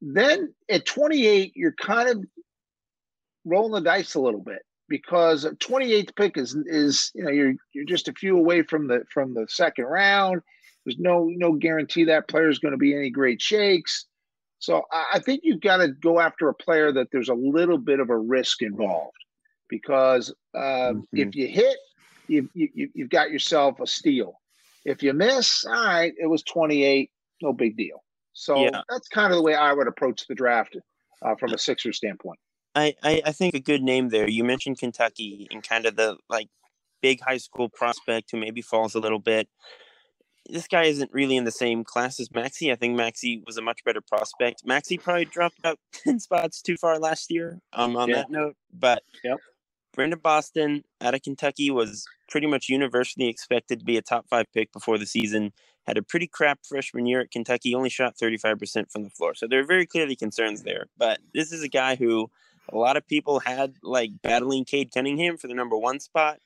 Then 0.00 0.54
at 0.68 0.86
28, 0.86 1.52
you're 1.54 1.74
kind 1.80 2.08
of 2.08 2.24
rolling 3.44 3.72
the 3.72 3.80
dice 3.80 4.14
a 4.14 4.20
little 4.20 4.40
bit 4.40 4.62
because 4.88 5.44
28th 5.44 6.14
pick 6.16 6.36
is 6.36 6.54
is 6.66 7.10
you 7.14 7.24
know 7.24 7.30
you're 7.30 7.54
you're 7.72 7.84
just 7.84 8.08
a 8.08 8.12
few 8.12 8.36
away 8.36 8.62
from 8.62 8.88
the 8.88 9.04
from 9.12 9.34
the 9.34 9.46
second 9.48 9.84
round. 9.84 10.42
There's 10.84 10.98
no 10.98 11.28
no 11.28 11.52
guarantee 11.52 12.04
that 12.04 12.28
player 12.28 12.48
is 12.48 12.58
going 12.58 12.72
to 12.72 12.78
be 12.78 12.94
any 12.94 13.10
great 13.10 13.40
shakes. 13.40 14.06
So 14.58 14.82
I 14.92 15.18
think 15.18 15.40
you've 15.42 15.60
got 15.60 15.78
to 15.78 15.88
go 15.88 16.20
after 16.20 16.48
a 16.48 16.54
player 16.54 16.92
that 16.92 17.08
there's 17.10 17.28
a 17.28 17.34
little 17.34 17.78
bit 17.78 17.98
of 17.98 18.10
a 18.10 18.16
risk 18.16 18.62
involved, 18.62 19.16
because 19.68 20.32
uh, 20.54 20.92
mm-hmm. 20.92 21.18
if 21.18 21.34
you 21.34 21.48
hit, 21.48 21.76
you, 22.28 22.48
you 22.54 22.88
you've 22.94 23.10
got 23.10 23.32
yourself 23.32 23.80
a 23.80 23.86
steal. 23.88 24.40
If 24.84 25.02
you 25.02 25.14
miss, 25.14 25.64
all 25.64 25.72
right, 25.72 26.12
it 26.16 26.26
was 26.26 26.44
28, 26.44 27.10
no 27.40 27.52
big 27.52 27.76
deal. 27.76 28.04
So 28.34 28.62
yeah. 28.62 28.82
that's 28.88 29.08
kind 29.08 29.32
of 29.32 29.36
the 29.36 29.42
way 29.42 29.54
I 29.54 29.72
would 29.72 29.88
approach 29.88 30.26
the 30.26 30.34
draft 30.34 30.76
uh, 31.22 31.34
from 31.36 31.52
a 31.52 31.58
Sixer 31.58 31.92
standpoint. 31.92 32.38
I, 32.74 32.94
I, 33.02 33.22
I 33.26 33.32
think 33.32 33.54
a 33.54 33.60
good 33.60 33.82
name 33.82 34.08
there. 34.08 34.28
You 34.28 34.44
mentioned 34.44 34.78
Kentucky 34.78 35.46
and 35.50 35.62
kind 35.62 35.86
of 35.86 35.96
the 35.96 36.16
like 36.28 36.48
big 37.00 37.20
high 37.20 37.36
school 37.36 37.68
prospect 37.68 38.30
who 38.30 38.38
maybe 38.38 38.62
falls 38.62 38.94
a 38.94 39.00
little 39.00 39.18
bit 39.18 39.48
this 40.48 40.66
guy 40.66 40.84
isn't 40.84 41.12
really 41.12 41.36
in 41.36 41.44
the 41.44 41.50
same 41.50 41.84
class 41.84 42.18
as 42.18 42.30
Maxey. 42.32 42.72
I 42.72 42.76
think 42.76 42.96
Maxey 42.96 43.42
was 43.46 43.56
a 43.56 43.62
much 43.62 43.84
better 43.84 44.00
prospect. 44.00 44.62
Maxey 44.66 44.98
probably 44.98 45.24
dropped 45.24 45.58
about 45.58 45.78
10 45.92 46.20
spots 46.20 46.62
too 46.62 46.76
far 46.76 46.98
last 46.98 47.30
year 47.30 47.60
um, 47.72 47.96
on 47.96 48.08
yeah. 48.08 48.16
that 48.16 48.30
note. 48.30 48.56
But 48.72 49.02
yep. 49.22 49.38
Brandon 49.94 50.18
Boston 50.18 50.84
out 51.00 51.14
of 51.14 51.22
Kentucky 51.22 51.70
was 51.70 52.06
pretty 52.28 52.46
much 52.46 52.68
universally 52.68 53.28
expected 53.28 53.80
to 53.80 53.84
be 53.84 53.96
a 53.96 54.02
top 54.02 54.26
five 54.28 54.46
pick 54.52 54.72
before 54.72 54.98
the 54.98 55.06
season. 55.06 55.52
Had 55.86 55.98
a 55.98 56.02
pretty 56.02 56.26
crap 56.26 56.60
freshman 56.66 57.06
year 57.06 57.20
at 57.20 57.30
Kentucky, 57.30 57.74
only 57.74 57.90
shot 57.90 58.16
35% 58.20 58.90
from 58.90 59.04
the 59.04 59.10
floor. 59.10 59.34
So 59.34 59.46
there 59.46 59.60
are 59.60 59.66
very 59.66 59.86
clearly 59.86 60.16
concerns 60.16 60.62
there. 60.62 60.86
But 60.96 61.18
this 61.34 61.52
is 61.52 61.62
a 61.62 61.68
guy 61.68 61.96
who 61.96 62.30
a 62.72 62.76
lot 62.76 62.96
of 62.96 63.06
people 63.06 63.40
had 63.40 63.74
like 63.82 64.10
battling 64.22 64.64
Cade 64.64 64.90
Cunningham 64.94 65.36
for 65.36 65.48
the 65.48 65.54
number 65.54 65.76
one 65.76 66.00
spot 66.00 66.38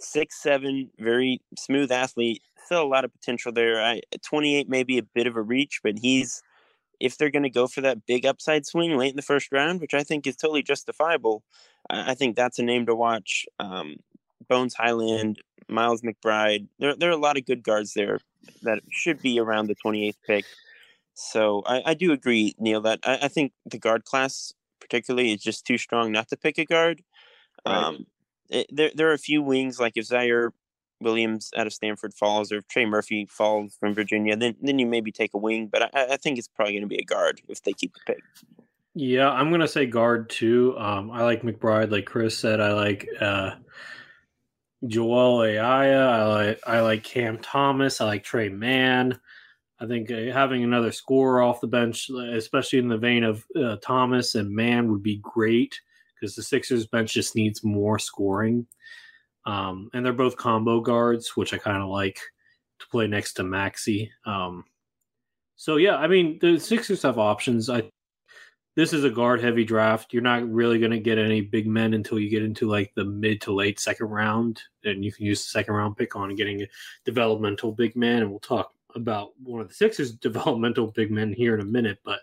six 0.00 0.40
seven, 0.42 0.90
very 0.98 1.40
smooth 1.58 1.90
athlete. 1.90 2.42
Still 2.64 2.82
a 2.82 2.86
lot 2.86 3.04
of 3.04 3.12
potential 3.12 3.52
there. 3.52 3.82
I, 3.82 4.00
28 4.22 4.68
may 4.68 4.82
be 4.82 4.98
a 4.98 5.02
bit 5.02 5.26
of 5.26 5.36
a 5.36 5.42
reach, 5.42 5.80
but 5.82 5.98
he's 5.98 6.42
if 7.00 7.18
they're 7.18 7.30
going 7.30 7.42
to 7.42 7.50
go 7.50 7.66
for 7.66 7.80
that 7.80 8.06
big 8.06 8.24
upside 8.24 8.64
swing 8.64 8.96
late 8.96 9.10
in 9.10 9.16
the 9.16 9.22
first 9.22 9.52
round, 9.52 9.80
which 9.80 9.94
I 9.94 10.04
think 10.04 10.26
is 10.26 10.36
totally 10.36 10.62
justifiable, 10.62 11.42
I 11.90 12.14
think 12.14 12.36
that's 12.36 12.58
a 12.58 12.62
name 12.62 12.86
to 12.86 12.94
watch. 12.94 13.46
Um, 13.58 13.96
Bones 14.48 14.74
Hyland, 14.74 15.40
Miles 15.68 16.02
McBride. 16.02 16.68
There, 16.78 16.94
there 16.96 17.10
are 17.10 17.14
a 17.14 17.18
lot 17.18 17.36
of 17.36 17.46
good 17.46 17.62
guards 17.62 17.94
there 17.94 18.20
that 18.62 18.80
should 18.90 19.20
be 19.20 19.38
around 19.38 19.66
the 19.66 19.76
28th 19.84 20.16
pick. 20.26 20.44
So 21.14 21.62
I, 21.66 21.82
I 21.86 21.94
do 21.94 22.12
agree, 22.12 22.54
Neil, 22.58 22.80
that 22.82 23.00
I, 23.04 23.20
I, 23.22 23.28
think 23.28 23.52
the 23.64 23.78
guard 23.78 24.04
class 24.04 24.52
particularly 24.80 25.32
is 25.32 25.42
just 25.42 25.64
too 25.64 25.78
strong 25.78 26.10
not 26.10 26.28
to 26.28 26.36
pick 26.36 26.58
a 26.58 26.64
guard. 26.64 27.02
Right. 27.66 27.74
Um, 27.76 28.06
it, 28.50 28.66
there 28.70 28.90
there 28.94 29.10
are 29.10 29.14
a 29.14 29.18
few 29.18 29.40
wings 29.40 29.78
like 29.78 29.96
if 29.96 30.08
Ziaire 30.08 30.50
Williams 31.00 31.50
out 31.56 31.66
of 31.66 31.72
Stanford 31.72 32.14
falls 32.14 32.52
or 32.52 32.62
Trey 32.62 32.86
Murphy 32.86 33.26
falls 33.30 33.76
from 33.78 33.94
Virginia, 33.94 34.36
then 34.36 34.56
then 34.60 34.78
you 34.78 34.86
maybe 34.86 35.12
take 35.12 35.34
a 35.34 35.38
wing. 35.38 35.68
But 35.68 35.94
I, 35.94 36.14
I 36.14 36.16
think 36.16 36.38
it's 36.38 36.48
probably 36.48 36.74
going 36.74 36.82
to 36.82 36.88
be 36.88 36.98
a 36.98 37.04
guard 37.04 37.40
if 37.48 37.62
they 37.62 37.72
keep 37.72 37.94
the 37.94 38.00
pick. 38.06 38.22
Yeah, 38.94 39.30
I'm 39.30 39.48
going 39.48 39.60
to 39.60 39.68
say 39.68 39.86
guard 39.86 40.30
too. 40.30 40.78
Um, 40.78 41.10
I 41.10 41.22
like 41.24 41.42
McBride, 41.42 41.90
like 41.90 42.06
Chris 42.06 42.38
said. 42.38 42.60
I 42.60 42.72
like 42.72 43.08
uh, 43.20 43.56
Joel 44.86 45.38
Ayayi. 45.38 45.96
I 45.96 46.24
like 46.26 46.60
I 46.66 46.80
like 46.80 47.02
Cam 47.02 47.38
Thomas. 47.38 48.00
I 48.00 48.06
like 48.06 48.22
Trey 48.22 48.48
Mann. 48.48 49.18
I 49.80 49.86
think 49.86 50.10
uh, 50.10 50.32
having 50.32 50.62
another 50.62 50.92
scorer 50.92 51.42
off 51.42 51.60
the 51.60 51.66
bench, 51.66 52.08
especially 52.08 52.78
in 52.78 52.88
the 52.88 52.96
vein 52.96 53.24
of 53.24 53.44
uh, 53.60 53.76
Thomas 53.82 54.36
and 54.36 54.54
Mann, 54.54 54.90
would 54.90 55.02
be 55.02 55.16
great 55.16 55.78
because 56.14 56.36
the 56.36 56.42
Sixers 56.42 56.86
bench 56.86 57.12
just 57.12 57.34
needs 57.34 57.64
more 57.64 57.98
scoring. 57.98 58.66
Um, 59.46 59.90
and 59.92 60.04
they're 60.04 60.12
both 60.12 60.36
combo 60.36 60.80
guards, 60.80 61.36
which 61.36 61.52
I 61.52 61.58
kind 61.58 61.82
of 61.82 61.88
like 61.88 62.20
to 62.78 62.86
play 62.88 63.06
next 63.06 63.34
to 63.34 63.44
Maxey. 63.44 64.10
Um, 64.24 64.64
so 65.56 65.76
yeah, 65.76 65.96
I 65.96 66.06
mean 66.06 66.38
the 66.40 66.58
Sixers 66.58 67.02
have 67.02 67.18
options. 67.18 67.70
I 67.70 67.90
this 68.76 68.92
is 68.92 69.04
a 69.04 69.10
guard 69.10 69.40
heavy 69.40 69.64
draft. 69.64 70.12
You're 70.12 70.22
not 70.22 70.48
really 70.50 70.78
going 70.78 70.90
to 70.90 70.98
get 70.98 71.16
any 71.16 71.40
big 71.40 71.66
men 71.66 71.94
until 71.94 72.18
you 72.18 72.28
get 72.28 72.42
into 72.42 72.68
like 72.68 72.92
the 72.94 73.04
mid 73.04 73.40
to 73.42 73.52
late 73.52 73.78
second 73.78 74.06
round, 74.08 74.60
and 74.84 75.04
you 75.04 75.12
can 75.12 75.26
use 75.26 75.42
the 75.42 75.50
second 75.50 75.74
round 75.74 75.96
pick 75.96 76.16
on 76.16 76.34
getting 76.34 76.62
a 76.62 76.66
developmental 77.04 77.70
big 77.70 77.94
man. 77.94 78.22
And 78.22 78.30
we'll 78.30 78.40
talk 78.40 78.72
about 78.94 79.30
one 79.42 79.60
of 79.60 79.68
the 79.68 79.74
Sixers' 79.74 80.12
developmental 80.16 80.88
big 80.88 81.10
men 81.10 81.32
here 81.32 81.54
in 81.54 81.60
a 81.60 81.64
minute. 81.64 81.98
But 82.04 82.20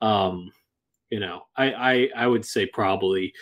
um, 0.00 0.50
you 1.10 1.20
know, 1.20 1.46
I 1.56 1.72
I, 1.72 2.08
I 2.16 2.26
would 2.26 2.44
say 2.44 2.66
probably 2.66 3.32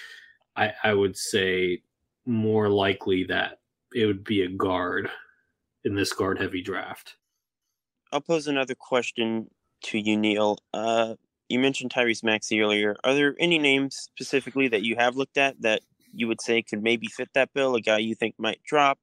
I, 0.55 0.73
I 0.85 0.93
would 0.93 1.17
say 1.17 1.83
more 2.27 2.69
likely 2.69 3.25
that 3.25 3.59
it 3.95 4.07
would 4.07 4.25
be 4.25 4.43
a 4.43 4.49
guard 4.49 5.11
in 5.85 5.95
this 5.95 6.13
guard 6.13 6.41
heavy 6.41 6.63
draft. 6.63 7.17
I'll 8.13 8.21
pose 8.21 8.47
another 8.47 8.75
question 8.75 9.49
to 9.85 9.99
you, 9.99 10.17
Neil. 10.17 10.59
Uh, 10.73 11.15
you 11.49 11.59
mentioned 11.59 11.93
Tyrese 11.93 12.23
Maxey 12.23 12.61
earlier. 12.61 12.97
Are 13.05 13.15
there 13.15 13.35
any 13.39 13.59
names 13.59 13.97
specifically 13.97 14.69
that 14.69 14.83
you 14.83 14.97
have 14.97 15.17
looked 15.17 15.37
at 15.37 15.61
that 15.63 15.83
you 16.13 16.29
would 16.29 16.41
say 16.41 16.63
could 16.63 16.83
maybe 16.83 17.07
fit 17.07 17.31
that 17.35 17.53
bill? 17.55 17.75
A 17.75 17.81
guy 17.81 17.99
you 17.99 18.15
think 18.15 18.35
might 18.39 18.63
drop, 18.65 18.99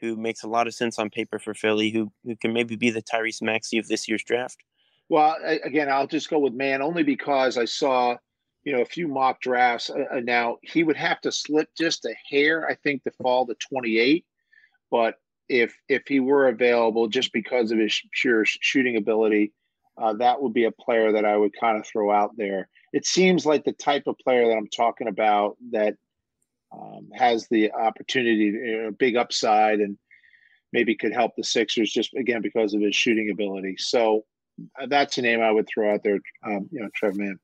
who 0.00 0.16
makes 0.16 0.42
a 0.42 0.48
lot 0.48 0.66
of 0.66 0.74
sense 0.74 0.98
on 0.98 1.10
paper 1.10 1.38
for 1.38 1.54
Philly, 1.54 1.90
who 1.90 2.12
who 2.24 2.36
can 2.36 2.52
maybe 2.52 2.76
be 2.76 2.90
the 2.90 3.02
Tyrese 3.02 3.42
Maxey 3.42 3.78
of 3.78 3.88
this 3.88 4.08
year's 4.08 4.24
draft? 4.24 4.62
Well, 5.08 5.36
again, 5.64 5.90
I'll 5.90 6.06
just 6.06 6.30
go 6.30 6.38
with 6.38 6.54
Mann 6.54 6.80
only 6.80 7.02
because 7.02 7.58
I 7.58 7.66
saw, 7.66 8.16
you 8.64 8.72
know, 8.72 8.80
a 8.80 8.86
few 8.86 9.08
mock 9.08 9.40
drafts. 9.40 9.90
Uh, 9.90 10.04
uh, 10.16 10.20
now 10.20 10.58
he 10.62 10.84
would 10.84 10.96
have 10.96 11.20
to 11.22 11.32
slip 11.32 11.68
just 11.76 12.04
a 12.04 12.14
hair, 12.28 12.68
I 12.68 12.74
think, 12.74 13.04
to 13.04 13.10
fall 13.10 13.46
to 13.46 13.54
28. 13.54 14.24
But 14.90 15.16
if 15.48 15.76
if 15.88 16.02
he 16.06 16.20
were 16.20 16.48
available, 16.48 17.08
just 17.08 17.32
because 17.32 17.72
of 17.72 17.78
his 17.78 18.00
pure 18.12 18.44
shooting 18.44 18.96
ability, 18.96 19.52
uh, 19.98 20.14
that 20.14 20.40
would 20.40 20.52
be 20.52 20.64
a 20.64 20.72
player 20.72 21.12
that 21.12 21.24
I 21.24 21.36
would 21.36 21.52
kind 21.58 21.78
of 21.78 21.86
throw 21.86 22.10
out 22.10 22.36
there. 22.36 22.68
It 22.92 23.06
seems 23.06 23.44
like 23.44 23.64
the 23.64 23.72
type 23.72 24.04
of 24.06 24.18
player 24.18 24.48
that 24.48 24.56
I'm 24.56 24.68
talking 24.68 25.08
about 25.08 25.56
that 25.72 25.96
um, 26.72 27.08
has 27.14 27.48
the 27.48 27.72
opportunity, 27.72 28.44
you 28.44 28.82
know, 28.82 28.90
big 28.92 29.16
upside, 29.16 29.80
and 29.80 29.98
maybe 30.72 30.94
could 30.94 31.12
help 31.12 31.32
the 31.36 31.44
Sixers 31.44 31.92
just 31.92 32.14
again 32.14 32.42
because 32.42 32.74
of 32.74 32.80
his 32.80 32.96
shooting 32.96 33.30
ability. 33.30 33.76
So 33.78 34.24
uh, 34.80 34.86
that's 34.86 35.18
a 35.18 35.22
name 35.22 35.40
I 35.40 35.50
would 35.50 35.68
throw 35.72 35.92
out 35.92 36.02
there. 36.02 36.20
Um, 36.44 36.68
you 36.70 36.80
know, 36.80 36.88
Trey 36.94 37.10
Mann. 37.12 37.38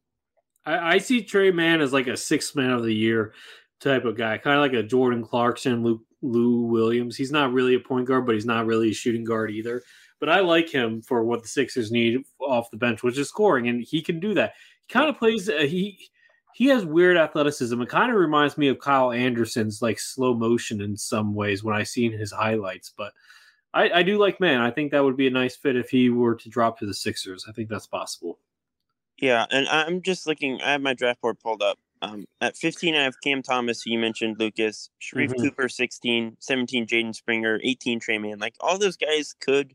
I, 0.69 0.95
I 0.95 0.99
see 0.99 1.23
Trey 1.23 1.51
Mann 1.51 1.81
as 1.81 1.93
like 1.93 2.07
a 2.07 2.17
six 2.17 2.55
man 2.55 2.71
of 2.71 2.83
the 2.83 2.95
year 2.95 3.33
type 3.81 4.05
of 4.05 4.17
guy, 4.17 4.39
kind 4.39 4.57
of 4.57 4.63
like 4.63 4.75
a 4.75 4.87
Jordan 4.87 5.25
Clarkson, 5.25 5.83
Luke 5.83 6.03
Lou 6.21 6.63
Williams. 6.63 7.17
He's 7.17 7.33
not 7.33 7.53
really 7.53 7.75
a 7.75 7.81
point 7.81 8.07
guard, 8.07 8.27
but 8.27 8.35
he's 8.35 8.47
not 8.47 8.67
really 8.67 8.91
a 8.91 8.95
shooting 8.95 9.25
guard 9.25 9.51
either. 9.51 9.83
But 10.21 10.29
I 10.29 10.41
like 10.41 10.69
him 10.69 11.01
for 11.01 11.25
what 11.25 11.43
the 11.43 11.49
Sixers 11.49 11.91
need 11.91 12.23
off 12.41 12.71
the 12.71 12.77
bench, 12.77 13.03
which 13.03 13.19
is 13.19 13.29
scoring, 13.29 13.69
and 13.69 13.83
he 13.83 14.03
can 14.03 14.21
do 14.21 14.35
that. 14.35 14.55
He 14.87 14.93
kind 14.93 15.09
of 15.09 15.19
plays. 15.19 15.49
Uh, 15.49 15.61
he 15.61 16.11
he 16.55 16.67
has 16.67 16.85
weird 16.85 17.17
athleticism. 17.17 17.81
It 17.81 17.89
kind 17.89 18.11
of 18.11 18.19
reminds 18.19 18.59
me 18.59 18.69
of 18.69 18.81
Kyle 18.81 19.13
Anderson's 19.13 19.81
like 19.81 20.01
slow 20.01 20.35
motion 20.35 20.81
in 20.81 20.97
some 20.97 21.35
ways 21.35 21.63
when 21.63 21.77
I 21.77 21.85
seen 21.85 22.13
his 22.13 22.33
highlights. 22.33 22.93
But 22.97 23.13
I, 23.73 23.91
I 23.91 24.03
do 24.03 24.19
like 24.19 24.41
Mann. 24.41 24.61
I 24.61 24.73
think 24.73 24.91
that 24.91 25.05
would 25.05 25.17
be 25.17 25.29
a 25.29 25.31
nice 25.31 25.55
fit 25.55 25.77
if 25.77 25.89
he 25.89 26.11
were 26.11 26.35
to 26.35 26.49
drop 26.49 26.79
to 26.81 26.87
the 26.87 26.95
Sixers. 26.95 27.47
I 27.49 27.53
think 27.53 27.69
that's 27.69 27.87
possible. 27.87 28.41
Yeah, 29.19 29.47
and 29.51 29.69
I'm 29.69 30.03
just 30.03 30.27
looking. 30.27 30.61
I 30.63 30.73
have 30.73 30.81
my 30.81 30.95
draft 30.95 31.21
board 31.21 31.39
pulled 31.41 31.63
up. 31.63 31.79
Um, 32.01 32.27
at 32.41 32.57
15, 32.57 32.95
I 32.95 33.03
have 33.03 33.21
Cam 33.21 33.43
Thomas, 33.43 33.83
who 33.83 33.91
you 33.91 33.99
mentioned, 33.99 34.39
Lucas, 34.39 34.91
Sharife 35.01 35.31
mm-hmm. 35.31 35.43
Cooper, 35.43 35.69
16, 35.69 36.37
17, 36.39 36.87
Jaden 36.87 37.15
Springer, 37.15 37.59
18, 37.63 37.99
Trey 37.99 38.19
Mann. 38.19 38.39
Like 38.39 38.55
all 38.61 38.79
those 38.79 38.97
guys 38.97 39.35
could 39.41 39.75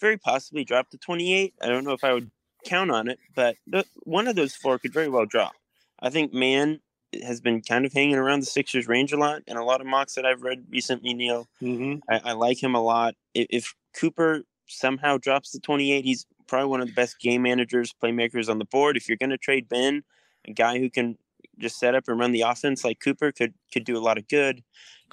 very 0.00 0.16
possibly 0.16 0.64
drop 0.64 0.90
to 0.90 0.98
28. 0.98 1.54
I 1.60 1.66
don't 1.66 1.84
know 1.84 1.92
if 1.92 2.04
I 2.04 2.12
would 2.12 2.30
count 2.64 2.90
on 2.90 3.08
it, 3.08 3.18
but 3.34 3.56
one 4.04 4.28
of 4.28 4.36
those 4.36 4.54
four 4.54 4.78
could 4.78 4.92
very 4.92 5.08
well 5.08 5.26
drop. 5.26 5.54
I 6.00 6.10
think 6.10 6.32
Mann 6.32 6.80
has 7.22 7.40
been 7.40 7.62
kind 7.62 7.86
of 7.86 7.92
hanging 7.92 8.16
around 8.16 8.40
the 8.40 8.46
Sixers 8.46 8.88
range 8.88 9.12
a 9.12 9.16
lot, 9.16 9.42
and 9.46 9.58
a 9.58 9.64
lot 9.64 9.80
of 9.80 9.86
mocks 9.86 10.14
that 10.14 10.26
I've 10.26 10.42
read 10.42 10.64
recently, 10.70 11.14
Neil, 11.14 11.48
mm-hmm. 11.62 11.98
I, 12.08 12.30
I, 12.30 12.32
like 12.32 12.62
him 12.62 12.74
a 12.74 12.82
lot. 12.82 13.14
If, 13.34 13.46
if 13.50 13.74
Cooper 13.98 14.42
somehow 14.66 15.18
drops 15.18 15.50
to 15.52 15.60
28, 15.60 16.04
he's 16.04 16.26
probably 16.46 16.68
one 16.68 16.80
of 16.80 16.86
the 16.86 16.94
best 16.94 17.18
game 17.20 17.42
managers, 17.42 17.94
playmakers 18.02 18.48
on 18.48 18.58
the 18.58 18.64
board. 18.64 18.96
If 18.96 19.08
you're 19.08 19.16
going 19.16 19.30
to 19.30 19.38
trade 19.38 19.68
Ben, 19.68 20.02
a 20.46 20.52
guy 20.52 20.78
who 20.78 20.90
can 20.90 21.16
just 21.58 21.78
set 21.78 21.94
up 21.94 22.04
and 22.08 22.18
run 22.18 22.32
the 22.32 22.42
offense 22.42 22.84
like 22.84 23.00
Cooper 23.00 23.32
could 23.32 23.54
could 23.72 23.84
do 23.84 23.96
a 23.96 24.00
lot 24.00 24.18
of 24.18 24.28
good. 24.28 24.62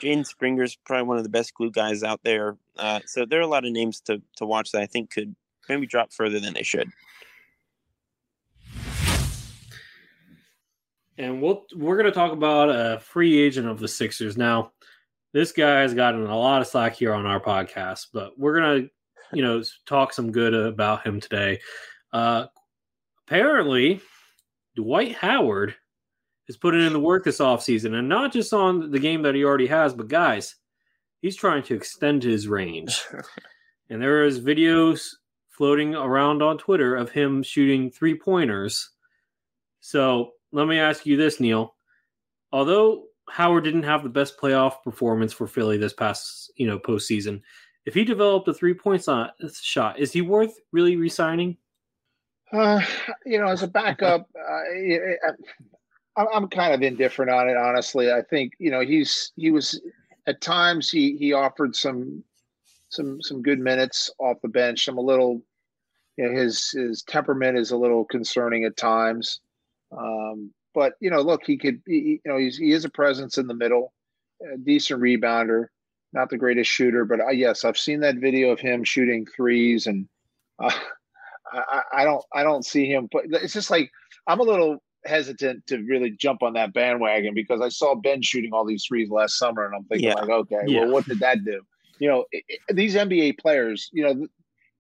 Jaden 0.02 0.26
Springer's 0.26 0.78
probably 0.86 1.08
one 1.08 1.18
of 1.18 1.24
the 1.24 1.30
best 1.30 1.54
glue 1.54 1.72
guys 1.72 2.04
out 2.04 2.22
there. 2.24 2.58
Uh, 2.78 3.00
so 3.06 3.26
there 3.26 3.40
are 3.40 3.44
a 3.44 3.48
lot 3.48 3.66
of 3.66 3.72
names 3.72 4.02
to 4.02 4.22
to 4.38 4.46
watch 4.46 4.72
that 4.72 4.82
I 4.82 4.86
think 4.86 5.12
could 5.12 5.36
maybe 5.70 5.88
drop 5.88 6.12
further 6.12 6.40
than 6.40 6.54
they 6.54 6.64
should. 6.64 6.90
And 11.18 11.42
we'll 11.42 11.66
we're 11.76 11.98
going 11.98 12.08
to 12.08 12.12
talk 12.12 12.32
about 12.32 12.70
a 12.70 13.00
free 13.00 13.40
agent 13.40 13.68
of 13.68 13.80
the 13.80 13.88
Sixers 13.88 14.36
now. 14.36 14.72
This 15.32 15.52
guy 15.52 15.82
has 15.82 15.94
gotten 15.94 16.26
a 16.26 16.38
lot 16.38 16.62
of 16.62 16.68
slack 16.68 16.96
here 16.96 17.14
on 17.14 17.26
our 17.26 17.40
podcast, 17.40 18.08
but 18.14 18.38
we're 18.38 18.60
going 18.60 18.84
to 18.84 18.90
you 19.34 19.42
know 19.42 19.64
talk 19.86 20.14
some 20.14 20.32
good 20.32 20.54
about 20.54 21.06
him 21.06 21.20
today. 21.20 21.60
Uh, 22.12 22.46
apparently, 23.28 24.02
Dwight 24.76 25.16
Howard 25.16 25.76
is 26.48 26.58
putting 26.58 26.82
in 26.82 26.94
the 26.94 27.00
work 27.00 27.24
this 27.24 27.40
offseason, 27.40 27.98
and 27.98 28.10
not 28.10 28.34
just 28.34 28.54
on 28.54 28.92
the 28.92 29.00
game 29.00 29.22
that 29.24 29.36
he 29.36 29.44
already 29.44 29.68
has, 29.68 29.94
but 29.94 30.08
guys, 30.08 30.56
he's 31.22 31.36
trying 31.36 31.64
to 31.64 31.76
extend 31.76 32.24
his 32.24 32.48
range. 32.48 33.04
and 33.90 34.02
there 34.02 34.24
is 34.24 34.42
videos 34.42 35.10
floating 35.50 35.96
around 35.96 36.42
on 36.42 36.58
Twitter 36.58 36.96
of 36.96 37.12
him 37.12 37.44
shooting 37.44 37.90
three 37.90 38.18
pointers. 38.18 38.90
So 39.80 40.32
let 40.52 40.68
me 40.68 40.80
ask 40.80 41.06
you 41.06 41.16
this, 41.16 41.40
Neil. 41.40 41.76
Although 42.52 43.06
Howard 43.30 43.64
didn't 43.64 43.84
have 43.84 44.04
the 44.04 44.10
best 44.10 44.38
playoff 44.38 44.84
performance 44.84 45.32
for 45.32 45.48
Philly 45.48 45.78
this 45.78 45.94
past, 45.94 46.52
you 46.56 46.68
know, 46.68 46.80
postseason, 46.80 47.42
if 47.86 47.94
he 47.94 48.04
developed 48.04 48.48
a 48.48 48.54
three 48.54 48.74
point 48.74 49.04
shot, 49.04 50.00
is 50.00 50.12
he 50.12 50.22
worth 50.22 50.54
really 50.72 50.96
resigning? 50.96 51.58
Uh, 52.52 52.82
you 53.26 53.40
know, 53.40 53.48
as 53.48 53.64
a 53.64 53.68
backup, 53.68 54.30
uh, 54.38 55.32
I'm 56.16 56.48
kind 56.48 56.74
of 56.74 56.82
indifferent 56.82 57.32
on 57.32 57.50
it, 57.50 57.58
honestly. 57.58 58.12
I 58.12 58.22
think 58.22 58.54
you 58.60 58.72
know 58.72 58.82
he's 58.82 59.32
he 59.36 59.52
was 59.52 59.82
at 60.28 60.42
times 60.42 60.90
he 60.90 61.18
he 61.18 61.34
offered 61.34 61.76
some 61.76 62.24
some 62.90 63.22
some 63.22 63.42
good 63.42 63.60
minutes 63.60 64.12
off 64.20 64.42
the 64.42 64.48
bench. 64.48 64.88
I'm 64.88 64.98
a 64.98 65.02
little, 65.02 65.42
you 66.18 66.26
know, 66.26 66.40
his 66.40 66.70
his 66.72 67.04
temperament 67.04 67.58
is 67.58 67.72
a 67.72 67.78
little 67.78 68.06
concerning 68.06 68.66
at 68.66 68.78
times. 68.78 69.40
Um, 69.92 70.52
but 70.74 70.94
you 71.00 71.10
know, 71.10 71.22
look, 71.22 71.42
he 71.46 71.58
could, 71.58 71.82
he, 71.86 72.22
you 72.24 72.32
know, 72.32 72.38
he's 72.38 72.58
he 72.58 72.72
is 72.72 72.86
a 72.86 72.90
presence 72.90 73.38
in 73.38 73.48
the 73.48 73.54
middle, 73.54 73.94
a 74.54 74.58
decent 74.58 75.02
rebounder, 75.02 75.68
not 76.14 76.30
the 76.30 76.38
greatest 76.38 76.70
shooter, 76.70 77.06
but 77.06 77.20
uh, 77.20 77.30
yes, 77.30 77.66
I've 77.66 77.78
seen 77.78 78.00
that 78.02 78.18
video 78.18 78.52
of 78.52 78.60
him 78.60 78.84
shooting 78.84 79.26
threes, 79.26 79.88
and 79.88 80.08
uh, 80.60 80.72
I, 81.52 81.82
I 81.94 82.04
don't 82.04 82.24
I 82.34 82.44
don't 82.44 82.66
see 82.66 82.86
him. 82.86 83.10
But 83.12 83.26
it's 83.30 83.54
just 83.54 83.72
like 83.72 83.92
I'm 84.28 84.40
a 84.40 84.44
little 84.44 84.82
hesitant 85.06 85.68
to 85.68 85.80
really 85.80 86.12
jump 86.12 86.44
on 86.44 86.54
that 86.54 86.74
bandwagon 86.74 87.34
because 87.34 87.62
I 87.62 87.70
saw 87.70 87.96
Ben 87.96 88.22
shooting 88.22 88.54
all 88.54 88.66
these 88.66 88.86
threes 88.88 89.10
last 89.10 89.38
summer, 89.38 89.66
and 89.66 89.76
I'm 89.76 89.84
thinking 89.86 90.10
yeah. 90.10 90.16
like, 90.16 90.30
okay, 90.30 90.62
yeah. 90.68 90.82
well, 90.82 90.92
what 90.92 91.06
did 91.06 91.20
that 91.20 91.44
do? 91.44 91.62
You 92.00 92.10
know, 92.10 92.26
it, 92.32 92.44
it, 92.48 92.76
these 92.76 92.96
NBA 92.96 93.40
players, 93.40 93.90
you 93.94 94.04
know, 94.04 94.28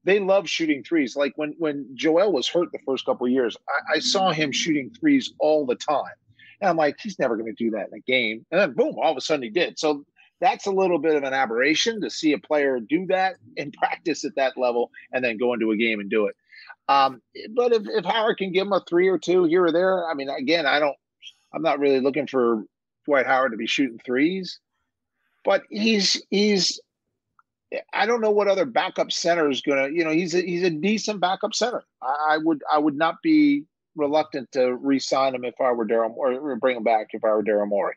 they 0.03 0.19
love 0.19 0.49
shooting 0.49 0.83
threes. 0.83 1.15
Like 1.15 1.33
when 1.35 1.55
when 1.57 1.87
Joel 1.95 2.31
was 2.31 2.47
hurt 2.47 2.71
the 2.71 2.79
first 2.85 3.05
couple 3.05 3.25
of 3.25 3.31
years, 3.31 3.57
I, 3.67 3.95
I 3.95 3.99
saw 3.99 4.31
him 4.31 4.51
shooting 4.51 4.91
threes 4.99 5.33
all 5.39 5.65
the 5.65 5.75
time, 5.75 6.13
and 6.61 6.69
I'm 6.69 6.77
like, 6.77 6.97
he's 7.01 7.19
never 7.19 7.35
going 7.35 7.53
to 7.53 7.63
do 7.63 7.71
that 7.71 7.87
in 7.91 7.97
a 7.97 8.01
game. 8.01 8.45
And 8.51 8.59
then 8.61 8.73
boom, 8.73 8.95
all 9.01 9.11
of 9.11 9.17
a 9.17 9.21
sudden 9.21 9.43
he 9.43 9.49
did. 9.49 9.79
So 9.79 10.05
that's 10.43 10.67
a 10.67 10.71
little 10.71 10.99
bit 10.99 11.15
of 11.15 11.23
an 11.23 11.33
aberration 11.33 12.01
to 12.01 12.09
see 12.09 12.33
a 12.33 12.37
player 12.37 12.77
do 12.77 13.05
that 13.07 13.35
in 13.55 13.71
practice 13.79 14.25
at 14.25 14.35
that 14.35 14.57
level 14.57 14.91
and 15.13 15.23
then 15.23 15.37
go 15.37 15.53
into 15.53 15.71
a 15.71 15.77
game 15.77 15.99
and 15.99 16.09
do 16.09 16.27
it. 16.27 16.35
Um, 16.89 17.21
but 17.55 17.71
if, 17.71 17.83
if 17.85 18.03
Howard 18.03 18.37
can 18.37 18.51
give 18.51 18.67
him 18.67 18.73
a 18.73 18.83
three 18.87 19.07
or 19.07 19.17
two 19.17 19.45
here 19.45 19.65
or 19.65 19.71
there, 19.71 20.05
I 20.05 20.13
mean, 20.13 20.29
again, 20.29 20.65
I 20.65 20.79
don't, 20.79 20.97
I'm 21.53 21.61
not 21.61 21.79
really 21.79 22.01
looking 22.01 22.27
for 22.27 22.65
Dwight 23.05 23.25
Howard 23.25 23.51
to 23.53 23.57
be 23.57 23.67
shooting 23.67 23.99
threes, 24.05 24.59
but 25.45 25.63
he's, 25.69 26.21
he's, 26.29 26.77
I 27.93 28.05
don't 28.05 28.19
know 28.19 28.31
what 28.31 28.49
other 28.49 28.65
backup 28.65 29.13
center 29.13 29.49
is 29.49 29.61
going 29.61 29.77
to, 29.77 29.97
you 29.97 30.03
know, 30.03 30.11
he's 30.11 30.35
a, 30.35 30.41
he's 30.41 30.63
a 30.63 30.69
decent 30.69 31.21
backup 31.21 31.55
center. 31.55 31.83
I, 32.01 32.31
I 32.31 32.37
would, 32.37 32.61
I 32.69 32.79
would 32.79 32.97
not 32.97 33.15
be 33.23 33.63
reluctant 33.95 34.51
to 34.51 34.75
re-sign 34.75 35.35
him 35.35 35.45
if 35.45 35.55
I 35.61 35.71
were 35.71 35.85
Daryl 35.85 36.13
or 36.17 36.57
bring 36.57 36.75
him 36.75 36.83
back 36.83 37.07
if 37.13 37.23
I 37.23 37.29
were 37.29 37.43
Daryl 37.43 37.67
Morey. 37.67 37.95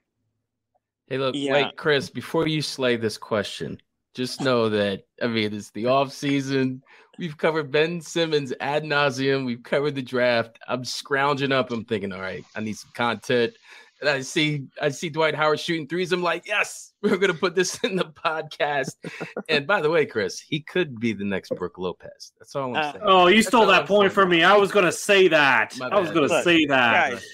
Hey, 1.08 1.18
look, 1.18 1.34
yeah. 1.36 1.52
wait, 1.52 1.76
Chris, 1.76 2.10
before 2.10 2.48
you 2.48 2.60
slay 2.60 2.96
this 2.96 3.16
question, 3.16 3.80
just 4.14 4.40
know 4.40 4.68
that 4.70 5.02
I 5.22 5.26
mean 5.26 5.54
it's 5.54 5.70
the 5.70 5.86
off 5.86 6.12
season. 6.12 6.82
We've 7.18 7.36
covered 7.36 7.70
Ben 7.70 8.00
Simmons 8.00 8.52
ad 8.60 8.82
nauseum. 8.82 9.46
We've 9.46 9.62
covered 9.62 9.94
the 9.94 10.02
draft. 10.02 10.58
I'm 10.66 10.84
scrounging 10.84 11.52
up. 11.52 11.70
I'm 11.70 11.84
thinking, 11.84 12.12
all 12.12 12.20
right, 12.20 12.44
I 12.54 12.60
need 12.60 12.76
some 12.76 12.90
content. 12.94 13.54
And 14.00 14.10
I 14.10 14.20
see 14.22 14.64
I 14.80 14.88
see 14.88 15.10
Dwight 15.10 15.34
Howard 15.34 15.60
shooting 15.60 15.86
threes. 15.86 16.12
I'm 16.12 16.22
like, 16.22 16.46
yes, 16.46 16.92
we're 17.02 17.18
gonna 17.18 17.34
put 17.34 17.54
this 17.54 17.78
in 17.84 17.94
the 17.94 18.04
podcast. 18.04 18.96
and 19.48 19.66
by 19.66 19.80
the 19.80 19.90
way, 19.90 20.06
Chris, 20.06 20.40
he 20.40 20.60
could 20.60 20.98
be 20.98 21.12
the 21.12 21.24
next 21.24 21.54
Brook 21.54 21.78
Lopez. 21.78 22.32
That's 22.38 22.56
all 22.56 22.70
I'm 22.70 22.76
uh, 22.76 22.92
saying. 22.92 23.04
Oh, 23.06 23.26
you 23.28 23.36
That's 23.36 23.48
stole 23.48 23.66
that 23.66 23.82
I'm 23.82 23.86
point 23.86 24.12
from 24.12 24.28
me. 24.28 24.42
I 24.42 24.56
was 24.56 24.72
gonna 24.72 24.92
say 24.92 25.28
that. 25.28 25.78
I 25.80 26.00
was 26.00 26.10
gonna 26.10 26.26
look, 26.26 26.42
say 26.42 26.66
that. 26.66 27.12
Guys, 27.12 27.26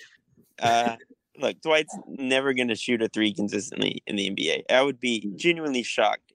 uh, 0.60 0.96
look, 1.38 1.60
Dwight's 1.62 1.96
never 2.06 2.52
gonna 2.54 2.76
shoot 2.76 3.02
a 3.02 3.08
three 3.08 3.32
consistently 3.32 4.02
in 4.06 4.16
the 4.16 4.30
NBA. 4.30 4.62
I 4.70 4.82
would 4.82 5.00
be 5.00 5.32
genuinely 5.36 5.82
shocked. 5.82 6.32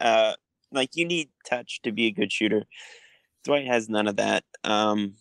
Uh, 0.00 0.34
like 0.72 0.90
you 0.94 1.04
need 1.04 1.28
touch 1.48 1.80
to 1.82 1.92
be 1.92 2.06
a 2.06 2.12
good 2.12 2.32
shooter. 2.32 2.64
Dwight 3.44 3.66
has 3.66 3.88
none 3.88 4.06
of 4.06 4.16
that. 4.16 4.44
Um, 4.64 5.14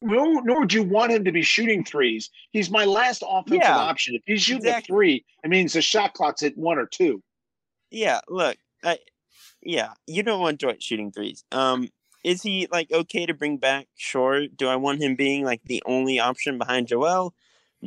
nor, 0.00 0.42
nor 0.44 0.60
would 0.60 0.72
you 0.72 0.82
want 0.82 1.12
him 1.12 1.24
to 1.24 1.32
be 1.32 1.42
shooting 1.42 1.84
threes. 1.84 2.30
He's 2.52 2.70
my 2.70 2.84
last 2.84 3.22
offensive 3.26 3.62
yeah, 3.62 3.76
option. 3.76 4.14
If 4.14 4.22
he's 4.26 4.42
shooting 4.42 4.66
exactly. 4.66 4.92
a 4.92 4.94
three, 4.94 5.24
it 5.42 5.50
means 5.50 5.72
the 5.72 5.82
shot 5.82 6.14
clock's 6.14 6.42
at 6.42 6.56
one 6.56 6.78
or 6.78 6.86
two. 6.86 7.22
Yeah, 7.90 8.20
look, 8.28 8.56
I, 8.84 8.98
yeah, 9.62 9.92
you 10.06 10.22
don't 10.22 10.40
want 10.40 10.60
Dwight 10.60 10.82
shooting 10.82 11.10
threes. 11.10 11.44
Um, 11.52 11.88
is 12.22 12.42
he 12.42 12.66
like 12.70 12.90
okay 12.92 13.26
to 13.26 13.34
bring 13.34 13.58
back? 13.58 13.86
Sure. 13.96 14.46
Do 14.46 14.68
I 14.68 14.76
want 14.76 15.02
him 15.02 15.14
being 15.14 15.44
like 15.44 15.62
the 15.64 15.82
only 15.86 16.18
option 16.18 16.58
behind 16.58 16.88
Joel? 16.88 17.34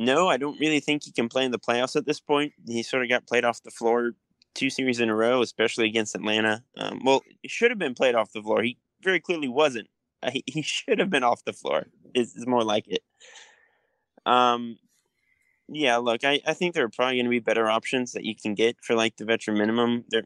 No, 0.00 0.28
I 0.28 0.36
don't 0.36 0.60
really 0.60 0.78
think 0.78 1.02
he 1.02 1.10
can 1.10 1.28
play 1.28 1.44
in 1.44 1.50
the 1.50 1.58
playoffs 1.58 1.96
at 1.96 2.06
this 2.06 2.20
point. 2.20 2.52
He 2.68 2.84
sort 2.84 3.02
of 3.02 3.08
got 3.08 3.26
played 3.26 3.44
off 3.44 3.64
the 3.64 3.72
floor 3.72 4.12
two 4.54 4.70
series 4.70 5.00
in 5.00 5.08
a 5.08 5.14
row, 5.14 5.42
especially 5.42 5.86
against 5.86 6.14
Atlanta. 6.14 6.62
Um, 6.76 7.00
well, 7.04 7.22
he 7.42 7.48
should 7.48 7.72
have 7.72 7.80
been 7.80 7.94
played 7.94 8.14
off 8.14 8.32
the 8.32 8.40
floor. 8.40 8.62
He 8.62 8.78
very 9.02 9.18
clearly 9.18 9.48
wasn't. 9.48 9.88
Uh, 10.22 10.30
he, 10.30 10.44
he 10.46 10.62
should 10.62 11.00
have 11.00 11.10
been 11.10 11.24
off 11.24 11.44
the 11.44 11.52
floor. 11.52 11.88
Is, 12.14 12.36
is 12.36 12.46
more 12.46 12.62
like 12.62 12.86
it. 12.86 13.02
Um, 14.24 14.78
yeah. 15.68 15.96
Look, 15.96 16.22
I, 16.22 16.40
I 16.46 16.54
think 16.54 16.74
there 16.74 16.84
are 16.84 16.88
probably 16.88 17.16
going 17.16 17.26
to 17.26 17.30
be 17.30 17.40
better 17.40 17.68
options 17.68 18.12
that 18.12 18.24
you 18.24 18.36
can 18.36 18.54
get 18.54 18.76
for 18.80 18.94
like 18.94 19.16
the 19.16 19.24
veteran 19.24 19.58
minimum. 19.58 20.04
There, 20.10 20.24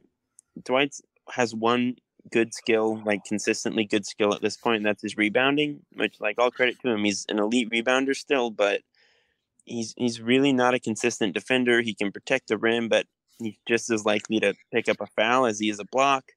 Dwight 0.62 0.96
has 1.30 1.54
one 1.54 1.96
good 2.30 2.52
skill, 2.52 3.02
like 3.06 3.24
consistently 3.24 3.86
good 3.86 4.04
skill 4.04 4.34
at 4.34 4.42
this 4.42 4.58
point. 4.58 4.76
And 4.76 4.86
that's 4.86 5.02
his 5.02 5.16
rebounding, 5.16 5.80
which 5.94 6.20
like 6.20 6.36
all 6.38 6.50
credit 6.50 6.78
to 6.80 6.90
him. 6.90 7.04
He's 7.04 7.24
an 7.30 7.38
elite 7.38 7.70
rebounder 7.70 8.14
still, 8.14 8.50
but 8.50 8.82
he's 9.64 9.94
he's 9.96 10.20
really 10.20 10.52
not 10.52 10.74
a 10.74 10.80
consistent 10.80 11.34
defender. 11.34 11.80
He 11.80 11.94
can 11.94 12.12
protect 12.12 12.48
the 12.48 12.58
rim, 12.58 12.88
but 12.88 13.06
he's 13.38 13.56
just 13.66 13.90
as 13.90 14.04
likely 14.04 14.40
to 14.40 14.54
pick 14.72 14.88
up 14.88 15.00
a 15.00 15.06
foul 15.06 15.46
as 15.46 15.58
he 15.58 15.68
is 15.68 15.78
a 15.78 15.84
block. 15.84 16.32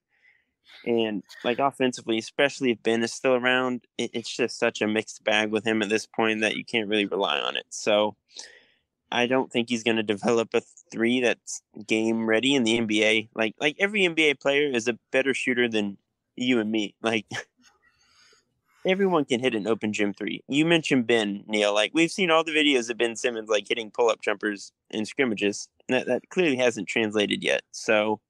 And 0.84 1.22
like 1.44 1.58
offensively, 1.58 2.18
especially 2.18 2.72
if 2.72 2.82
Ben 2.82 3.02
is 3.02 3.12
still 3.12 3.34
around, 3.34 3.84
it, 3.98 4.10
it's 4.12 4.34
just 4.34 4.58
such 4.58 4.82
a 4.82 4.86
mixed 4.86 5.24
bag 5.24 5.50
with 5.50 5.64
him 5.64 5.82
at 5.82 5.88
this 5.88 6.06
point 6.06 6.40
that 6.40 6.56
you 6.56 6.64
can't 6.64 6.88
really 6.88 7.06
rely 7.06 7.38
on 7.38 7.56
it. 7.56 7.66
So 7.70 8.16
I 9.10 9.26
don't 9.26 9.50
think 9.50 9.68
he's 9.68 9.84
going 9.84 9.96
to 9.96 10.02
develop 10.02 10.50
a 10.54 10.62
three 10.90 11.20
that's 11.20 11.62
game 11.86 12.26
ready 12.26 12.54
in 12.54 12.64
the 12.64 12.78
NBA. 12.78 13.30
Like 13.34 13.54
like 13.60 13.76
every 13.78 14.02
NBA 14.02 14.40
player 14.40 14.70
is 14.70 14.88
a 14.88 14.98
better 15.12 15.34
shooter 15.34 15.68
than 15.68 15.98
you 16.36 16.60
and 16.60 16.70
me. 16.70 16.94
Like 17.02 17.26
everyone 18.86 19.24
can 19.24 19.40
hit 19.40 19.54
an 19.54 19.66
open 19.66 19.92
gym 19.92 20.14
three. 20.14 20.42
You 20.48 20.64
mentioned 20.64 21.06
Ben 21.06 21.44
Neil. 21.46 21.74
Like 21.74 21.90
we've 21.92 22.10
seen 22.10 22.30
all 22.30 22.44
the 22.44 22.52
videos 22.52 22.88
of 22.88 22.96
Ben 22.96 23.16
Simmons 23.16 23.48
like 23.48 23.66
hitting 23.68 23.90
pull 23.90 24.08
up 24.08 24.22
jumpers 24.22 24.72
in 24.90 25.04
scrimmages. 25.04 25.68
That 25.88 26.06
that 26.06 26.28
clearly 26.30 26.56
hasn't 26.56 26.88
translated 26.88 27.42
yet. 27.42 27.62
So 27.72 28.20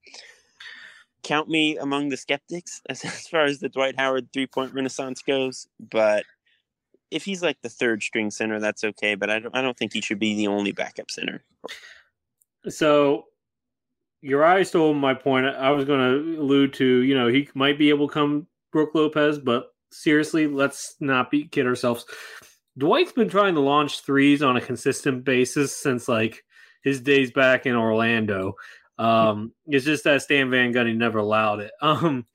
count 1.22 1.48
me 1.48 1.76
among 1.76 2.08
the 2.08 2.16
skeptics 2.16 2.80
as, 2.88 3.04
as 3.04 3.28
far 3.28 3.44
as 3.44 3.60
the 3.60 3.68
Dwight 3.68 3.98
Howard 3.98 4.32
three 4.32 4.46
point 4.46 4.74
renaissance 4.74 5.22
goes. 5.22 5.68
But 5.78 6.24
if 7.10 7.24
he's 7.24 7.42
like 7.42 7.60
the 7.62 7.68
third 7.68 8.02
string 8.02 8.30
center, 8.30 8.58
that's 8.58 8.82
okay. 8.82 9.14
But 9.14 9.30
I 9.30 9.38
don't 9.38 9.54
I 9.54 9.62
don't 9.62 9.76
think 9.76 9.92
he 9.92 10.00
should 10.00 10.18
be 10.18 10.34
the 10.34 10.48
only 10.48 10.72
backup 10.72 11.10
center. 11.10 11.44
So 12.68 13.26
Uriah 14.22 14.64
stole 14.64 14.94
my 14.94 15.14
point. 15.14 15.46
I 15.46 15.70
was 15.70 15.84
going 15.84 16.00
to 16.00 16.40
allude 16.40 16.72
to, 16.74 16.84
you 16.84 17.14
know, 17.14 17.28
he 17.28 17.48
might 17.54 17.78
be 17.78 17.90
able 17.90 18.08
to 18.08 18.14
come 18.14 18.46
Brook 18.72 18.90
Lopez, 18.94 19.38
but 19.38 19.72
seriously, 20.02 20.46
let's 20.46 20.96
not 21.00 21.30
be 21.30 21.48
kid 21.48 21.66
ourselves. 21.66 22.04
Dwight's 22.78 23.12
been 23.12 23.28
trying 23.28 23.54
to 23.54 23.60
launch 23.60 24.00
threes 24.00 24.42
on 24.42 24.56
a 24.56 24.60
consistent 24.60 25.24
basis 25.24 25.74
since 25.74 26.08
like 26.08 26.44
his 26.82 27.00
days 27.00 27.32
back 27.32 27.66
in 27.66 27.74
Orlando. 27.74 28.54
Um, 28.98 29.52
it's 29.66 29.84
just 29.84 30.04
that 30.04 30.22
Stan 30.22 30.50
Van 30.50 30.72
Gundy 30.72 30.96
never 30.96 31.18
allowed 31.18 31.60
it. 31.60 31.72
Um, 31.82 32.26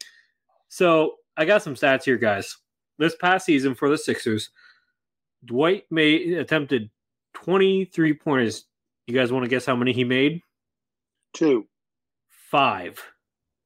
so 0.70 1.16
I 1.36 1.45
got 1.45 1.64
some 1.64 1.76
stats 1.76 2.05
here, 2.05 2.18
guys. 2.18 2.57
This 2.97 3.16
past 3.16 3.45
season 3.45 3.76
for 3.76 3.89
the 3.89 3.97
Sixers, 3.97 4.51
Dwight 5.43 5.84
made 5.89 6.34
attempted 6.38 6.89
23 7.34 8.14
pointers. 8.14 8.66
You 9.07 9.14
guys 9.16 9.32
want 9.32 9.43
to 9.43 9.49
guess 9.49 9.66
how 9.66 9.76
many 9.76 9.91
he 9.91 10.03
made? 10.03 10.41
Two. 11.34 11.68
Five. 12.30 13.01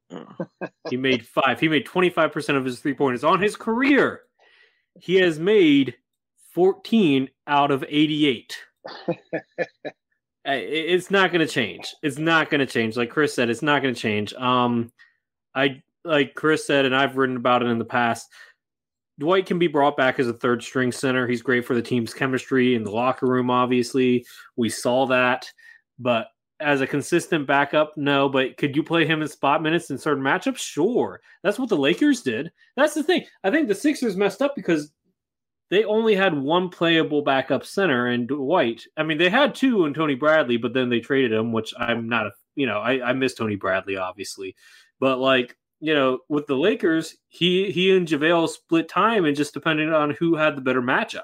he 0.89 0.97
made 0.97 1.25
five. 1.25 1.59
He 1.59 1.67
made 1.67 1.85
25% 1.85 2.57
of 2.57 2.65
his 2.65 2.79
three 2.79 2.93
pointers 2.93 3.23
on 3.23 3.41
his 3.41 3.55
career. 3.55 4.21
He 4.99 5.15
has 5.15 5.39
made 5.39 5.95
14 6.53 7.29
out 7.47 7.71
of 7.71 7.83
88. 7.87 8.57
it's 10.45 11.11
not 11.11 11.31
going 11.31 11.45
to 11.45 11.51
change. 11.51 11.93
It's 12.01 12.17
not 12.17 12.49
going 12.49 12.59
to 12.59 12.65
change. 12.65 12.97
Like 12.97 13.09
Chris 13.09 13.33
said, 13.33 13.49
it's 13.49 13.61
not 13.61 13.81
going 13.81 13.93
to 13.93 13.99
change. 13.99 14.33
Um, 14.33 14.91
I 15.53 15.81
like 16.03 16.35
Chris 16.35 16.65
said, 16.65 16.85
and 16.85 16.95
I've 16.95 17.17
written 17.17 17.35
about 17.35 17.63
it 17.63 17.67
in 17.67 17.79
the 17.79 17.85
past. 17.85 18.29
Dwight 19.17 19.45
can 19.45 19.59
be 19.59 19.67
brought 19.67 19.97
back 19.97 20.19
as 20.19 20.27
a 20.27 20.33
third 20.33 20.61
string 20.61 20.91
center. 20.91 21.25
He's 21.25 21.41
great 21.41 21.65
for 21.65 21.73
the 21.73 21.81
team's 21.81 22.13
chemistry 22.13 22.75
in 22.75 22.83
the 22.83 22.91
locker 22.91 23.25
room. 23.25 23.49
Obviously, 23.49 24.25
we 24.55 24.69
saw 24.69 25.05
that, 25.07 25.49
but 25.97 26.27
as 26.59 26.81
a 26.81 26.87
consistent 26.87 27.47
backup, 27.47 27.93
no. 27.97 28.29
But 28.29 28.57
could 28.57 28.75
you 28.75 28.83
play 28.83 29.05
him 29.05 29.21
in 29.21 29.27
spot 29.27 29.61
minutes 29.61 29.89
in 29.89 29.97
certain 29.97 30.23
matchups? 30.23 30.57
Sure. 30.57 31.21
That's 31.43 31.59
what 31.59 31.69
the 31.69 31.77
Lakers 31.77 32.21
did. 32.21 32.51
That's 32.75 32.93
the 32.93 33.03
thing. 33.03 33.25
I 33.43 33.51
think 33.51 33.67
the 33.67 33.75
Sixers 33.75 34.15
messed 34.15 34.41
up 34.41 34.55
because 34.55 34.91
they 35.69 35.83
only 35.83 36.15
had 36.15 36.37
one 36.37 36.69
playable 36.69 37.21
backup 37.21 37.65
center 37.65 38.07
and 38.07 38.27
Dwight. 38.27 38.83
I 38.97 39.03
mean, 39.03 39.17
they 39.17 39.29
had 39.29 39.55
two 39.55 39.85
in 39.85 39.93
Tony 39.93 40.15
Bradley, 40.15 40.57
but 40.57 40.73
then 40.73 40.89
they 40.89 40.99
traded 40.99 41.33
him, 41.33 41.51
which 41.51 41.73
I'm 41.77 42.07
not 42.07 42.31
you 42.55 42.65
know, 42.65 42.79
I, 42.79 43.09
I 43.09 43.13
miss 43.13 43.33
Tony 43.33 43.55
Bradley, 43.55 43.97
obviously. 43.97 44.55
But 44.99 45.19
like, 45.19 45.55
you 45.79 45.93
know, 45.93 46.19
with 46.29 46.47
the 46.47 46.55
Lakers, 46.55 47.15
he 47.27 47.71
he 47.71 47.95
and 47.95 48.07
JaVale 48.07 48.49
split 48.49 48.89
time 48.89 49.25
and 49.25 49.35
just 49.35 49.53
depending 49.53 49.93
on 49.93 50.11
who 50.11 50.35
had 50.35 50.55
the 50.55 50.61
better 50.61 50.81
matchup. 50.81 51.23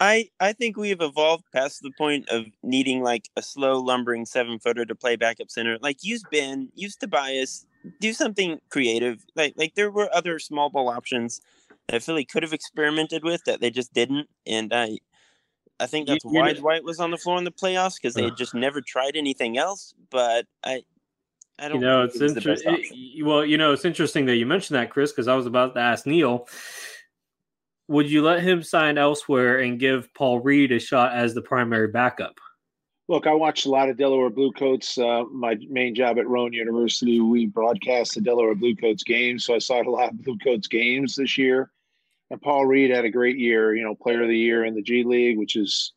I 0.00 0.30
I 0.40 0.52
think 0.52 0.76
we've 0.76 1.00
evolved 1.00 1.44
past 1.52 1.82
the 1.82 1.92
point 1.96 2.28
of 2.28 2.46
needing 2.62 3.02
like 3.02 3.30
a 3.36 3.42
slow 3.42 3.78
lumbering 3.78 4.26
seven 4.26 4.58
footer 4.58 4.84
to 4.84 4.94
play 4.94 5.16
backup 5.16 5.50
center. 5.50 5.78
Like 5.80 6.04
use 6.04 6.22
Ben, 6.30 6.68
use 6.74 6.96
Tobias, 6.96 7.66
do 8.00 8.12
something 8.12 8.60
creative. 8.68 9.24
Like 9.34 9.54
like 9.56 9.74
there 9.74 9.90
were 9.90 10.14
other 10.14 10.38
small 10.38 10.70
ball 10.70 10.88
options 10.88 11.40
that 11.88 12.02
Philly 12.02 12.24
could 12.24 12.42
have 12.42 12.52
experimented 12.52 13.24
with 13.24 13.44
that 13.44 13.60
they 13.60 13.70
just 13.70 13.92
didn't. 13.94 14.28
And 14.46 14.72
I 14.74 14.98
I 15.80 15.86
think 15.86 16.08
that's 16.08 16.24
why 16.24 16.52
Dwight 16.52 16.84
was 16.84 17.00
on 17.00 17.10
the 17.10 17.18
floor 17.18 17.38
in 17.38 17.44
the 17.44 17.50
playoffs 17.50 17.96
because 17.96 18.14
they 18.14 18.24
had 18.24 18.36
just 18.36 18.54
never 18.54 18.80
tried 18.80 19.16
anything 19.16 19.56
else. 19.56 19.94
But 20.10 20.46
I 20.62 20.82
I 21.58 21.68
don't 21.68 21.80
you 21.80 21.86
know 21.86 22.02
it's 22.02 22.20
interesting. 22.20 22.84
Well, 23.22 23.44
you 23.44 23.56
know 23.56 23.72
it's 23.72 23.84
interesting 23.84 24.26
that 24.26 24.36
you 24.36 24.44
mentioned 24.44 24.78
that, 24.78 24.90
Chris, 24.90 25.12
because 25.12 25.28
I 25.28 25.34
was 25.34 25.46
about 25.46 25.74
to 25.74 25.80
ask 25.80 26.06
Neil 26.06 26.48
would 27.88 28.10
you 28.10 28.22
let 28.22 28.42
him 28.42 28.62
sign 28.62 28.98
elsewhere 28.98 29.58
and 29.60 29.78
give 29.78 30.12
Paul 30.14 30.40
Reed 30.40 30.72
a 30.72 30.78
shot 30.78 31.14
as 31.14 31.34
the 31.34 31.42
primary 31.42 31.88
backup? 31.88 32.38
Look, 33.08 33.28
I 33.28 33.32
watched 33.32 33.66
a 33.66 33.70
lot 33.70 33.88
of 33.88 33.96
Delaware 33.96 34.30
Bluecoats. 34.30 34.98
Uh, 34.98 35.24
my 35.30 35.56
main 35.68 35.94
job 35.94 36.18
at 36.18 36.26
Rowan 36.26 36.52
University, 36.52 37.20
we 37.20 37.46
broadcast 37.46 38.14
the 38.14 38.20
Delaware 38.20 38.56
Bluecoats 38.56 39.04
games, 39.04 39.44
so 39.44 39.54
I 39.54 39.58
saw 39.58 39.80
a 39.80 39.88
lot 39.88 40.10
of 40.10 40.24
Bluecoats 40.24 40.66
games 40.66 41.14
this 41.14 41.38
year. 41.38 41.70
And 42.30 42.42
Paul 42.42 42.66
Reed 42.66 42.90
had 42.90 43.04
a 43.04 43.10
great 43.10 43.38
year, 43.38 43.76
you 43.76 43.84
know, 43.84 43.94
Player 43.94 44.22
of 44.22 44.28
the 44.28 44.36
Year 44.36 44.64
in 44.64 44.74
the 44.74 44.82
G 44.82 45.04
League, 45.04 45.38
which 45.38 45.54
is 45.54 45.92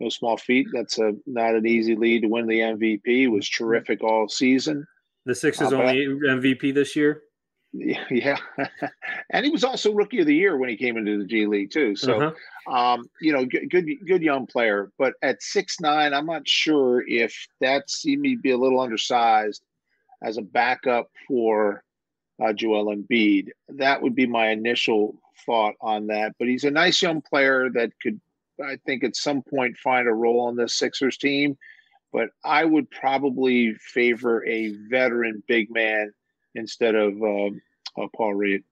no 0.00 0.08
small 0.08 0.38
feat. 0.38 0.68
That's 0.72 0.98
a 0.98 1.12
not 1.26 1.54
an 1.54 1.66
easy 1.66 1.94
lead 1.94 2.22
to 2.22 2.28
win 2.28 2.46
the 2.46 2.60
MVP. 2.60 3.30
Was 3.30 3.48
terrific 3.48 4.02
all 4.02 4.26
season. 4.28 4.86
The 5.26 5.34
Sixers 5.34 5.72
uh, 5.72 5.76
only 5.76 6.06
MVP 6.06 6.72
this 6.72 6.96
year. 6.96 7.22
Yeah, 8.10 8.38
and 9.30 9.44
he 9.44 9.50
was 9.50 9.64
also 9.64 9.92
rookie 9.92 10.20
of 10.20 10.26
the 10.26 10.34
year 10.34 10.56
when 10.56 10.68
he 10.68 10.76
came 10.76 10.96
into 10.96 11.18
the 11.18 11.24
G 11.24 11.46
League 11.46 11.70
too. 11.70 11.96
So, 11.96 12.20
uh-huh. 12.20 12.72
um, 12.72 13.10
you 13.20 13.32
know, 13.32 13.44
good, 13.44 13.68
good, 13.70 13.86
good 14.06 14.22
young 14.22 14.46
player. 14.46 14.90
But 14.98 15.14
at 15.22 15.42
six 15.42 15.80
nine, 15.80 16.14
I'm 16.14 16.26
not 16.26 16.48
sure 16.48 17.04
if 17.06 17.46
that's 17.60 18.02
he 18.02 18.16
may 18.16 18.36
be 18.36 18.50
a 18.50 18.58
little 18.58 18.80
undersized 18.80 19.62
as 20.22 20.38
a 20.38 20.42
backup 20.42 21.10
for 21.28 21.82
uh, 22.42 22.52
Joel 22.52 22.94
Embiid. 22.94 23.48
That 23.68 24.02
would 24.02 24.14
be 24.14 24.26
my 24.26 24.50
initial 24.50 25.20
thought 25.44 25.74
on 25.80 26.06
that. 26.08 26.34
But 26.38 26.48
he's 26.48 26.64
a 26.64 26.70
nice 26.70 27.02
young 27.02 27.20
player 27.20 27.68
that 27.74 27.92
could, 28.02 28.20
I 28.62 28.78
think, 28.86 29.04
at 29.04 29.16
some 29.16 29.42
point 29.42 29.76
find 29.78 30.08
a 30.08 30.12
role 30.12 30.40
on 30.40 30.56
this 30.56 30.74
Sixers 30.74 31.16
team. 31.16 31.56
But 32.12 32.30
I 32.44 32.64
would 32.64 32.90
probably 32.90 33.74
favor 33.74 34.44
a 34.46 34.74
veteran 34.88 35.42
big 35.46 35.70
man 35.70 36.12
instead 36.54 36.94
of 36.94 37.12
um, 37.22 37.60
uh, 38.00 38.06
Paul 38.14 38.34
Reed. 38.34 38.64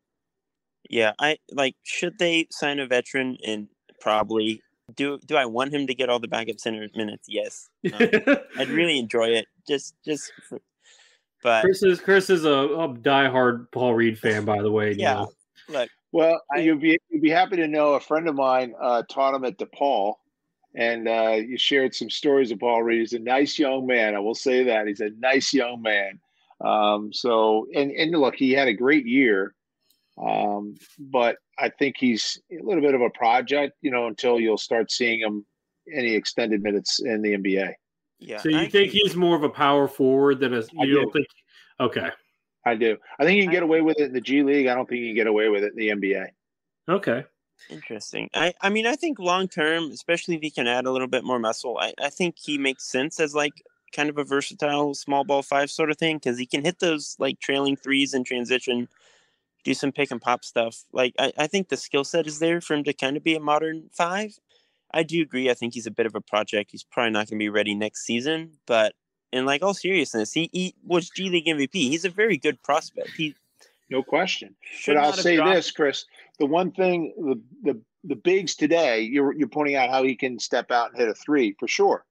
Yeah, 0.90 1.12
I 1.18 1.38
like. 1.50 1.76
Should 1.82 2.18
they 2.18 2.46
sign 2.50 2.78
a 2.78 2.86
veteran 2.86 3.38
and 3.46 3.68
probably 4.00 4.62
do? 4.94 5.18
Do 5.24 5.36
I 5.36 5.46
want 5.46 5.72
him 5.72 5.86
to 5.86 5.94
get 5.94 6.08
all 6.08 6.18
the 6.18 6.28
backup 6.28 6.60
center 6.60 6.86
minutes? 6.94 7.26
Yes, 7.28 7.68
um, 7.92 7.98
I'd 8.58 8.68
really 8.68 8.98
enjoy 8.98 9.28
it. 9.28 9.46
Just, 9.66 9.94
just. 10.04 10.30
For, 10.48 10.60
but 11.42 11.62
Chris 11.62 11.82
is 11.82 12.00
Chris 12.00 12.30
is 12.30 12.44
a, 12.44 12.50
a 12.50 12.88
diehard 12.88 13.70
Paul 13.70 13.94
Reed 13.94 14.18
fan, 14.18 14.44
by 14.44 14.60
the 14.60 14.70
way. 14.70 14.92
Yeah, 14.92 15.14
know. 15.14 15.32
look. 15.68 15.90
Well, 16.12 16.40
I, 16.54 16.58
you'd 16.58 16.80
be 16.80 16.98
you'd 17.10 17.22
be 17.22 17.30
happy 17.30 17.56
to 17.56 17.66
know 17.66 17.94
a 17.94 18.00
friend 18.00 18.28
of 18.28 18.34
mine 18.34 18.74
uh, 18.80 19.02
taught 19.10 19.34
him 19.34 19.44
at 19.44 19.58
DePaul, 19.58 20.14
and 20.74 21.08
uh, 21.08 21.38
you 21.44 21.58
shared 21.58 21.94
some 21.94 22.10
stories 22.10 22.50
of 22.50 22.60
Paul 22.60 22.82
Reed. 22.82 23.00
He's 23.00 23.14
a 23.14 23.18
nice 23.18 23.58
young 23.58 23.86
man. 23.86 24.14
I 24.14 24.18
will 24.18 24.34
say 24.34 24.64
that 24.64 24.86
he's 24.86 25.00
a 25.00 25.10
nice 25.18 25.52
young 25.52 25.82
man. 25.82 26.20
Um, 26.64 27.12
so, 27.12 27.66
and, 27.74 27.90
and 27.90 28.12
look, 28.12 28.34
he 28.36 28.52
had 28.52 28.68
a 28.68 28.74
great 28.74 29.06
year. 29.06 29.54
Um, 30.16 30.76
but 30.98 31.36
I 31.58 31.68
think 31.68 31.96
he's 31.98 32.40
a 32.52 32.62
little 32.62 32.82
bit 32.82 32.94
of 32.94 33.00
a 33.00 33.10
project, 33.10 33.74
you 33.82 33.90
know, 33.90 34.06
until 34.06 34.38
you'll 34.38 34.58
start 34.58 34.90
seeing 34.92 35.20
him 35.20 35.44
any 35.92 36.14
extended 36.14 36.62
minutes 36.62 37.00
in 37.00 37.20
the 37.20 37.36
NBA. 37.36 37.72
Yeah. 38.20 38.38
So 38.38 38.48
you 38.48 38.58
I 38.58 38.68
think 38.68 38.92
he's 38.92 39.16
more 39.16 39.36
of 39.36 39.42
a 39.42 39.48
power 39.48 39.88
forward 39.88 40.40
than 40.40 40.54
a, 40.54 40.60
you 40.60 40.80
I 40.80 40.86
don't 40.86 41.04
do. 41.06 41.10
think, 41.12 41.26
okay. 41.80 42.10
I 42.64 42.74
do. 42.74 42.96
I 43.18 43.24
think 43.24 43.36
you 43.36 43.42
can 43.42 43.52
get 43.52 43.62
away 43.62 43.82
with 43.82 44.00
it 44.00 44.06
in 44.06 44.12
the 44.12 44.20
G 44.20 44.42
League. 44.42 44.66
I 44.68 44.74
don't 44.74 44.88
think 44.88 45.00
you 45.00 45.08
can 45.08 45.16
get 45.16 45.26
away 45.26 45.48
with 45.48 45.64
it 45.64 45.72
in 45.76 45.98
the 46.00 46.08
NBA. 46.08 46.28
Okay. 46.88 47.24
Interesting. 47.70 48.30
I, 48.34 48.54
I 48.60 48.70
mean, 48.70 48.86
I 48.86 48.96
think 48.96 49.18
long 49.18 49.48
term, 49.48 49.90
especially 49.90 50.36
if 50.36 50.42
he 50.42 50.50
can 50.50 50.66
add 50.66 50.86
a 50.86 50.90
little 50.90 51.08
bit 51.08 51.24
more 51.24 51.38
muscle, 51.38 51.78
I, 51.78 51.92
I 52.00 52.10
think 52.10 52.36
he 52.38 52.58
makes 52.58 52.90
sense 52.90 53.20
as 53.20 53.34
like 53.34 53.52
kind 53.94 54.10
of 54.10 54.18
a 54.18 54.24
versatile 54.24 54.94
small 54.94 55.24
ball 55.24 55.42
five 55.42 55.70
sort 55.70 55.90
of 55.90 55.98
thing 55.98 56.16
because 56.16 56.38
he 56.38 56.46
can 56.46 56.64
hit 56.64 56.80
those 56.80 57.16
like 57.18 57.40
trailing 57.40 57.76
threes 57.76 58.14
in 58.14 58.24
transition, 58.24 58.88
do 59.64 59.74
some 59.74 59.92
pick 59.92 60.10
and 60.10 60.20
pop 60.20 60.44
stuff. 60.44 60.84
Like 60.92 61.14
I, 61.18 61.32
I 61.38 61.46
think 61.46 61.68
the 61.68 61.76
skill 61.76 62.04
set 62.04 62.26
is 62.26 62.38
there 62.38 62.60
for 62.60 62.74
him 62.74 62.84
to 62.84 62.92
kind 62.92 63.16
of 63.16 63.24
be 63.24 63.34
a 63.34 63.40
modern 63.40 63.88
five. 63.92 64.38
I 64.92 65.02
do 65.02 65.22
agree. 65.22 65.50
I 65.50 65.54
think 65.54 65.74
he's 65.74 65.86
a 65.86 65.90
bit 65.90 66.06
of 66.06 66.14
a 66.14 66.20
project. 66.20 66.70
He's 66.70 66.84
probably 66.84 67.10
not 67.10 67.28
going 67.28 67.38
to 67.38 67.42
be 67.44 67.48
ready 67.48 67.74
next 67.74 68.04
season, 68.04 68.52
but 68.66 68.94
in 69.32 69.44
like 69.44 69.62
all 69.62 69.74
seriousness, 69.74 70.32
he, 70.32 70.48
he 70.52 70.74
was 70.84 71.10
G 71.10 71.28
League 71.28 71.46
MVP. 71.46 71.72
He's 71.72 72.04
a 72.04 72.10
very 72.10 72.36
good 72.36 72.62
prospect. 72.62 73.10
He 73.16 73.34
no 73.90 74.02
question. 74.02 74.54
But 74.86 74.96
I'll 74.96 75.12
say 75.12 75.36
this, 75.36 75.70
Chris: 75.70 76.06
the 76.38 76.46
one 76.46 76.70
thing, 76.72 77.12
the 77.18 77.72
the 77.72 77.80
the 78.04 78.16
bigs 78.16 78.54
today, 78.54 79.00
you're 79.00 79.32
you're 79.32 79.48
pointing 79.48 79.76
out 79.76 79.90
how 79.90 80.02
he 80.04 80.14
can 80.14 80.38
step 80.38 80.70
out 80.70 80.90
and 80.90 81.00
hit 81.00 81.08
a 81.08 81.14
three 81.14 81.54
for 81.58 81.68
sure. 81.68 82.04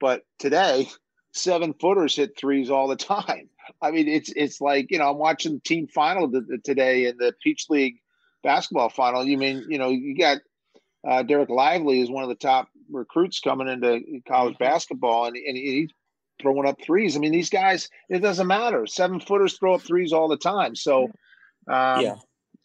But 0.00 0.24
today, 0.38 0.88
seven 1.32 1.74
footers 1.74 2.16
hit 2.16 2.36
threes 2.36 2.70
all 2.70 2.88
the 2.88 2.96
time. 2.96 3.48
I 3.80 3.90
mean, 3.90 4.08
it's 4.08 4.32
it's 4.34 4.60
like 4.60 4.90
you 4.90 4.98
know 4.98 5.10
I'm 5.10 5.18
watching 5.18 5.54
the 5.54 5.60
team 5.60 5.86
final 5.86 6.30
today 6.64 7.06
in 7.06 7.16
the 7.16 7.34
Peach 7.42 7.66
League 7.68 7.96
basketball 8.42 8.88
final. 8.88 9.24
You 9.24 9.38
mean 9.38 9.64
you 9.68 9.78
know 9.78 9.90
you 9.90 10.16
got 10.16 10.38
uh, 11.06 11.22
Dereck 11.22 11.48
Lively 11.48 12.00
is 12.00 12.10
one 12.10 12.22
of 12.22 12.28
the 12.28 12.34
top 12.34 12.68
recruits 12.90 13.40
coming 13.40 13.68
into 13.68 14.00
college 14.26 14.54
mm-hmm. 14.54 14.64
basketball, 14.64 15.26
and, 15.26 15.36
and 15.36 15.56
he's 15.56 15.90
throwing 16.40 16.66
up 16.66 16.80
threes. 16.82 17.16
I 17.16 17.20
mean, 17.20 17.32
these 17.32 17.50
guys, 17.50 17.88
it 18.08 18.20
doesn't 18.20 18.46
matter. 18.46 18.86
Seven 18.86 19.20
footers 19.20 19.58
throw 19.58 19.74
up 19.74 19.82
threes 19.82 20.12
all 20.12 20.28
the 20.28 20.36
time. 20.36 20.74
So, 20.74 21.04
um, 21.68 22.00
yeah. 22.00 22.16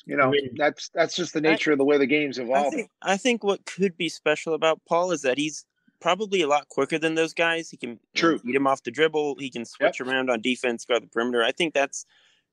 You 0.07 0.16
know, 0.18 0.26
I 0.26 0.30
mean, 0.30 0.51
that's 0.55 0.89
that's 0.93 1.16
just 1.16 1.34
the 1.34 1.41
nature 1.41 1.72
I, 1.72 1.74
of 1.74 1.80
the 1.80 1.84
way 1.84 1.97
the 1.97 2.05
game's 2.05 2.38
evolving. 2.38 2.68
I 2.68 2.76
think, 2.76 2.89
I 3.01 3.18
think 3.18 3.43
what 3.43 3.66
could 3.66 3.97
be 3.97 4.07
special 4.07 4.53
about 4.53 4.80
Paul 4.88 5.11
is 5.11 5.24
that 5.24 5.39
he's 5.39 5.66
probably 6.00 6.41
a 6.41 6.48
lot 6.48 6.68
quicker 6.70 7.00
than 7.00 7.16
those 7.16 7.34
guys. 7.34 7.70
He 7.70 7.78
can 7.78 8.00
True. 8.16 8.39
beat 8.39 8.56
him 8.56 8.68
off 8.68 8.84
the 8.84 8.91
dribble. 8.91 9.36
He 9.39 9.50
can 9.50 9.66
switch 9.66 10.00
yep. 10.00 10.08
around 10.08 10.30
on 10.30 10.41
defense, 10.41 10.86
guard 10.86 11.04
the 11.04 11.08
perimeter. 11.08 11.43
I 11.43 11.52
think 11.52 11.74
that's 11.74 12.06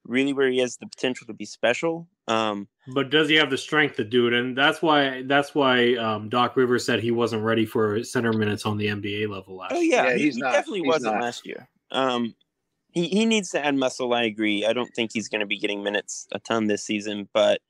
really 0.05 0.33
where 0.33 0.51
he 0.51 0.59
has 0.59 0.77
the 0.77 0.87
potential 0.87 1.27
to 1.27 1.33
be 1.33 1.45
special. 1.45 2.09
Um, 2.29 2.69
but 2.95 3.11
does 3.11 3.29
he 3.29 3.37
have 3.37 3.51
the 3.51 3.59
strength 3.59 3.97
to 3.97 4.05
do 4.05 4.27
it? 4.27 4.33
And 4.33 4.57
that's 4.57 4.83
why 4.83 5.23
that's 5.27 5.55
why 5.55 5.95
um, 5.95 6.29
Doc 6.29 6.57
Rivers 6.57 6.85
said 6.85 7.01
he 7.01 7.11
wasn't 7.11 7.43
ready 7.43 7.67
for 7.67 8.03
center 8.05 8.33
minutes 8.33 8.67
on 8.67 8.79
the 8.79 8.87
NBA 8.87 9.29
level 9.29 9.57
last. 9.57 9.73
Oh 9.75 9.81
yeah, 9.81 10.09
yeah 10.09 10.17
he, 10.17 10.31
he 10.31 10.41
not, 10.41 10.53
definitely 10.53 10.87
wasn't 10.87 11.15
not. 11.15 11.23
last 11.23 11.47
year. 11.47 11.69
Um, 11.91 12.35
he 12.93 13.09
he 13.09 13.27
needs 13.27 13.51
to 13.51 13.65
add 13.65 13.75
muscle. 13.75 14.13
I 14.15 14.25
agree. 14.25 14.65
I 14.65 14.73
don't 14.73 14.93
think 14.95 15.11
he's 15.13 15.29
going 15.29 15.41
to 15.41 15.47
be 15.47 15.59
getting 15.59 15.83
minutes 15.83 16.27
a 16.33 16.39
ton 16.39 16.67
this 16.67 16.85
season, 16.85 17.29
but 17.33 17.61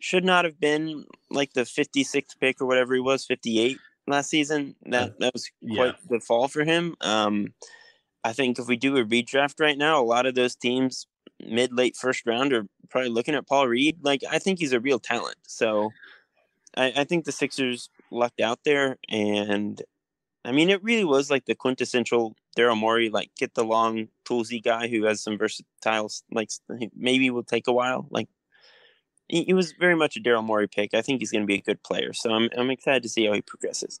should 0.00 0.24
not 0.24 0.44
have 0.44 0.58
been 0.58 1.04
like 1.30 1.52
the 1.52 1.62
56th 1.62 2.38
pick 2.40 2.60
or 2.60 2.66
whatever 2.66 2.94
he 2.94 3.00
was, 3.00 3.26
58 3.26 3.76
last 4.10 4.30
season. 4.30 4.74
That 4.86 5.18
that 5.20 5.32
was 5.32 5.50
quite 5.62 5.86
yeah. 5.86 5.92
the 6.08 6.20
fall 6.20 6.48
for 6.48 6.64
him. 6.64 6.96
Um, 7.00 7.54
I 8.22 8.32
think 8.32 8.58
if 8.58 8.66
we 8.66 8.76
do 8.76 8.96
a 8.96 9.04
redraft 9.04 9.60
right 9.60 9.78
now, 9.78 10.00
a 10.00 10.04
lot 10.04 10.26
of 10.26 10.34
those 10.34 10.54
teams 10.54 11.06
mid 11.40 11.72
late 11.72 11.96
first 11.96 12.26
round 12.26 12.52
are 12.52 12.66
probably 12.90 13.10
looking 13.10 13.34
at 13.34 13.46
Paul 13.46 13.68
Reed. 13.68 13.98
Like 14.02 14.22
I 14.30 14.38
think 14.38 14.58
he's 14.58 14.72
a 14.72 14.80
real 14.80 14.98
talent. 14.98 15.36
So 15.46 15.90
I, 16.76 16.92
I 16.96 17.04
think 17.04 17.24
the 17.24 17.32
Sixers 17.32 17.88
lucked 18.10 18.40
out 18.40 18.60
there, 18.64 18.98
and 19.08 19.80
I 20.44 20.52
mean 20.52 20.70
it 20.70 20.82
really 20.82 21.04
was 21.04 21.30
like 21.30 21.46
the 21.46 21.54
quintessential 21.54 22.34
Daryl 22.56 22.76
Morey, 22.76 23.08
like 23.08 23.30
get 23.38 23.54
the 23.54 23.64
long 23.64 24.08
toolsy 24.24 24.62
guy 24.62 24.88
who 24.88 25.04
has 25.04 25.22
some 25.22 25.38
versatile, 25.38 26.10
like 26.30 26.50
maybe 26.94 27.30
will 27.30 27.42
take 27.42 27.68
a 27.68 27.72
while. 27.72 28.06
Like 28.10 28.28
he, 29.30 29.54
was 29.54 29.72
very 29.72 29.94
much 29.94 30.16
a 30.16 30.20
Daryl 30.20 30.44
Morey 30.44 30.68
pick. 30.68 30.94
I 30.94 31.02
think 31.02 31.20
he's 31.20 31.30
going 31.30 31.42
to 31.42 31.46
be 31.46 31.54
a 31.54 31.62
good 31.62 31.82
player. 31.82 32.12
So 32.12 32.30
I'm 32.30 32.48
I'm 32.56 32.70
excited 32.70 33.02
to 33.02 33.08
see 33.08 33.26
how 33.26 33.32
he 33.32 33.42
progresses. 33.42 34.00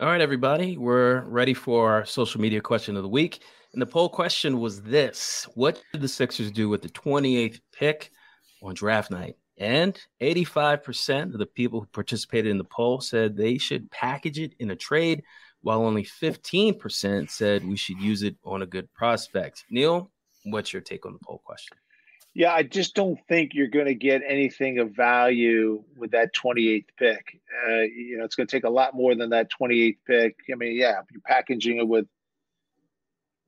All 0.00 0.08
right, 0.08 0.20
everybody, 0.20 0.76
we're 0.76 1.20
ready 1.20 1.54
for 1.54 1.92
our 1.92 2.04
social 2.04 2.40
media 2.40 2.60
question 2.60 2.96
of 2.96 3.02
the 3.02 3.08
week. 3.08 3.40
And 3.72 3.80
the 3.80 3.86
poll 3.86 4.08
question 4.08 4.58
was 4.58 4.82
this 4.82 5.46
What 5.54 5.82
did 5.92 6.02
the 6.02 6.08
Sixers 6.08 6.50
do 6.50 6.68
with 6.68 6.82
the 6.82 6.88
28th 6.88 7.60
pick 7.72 8.10
on 8.62 8.74
draft 8.74 9.10
night? 9.10 9.36
And 9.58 9.96
85% 10.20 11.32
of 11.32 11.38
the 11.38 11.46
people 11.46 11.80
who 11.80 11.86
participated 11.86 12.50
in 12.50 12.58
the 12.58 12.64
poll 12.64 13.00
said 13.00 13.36
they 13.36 13.58
should 13.58 13.90
package 13.90 14.40
it 14.40 14.54
in 14.58 14.72
a 14.72 14.76
trade, 14.76 15.22
while 15.60 15.84
only 15.84 16.02
15% 16.02 17.30
said 17.30 17.64
we 17.64 17.76
should 17.76 18.00
use 18.00 18.22
it 18.22 18.34
on 18.44 18.62
a 18.62 18.66
good 18.66 18.92
prospect. 18.94 19.64
Neil, 19.70 20.10
what's 20.44 20.72
your 20.72 20.82
take 20.82 21.06
on 21.06 21.12
the 21.12 21.18
poll 21.24 21.42
question? 21.44 21.76
Yeah, 22.34 22.52
I 22.54 22.62
just 22.62 22.94
don't 22.94 23.18
think 23.28 23.52
you're 23.52 23.68
going 23.68 23.86
to 23.86 23.94
get 23.94 24.22
anything 24.26 24.78
of 24.78 24.96
value 24.96 25.84
with 25.96 26.12
that 26.12 26.34
28th 26.34 26.86
pick. 26.98 27.40
Uh, 27.68 27.80
you 27.80 28.16
know, 28.16 28.24
it's 28.24 28.36
going 28.36 28.46
to 28.46 28.56
take 28.56 28.64
a 28.64 28.70
lot 28.70 28.94
more 28.94 29.14
than 29.14 29.30
that 29.30 29.50
28th 29.50 29.98
pick. 30.06 30.36
I 30.50 30.54
mean, 30.56 30.74
yeah, 30.74 31.02
you're 31.10 31.20
packaging 31.26 31.76
it 31.76 31.86
with, 31.86 32.06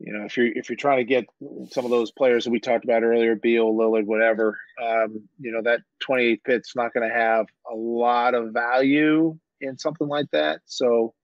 you 0.00 0.12
know, 0.12 0.26
if 0.26 0.36
you're 0.36 0.48
if 0.48 0.68
you're 0.68 0.76
trying 0.76 0.98
to 0.98 1.04
get 1.04 1.24
some 1.70 1.86
of 1.86 1.90
those 1.90 2.10
players 2.10 2.44
that 2.44 2.50
we 2.50 2.60
talked 2.60 2.84
about 2.84 3.04
earlier, 3.04 3.36
Beal, 3.36 3.72
Lillard, 3.72 4.04
whatever, 4.04 4.58
um, 4.82 5.28
you 5.38 5.50
know, 5.50 5.62
that 5.62 5.80
28th 6.06 6.44
pick's 6.44 6.76
not 6.76 6.92
going 6.92 7.08
to 7.08 7.14
have 7.14 7.46
a 7.70 7.74
lot 7.74 8.34
of 8.34 8.52
value 8.52 9.38
in 9.62 9.78
something 9.78 10.08
like 10.08 10.30
that. 10.32 10.60
So, 10.66 11.14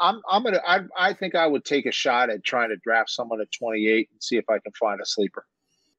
I'm 0.00 0.20
I'm 0.28 0.42
gonna 0.42 0.60
I 0.66 0.80
I 0.96 1.12
think 1.12 1.34
I 1.34 1.46
would 1.46 1.64
take 1.64 1.86
a 1.86 1.92
shot 1.92 2.30
at 2.30 2.44
trying 2.44 2.70
to 2.70 2.76
draft 2.76 3.10
someone 3.10 3.40
at 3.40 3.50
28 3.52 4.08
and 4.12 4.22
see 4.22 4.36
if 4.36 4.48
I 4.48 4.58
can 4.58 4.72
find 4.72 5.00
a 5.00 5.06
sleeper. 5.06 5.46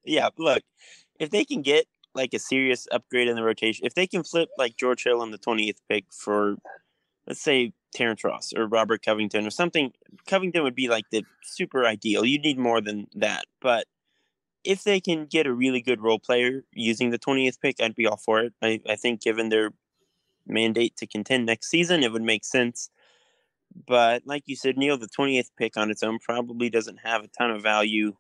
Yeah, 0.06 0.30
look, 0.38 0.64
if 1.20 1.30
they 1.30 1.46
can 1.46 1.62
get 1.62 1.86
like 2.16 2.34
a 2.34 2.40
serious 2.40 2.88
upgrade 2.92 3.28
in 3.28 3.36
the 3.36 3.44
rotation, 3.44 3.86
if 3.86 3.96
they 3.96 4.08
can 4.08 4.24
flip 4.24 4.50
like 4.58 4.78
George 4.78 5.04
Hill 5.04 5.22
on 5.22 5.32
the 5.32 5.38
20th 5.38 5.78
pick 5.90 6.06
for, 6.12 6.58
let's 7.28 7.42
say, 7.42 7.74
Terrence 7.94 8.24
Ross 8.24 8.54
or 8.56 8.68
Robert 8.68 9.04
Covington 9.04 9.46
or 9.46 9.52
something, 9.52 9.92
Covington 10.28 10.64
would 10.64 10.76
be 10.76 10.88
like 10.88 11.10
the 11.12 11.26
super 11.44 11.86
ideal. 11.86 12.26
You 12.26 12.40
need 12.40 12.58
more 12.58 12.82
than 12.82 13.08
that. 13.16 13.46
But 13.62 13.88
if 14.64 14.84
they 14.84 15.00
can 15.00 15.26
get 15.26 15.48
a 15.48 15.54
really 15.54 15.82
good 15.82 16.02
role 16.02 16.20
player 16.20 16.64
using 16.72 17.10
the 17.10 17.20
20th 17.20 17.60
pick, 17.62 17.82
I'd 17.82 17.96
be 17.96 18.08
all 18.08 18.18
for 18.18 18.42
it. 18.42 18.54
I, 18.62 18.80
I 18.88 18.96
think 18.96 19.22
given 19.22 19.50
their 19.50 19.72
mandate 20.48 20.96
to 20.98 21.08
contend 21.08 21.46
next 21.46 21.70
season, 21.70 22.04
it 22.04 22.12
would 22.12 22.22
make 22.22 22.46
sense. 22.46 22.90
But 23.88 24.24
like 24.26 24.44
you 24.46 24.56
said, 24.56 24.78
Neil, 24.78 24.98
the 24.98 25.08
20th 25.08 25.52
pick 25.58 25.78
on 25.78 25.92
its 25.92 26.04
own 26.04 26.20
probably 26.20 26.70
doesn't 26.70 27.00
have 27.04 27.24
a 27.24 27.28
ton 27.28 27.52
of 27.52 27.62
value 27.62 28.14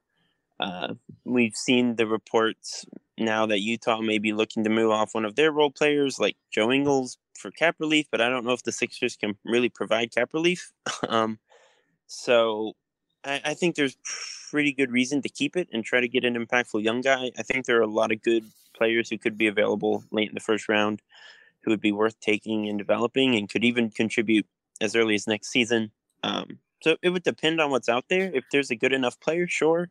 uh, 0.60 0.93
we've 1.26 1.56
seen 1.56 1.95
the 1.95 2.08
reports 2.08 2.86
now 3.18 3.45
that 3.45 3.60
Utah 3.60 4.01
may 4.01 4.18
be 4.18 4.34
looking 4.34 4.64
to 4.64 4.70
move 4.70 4.91
off 4.91 5.14
one 5.14 5.26
of 5.26 5.36
their 5.36 5.51
role 5.51 5.72
players, 5.72 6.20
like 6.20 6.38
Joe 6.51 6.72
Ingles, 6.72 7.18
for 7.38 7.51
cap 7.51 7.76
relief, 7.80 8.08
but 8.12 8.22
I 8.22 8.30
don't 8.30 8.45
know 8.45 8.54
if 8.54 8.64
the 8.64 8.72
Sixers 8.72 9.16
can 9.16 9.36
really 9.43 9.70
provide 9.70 10.14
cap 10.14 10.30
relief. 10.34 10.72
um, 11.10 11.39
so 12.08 12.74
I, 13.24 13.41
I, 13.43 13.54
think 13.56 13.76
there's 13.76 13.97
pretty 14.51 14.72
good 14.72 14.91
reason 14.91 15.22
to 15.24 15.30
keep 15.30 15.58
it 15.58 15.68
and 15.74 15.84
try 15.84 15.99
to 15.99 16.08
get 16.08 16.24
an 16.24 16.36
impactful 16.36 16.84
young 16.84 17.01
guy. 17.01 17.32
I 17.38 17.43
think 17.43 17.66
there 17.66 17.80
are 17.80 17.82
a 17.82 17.88
lot 17.88 18.12
of 18.12 18.22
good 18.22 18.45
players 18.76 19.10
who 19.10 19.18
could 19.18 19.38
be 19.38 19.47
available 19.47 20.04
late 20.12 20.30
in 20.30 20.36
the 20.36 20.41
first 20.41 20.70
round 20.70 21.01
who 21.64 21.72
would 21.72 21.82
be 21.82 21.91
worth 21.91 22.20
taking 22.20 22.68
and 22.68 22.78
developing 22.78 23.36
and 23.36 23.49
could 23.49 23.64
even 23.64 23.89
contribute 23.89 24.45
as 24.84 24.95
early 24.95 25.15
as 25.15 25.25
next 25.25 25.49
season. 25.49 25.91
Um, 26.21 26.59
so 26.84 26.97
it 27.01 27.09
would 27.09 27.23
depend 27.23 27.59
on 27.59 27.71
what's 27.71 27.89
out 27.89 28.05
there. 28.09 28.29
If 28.34 28.43
there's 28.51 28.69
a 28.69 28.75
good 28.75 28.93
enough 28.93 29.19
player, 29.19 29.47
sure 29.47 29.89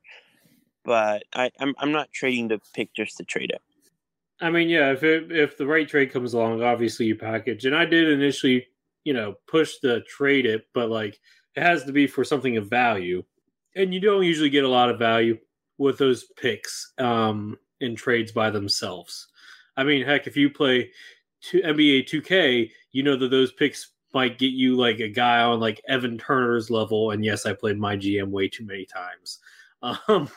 but 0.85 1.25
I, 1.33 1.51
I'm 1.61 1.75
I'm 1.79 1.93
not 1.93 2.13
trading 2.13 2.49
the 2.49 2.61
pick 2.75 2.93
just 2.95 3.17
to 3.19 3.25
trade 3.25 3.51
it. 3.51 3.61
I 4.41 4.51
mean, 4.51 4.69
yeah, 4.69 4.91
if 4.91 5.05
it, 5.05 5.31
if 5.31 5.57
the 5.57 5.67
right 5.67 5.89
trade 5.89 6.13
comes 6.13 6.35
along, 6.35 6.63
obviously 6.63 7.07
you 7.07 7.15
package. 7.15 7.65
And 7.65 7.77
I 7.77 7.85
did 7.85 8.09
initially, 8.09 8.67
you 9.05 9.13
know, 9.13 9.35
push 9.47 9.75
the 9.83 10.01
trade 10.09 10.47
it, 10.47 10.67
but 10.75 10.91
like 10.91 11.21
it 11.55 11.63
has 11.63 11.85
to 11.85 11.93
be 11.93 12.07
for 12.07 12.25
something 12.25 12.57
of 12.57 12.69
value, 12.69 13.23
and 13.77 13.95
you 13.95 14.01
don't 14.01 14.25
usually 14.25 14.51
get 14.51 14.65
a 14.65 14.69
lot 14.69 14.91
of 14.91 14.99
value 14.99 15.39
with 15.79 15.99
those 15.99 16.25
picks 16.37 16.93
um, 16.99 17.57
in 17.81 17.95
trades 17.95 18.33
by 18.33 18.51
themselves. 18.51 19.29
I 19.77 19.85
mean, 19.85 20.05
heck, 20.05 20.27
if 20.27 20.37
you 20.37 20.51
play 20.51 20.91
NBA 21.53 22.09
2K, 22.09 22.71
you 22.93 23.03
know 23.03 23.17
that 23.17 23.31
those 23.31 23.53
picks 23.53 23.92
might 24.15 24.39
get 24.39 24.53
you 24.53 24.77
like 24.77 25.01
a 25.01 25.09
guy 25.09 25.41
on 25.41 25.61
like 25.61 25.81
Evan 25.89 26.19
Turner's 26.19 26.71
level. 26.71 27.11
And 27.11 27.25
yes, 27.25 27.47
I 27.47 27.53
played 27.53 27.79
my 27.79 27.97
GM 27.97 28.29
way 28.29 28.49
too 28.49 28.65
many 28.65 28.87
times. 28.87 29.39
Um, 30.07 30.31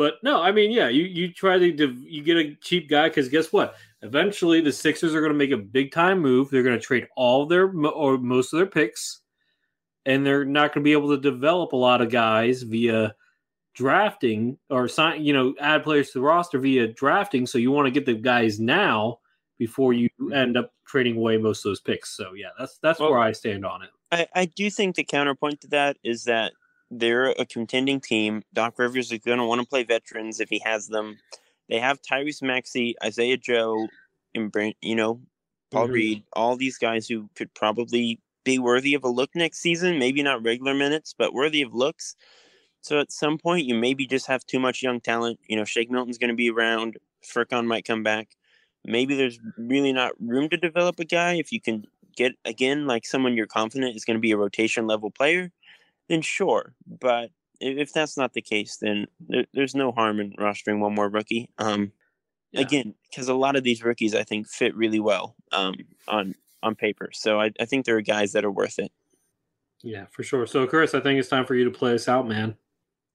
but 0.00 0.14
no, 0.22 0.40
I 0.40 0.50
mean, 0.50 0.70
yeah, 0.70 0.88
you 0.88 1.02
you 1.02 1.30
try 1.30 1.58
to 1.58 1.66
you 1.66 2.22
get 2.22 2.38
a 2.38 2.54
cheap 2.62 2.88
guy 2.88 3.08
because 3.08 3.28
guess 3.28 3.52
what? 3.52 3.74
Eventually, 4.00 4.62
the 4.62 4.72
Sixers 4.72 5.14
are 5.14 5.20
going 5.20 5.32
to 5.32 5.38
make 5.38 5.50
a 5.50 5.58
big 5.58 5.92
time 5.92 6.20
move. 6.20 6.48
They're 6.48 6.62
going 6.62 6.78
to 6.78 6.82
trade 6.82 7.06
all 7.16 7.44
their 7.44 7.70
or 7.70 8.16
most 8.16 8.54
of 8.54 8.58
their 8.58 8.66
picks, 8.66 9.20
and 10.06 10.24
they're 10.24 10.46
not 10.46 10.72
going 10.72 10.82
to 10.82 10.88
be 10.88 10.92
able 10.92 11.10
to 11.10 11.20
develop 11.20 11.72
a 11.72 11.76
lot 11.76 12.00
of 12.00 12.10
guys 12.10 12.62
via 12.62 13.14
drafting 13.74 14.56
or 14.70 14.88
sign. 14.88 15.22
You 15.22 15.34
know, 15.34 15.54
add 15.60 15.84
players 15.84 16.12
to 16.12 16.20
the 16.20 16.24
roster 16.24 16.58
via 16.58 16.86
drafting. 16.86 17.46
So 17.46 17.58
you 17.58 17.70
want 17.70 17.84
to 17.84 17.90
get 17.92 18.06
the 18.06 18.14
guys 18.14 18.58
now 18.58 19.18
before 19.60 19.92
you 19.92 20.08
end 20.34 20.56
up 20.56 20.72
trading 20.86 21.18
away 21.18 21.36
most 21.36 21.58
of 21.58 21.68
those 21.70 21.82
picks. 21.82 22.16
So 22.16 22.32
yeah, 22.32 22.48
that's 22.58 22.78
that's 22.82 22.98
well, 22.98 23.10
where 23.10 23.20
I 23.20 23.32
stand 23.32 23.64
on 23.66 23.82
it. 23.82 23.90
I, 24.10 24.26
I 24.34 24.44
do 24.46 24.70
think 24.70 24.96
the 24.96 25.04
counterpoint 25.04 25.60
to 25.60 25.68
that 25.68 25.98
is 26.02 26.24
that 26.24 26.54
they're 26.90 27.26
a 27.32 27.44
contending 27.44 28.00
team. 28.00 28.42
Doc 28.54 28.78
Rivers 28.78 29.12
is 29.12 29.18
going 29.18 29.38
to 29.38 29.44
want 29.44 29.60
to 29.60 29.66
play 29.66 29.84
veterans 29.84 30.40
if 30.40 30.48
he 30.48 30.60
has 30.64 30.88
them. 30.88 31.18
They 31.68 31.78
have 31.78 32.00
Tyrese 32.00 32.42
Maxey, 32.42 32.96
Isaiah 33.04 33.36
Joe, 33.36 33.86
and 34.34 34.52
you 34.80 34.96
know, 34.96 35.20
Paul 35.70 35.84
mm-hmm. 35.84 35.92
Reed, 35.92 36.22
all 36.32 36.56
these 36.56 36.78
guys 36.78 37.06
who 37.06 37.28
could 37.36 37.52
probably 37.52 38.18
be 38.42 38.58
worthy 38.58 38.94
of 38.94 39.04
a 39.04 39.08
look 39.08 39.30
next 39.34 39.58
season. 39.58 39.98
Maybe 39.98 40.22
not 40.22 40.42
regular 40.42 40.74
minutes, 40.74 41.14
but 41.16 41.34
worthy 41.34 41.60
of 41.60 41.74
looks. 41.74 42.16
So 42.80 42.98
at 42.98 43.12
some 43.12 43.36
point, 43.36 43.66
you 43.66 43.74
maybe 43.74 44.06
just 44.06 44.26
have 44.26 44.46
too 44.46 44.58
much 44.58 44.82
young 44.82 45.02
talent. 45.02 45.38
You 45.46 45.56
know, 45.56 45.64
Shake 45.64 45.90
Milton's 45.90 46.16
going 46.16 46.30
to 46.30 46.34
be 46.34 46.50
around. 46.50 46.96
Furkan 47.22 47.66
might 47.66 47.84
come 47.84 48.02
back. 48.02 48.30
Maybe 48.84 49.14
there's 49.14 49.38
really 49.56 49.92
not 49.92 50.12
room 50.20 50.48
to 50.48 50.56
develop 50.56 50.98
a 50.98 51.04
guy 51.04 51.34
if 51.34 51.52
you 51.52 51.60
can 51.60 51.84
get 52.16 52.32
again 52.44 52.86
like 52.86 53.06
someone 53.06 53.34
you're 53.34 53.46
confident 53.46 53.94
is 53.94 54.04
going 54.04 54.16
to 54.16 54.20
be 54.20 54.32
a 54.32 54.36
rotation 54.36 54.86
level 54.86 55.10
player 55.10 55.52
then 56.10 56.20
sure. 56.20 56.74
But 56.86 57.30
if 57.60 57.92
that's 57.92 58.16
not 58.16 58.34
the 58.34 58.42
case, 58.42 58.76
then 58.76 59.06
there, 59.20 59.46
there's 59.54 59.74
no 59.74 59.92
harm 59.92 60.20
in 60.20 60.32
rostering 60.32 60.80
one 60.80 60.94
more 60.94 61.08
rookie. 61.08 61.48
Um, 61.56 61.92
yeah. 62.52 62.62
again, 62.62 62.94
because 63.08 63.28
a 63.28 63.34
lot 63.34 63.56
of 63.56 63.62
these 63.62 63.82
rookies 63.82 64.14
I 64.14 64.24
think 64.24 64.48
fit 64.48 64.76
really 64.76 65.00
well 65.00 65.36
um, 65.52 65.76
on 66.08 66.34
on 66.62 66.74
paper. 66.74 67.10
So 67.14 67.40
I, 67.40 67.52
I 67.58 67.64
think 67.64 67.86
there 67.86 67.96
are 67.96 68.02
guys 68.02 68.32
that 68.32 68.44
are 68.44 68.50
worth 68.50 68.78
it. 68.78 68.92
Yeah, 69.82 70.06
for 70.10 70.22
sure. 70.22 70.46
So 70.46 70.66
Chris, 70.66 70.94
I 70.94 71.00
think 71.00 71.18
it's 71.18 71.28
time 71.28 71.46
for 71.46 71.54
you 71.54 71.64
to 71.64 71.70
play 71.70 71.94
us 71.94 72.08
out, 72.08 72.28
man. 72.28 72.56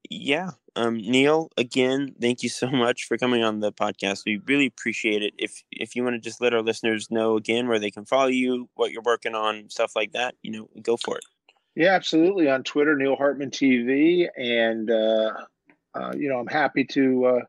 Yeah. 0.10 0.52
Um, 0.76 0.98
Neil, 0.98 1.50
again, 1.58 2.16
thank 2.20 2.44
you 2.44 2.50
so 2.50 2.68
much 2.72 3.06
for 3.06 3.18
coming 3.18 3.44
on 3.44 3.60
the 3.60 3.72
podcast. 3.72 4.24
We 4.26 4.42
really 4.46 4.66
appreciate 4.66 5.24
it. 5.24 5.34
If 5.38 5.64
if 5.72 5.96
you 5.96 6.04
want 6.04 6.16
to 6.16 6.20
just 6.20 6.42
let 6.42 6.54
our 6.54 6.62
listeners 6.62 7.10
know 7.10 7.38
again 7.38 7.68
where 7.68 7.80
they 7.80 7.92
can 7.92 8.06
follow 8.06 8.28
you, 8.28 8.70
what 8.76 8.92
you're 8.92 9.02
working 9.04 9.36
on, 9.36 9.70
stuff 9.70 9.94
like 9.96 10.12
that, 10.14 10.36
you 10.42 10.52
know, 10.52 10.70
go 10.82 10.98
for 10.98 11.18
it. 11.18 11.24
Yeah, 11.76 11.94
absolutely. 11.94 12.50
On 12.50 12.64
Twitter, 12.64 12.96
Neil 12.96 13.16
Hartman 13.16 13.52
TV, 13.52 14.28
and 14.38 14.90
uh, 14.90 15.32
uh, 15.94 16.14
you 16.16 16.30
know, 16.30 16.40
I'm 16.40 16.48
happy 16.48 16.86
to 16.86 17.26
uh, 17.26 17.40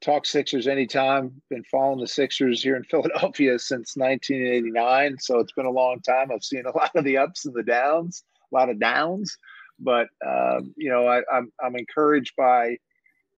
talk 0.00 0.26
Sixers 0.26 0.66
anytime. 0.66 1.40
Been 1.48 1.64
following 1.64 2.00
the 2.00 2.06
Sixers 2.06 2.62
here 2.62 2.76
in 2.76 2.84
Philadelphia 2.90 3.58
since 3.58 3.96
1989, 3.96 5.18
so 5.18 5.38
it's 5.38 5.52
been 5.52 5.66
a 5.66 5.70
long 5.70 6.00
time. 6.00 6.30
I've 6.32 6.44
seen 6.44 6.64
a 6.66 6.76
lot 6.76 6.90
of 6.94 7.04
the 7.04 7.18
ups 7.18 7.46
and 7.46 7.54
the 7.54 7.62
downs, 7.62 8.22
a 8.52 8.54
lot 8.54 8.68
of 8.68 8.78
downs, 8.78 9.36
but 9.80 10.08
um, 10.26 10.74
you 10.76 10.90
know, 10.90 11.06
I, 11.06 11.18
am 11.18 11.24
I'm, 11.32 11.52
I'm 11.62 11.76
encouraged 11.76 12.34
by 12.36 12.76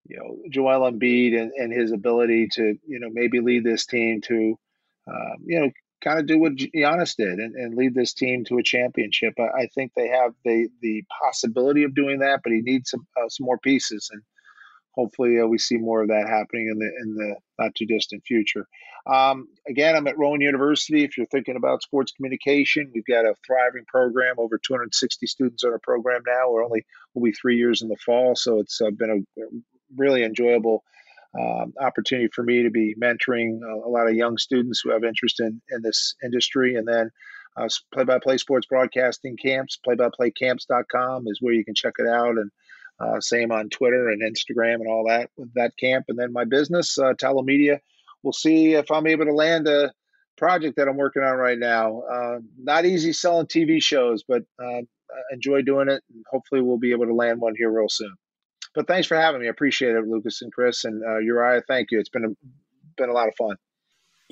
you 0.06 0.16
know 0.16 0.36
Joel 0.50 0.90
Embiid 0.90 1.40
and, 1.40 1.52
and 1.52 1.72
his 1.72 1.92
ability 1.92 2.48
to 2.54 2.76
you 2.86 3.00
know 3.00 3.08
maybe 3.12 3.40
lead 3.40 3.64
this 3.64 3.86
team 3.86 4.20
to 4.22 4.58
uh, 5.10 5.34
you 5.44 5.60
know 5.60 5.70
kind 6.02 6.18
of 6.18 6.26
do 6.26 6.38
what 6.38 6.56
Giannis 6.56 7.14
did 7.16 7.38
and, 7.38 7.54
and 7.54 7.76
lead 7.76 7.94
this 7.94 8.12
team 8.12 8.44
to 8.46 8.58
a 8.58 8.62
championship. 8.62 9.34
I, 9.38 9.62
I, 9.62 9.66
think 9.74 9.92
they 9.94 10.08
have 10.08 10.32
the 10.44 10.68
the 10.80 11.04
possibility 11.22 11.84
of 11.84 11.94
doing 11.94 12.18
that, 12.18 12.40
but 12.42 12.52
he 12.52 12.60
needs 12.60 12.90
some 12.90 13.06
uh, 13.16 13.28
some 13.28 13.46
more 13.46 13.58
pieces, 13.58 14.10
and 14.12 14.22
hopefully 14.94 15.40
uh, 15.40 15.46
we 15.46 15.58
see 15.58 15.78
more 15.78 16.02
of 16.02 16.08
that 16.08 16.28
happening 16.28 16.68
in 16.70 16.78
the 16.78 16.90
in 17.02 17.14
the 17.14 17.36
not 17.58 17.74
too 17.74 17.86
distant 17.86 18.22
future. 18.26 18.66
Um, 19.06 19.48
again, 19.68 19.96
I'm 19.96 20.06
at 20.06 20.18
Rowan 20.18 20.40
University. 20.40 21.02
If 21.02 21.16
you're 21.16 21.26
thinking 21.26 21.56
about 21.56 21.82
sports 21.82 22.12
communication, 22.12 22.90
we've 22.94 23.06
got 23.06 23.24
a 23.24 23.34
thriving 23.46 23.84
program. 23.86 24.36
Over 24.38 24.58
260 24.58 25.26
students 25.26 25.64
on 25.64 25.72
our 25.72 25.80
program 25.80 26.22
now. 26.26 26.50
We're 26.50 26.64
only 26.64 26.84
will 27.14 27.22
be 27.22 27.32
three 27.32 27.56
years 27.56 27.82
in 27.82 27.88
the 27.88 27.96
fall, 27.96 28.36
so 28.36 28.60
it's 28.60 28.80
uh, 28.80 28.90
been 28.90 29.26
a 29.38 29.42
really 29.96 30.24
enjoyable 30.24 30.84
um, 31.38 31.72
opportunity 31.80 32.28
for 32.34 32.42
me 32.42 32.62
to 32.62 32.70
be 32.70 32.94
mentoring 33.02 33.60
a, 33.62 33.88
a, 33.88 33.90
lot 33.90 34.06
of 34.06 34.14
young 34.14 34.36
students 34.36 34.80
who 34.82 34.90
have 34.90 35.02
interest 35.02 35.40
in, 35.40 35.62
in 35.70 35.80
this 35.82 36.14
industry. 36.22 36.76
And 36.76 36.86
then 36.86 37.10
play 37.92 38.04
by 38.04 38.18
play 38.18 38.36
sports 38.36 38.66
broadcasting 38.66 39.36
camps, 39.36 39.78
play 39.82 39.94
by 39.94 40.08
play 40.14 40.30
camps.com 40.30 41.26
is 41.26 41.38
where 41.40 41.54
you 41.54 41.64
can 41.64 41.74
check 41.74 41.94
it 41.98 42.06
out. 42.06 42.36
And 42.36 42.50
uh, 43.02 43.20
same 43.20 43.50
on 43.50 43.68
Twitter 43.68 44.08
and 44.08 44.22
Instagram 44.22 44.76
and 44.76 44.88
all 44.88 45.06
that 45.08 45.30
with 45.36 45.52
that 45.54 45.72
camp. 45.78 46.06
And 46.08 46.18
then 46.18 46.32
my 46.32 46.44
business, 46.44 46.98
uh, 46.98 47.14
Telemedia, 47.14 47.78
we'll 48.22 48.32
see 48.32 48.74
if 48.74 48.90
I'm 48.90 49.06
able 49.06 49.26
to 49.26 49.34
land 49.34 49.66
a 49.68 49.92
project 50.36 50.76
that 50.76 50.88
I'm 50.88 50.96
working 50.96 51.22
on 51.22 51.36
right 51.36 51.58
now. 51.58 52.02
Uh, 52.02 52.38
not 52.58 52.86
easy 52.86 53.12
selling 53.12 53.46
TV 53.46 53.82
shows, 53.82 54.22
but 54.26 54.42
uh, 54.62 54.82
enjoy 55.32 55.62
doing 55.62 55.88
it. 55.88 56.02
And 56.12 56.24
hopefully 56.30 56.62
we'll 56.62 56.78
be 56.78 56.92
able 56.92 57.06
to 57.06 57.14
land 57.14 57.40
one 57.40 57.54
here 57.56 57.70
real 57.70 57.88
soon. 57.88 58.14
But 58.74 58.86
thanks 58.86 59.06
for 59.06 59.16
having 59.16 59.40
me. 59.40 59.48
I 59.48 59.50
appreciate 59.50 59.94
it, 59.94 60.06
Lucas 60.06 60.40
and 60.42 60.52
Chris 60.52 60.84
and 60.84 61.02
uh, 61.04 61.18
Uriah. 61.18 61.62
Thank 61.66 61.90
you. 61.90 62.00
It's 62.00 62.08
been 62.08 62.24
a, 62.24 62.46
been 62.96 63.10
a 63.10 63.12
lot 63.12 63.28
of 63.28 63.34
fun. 63.36 63.56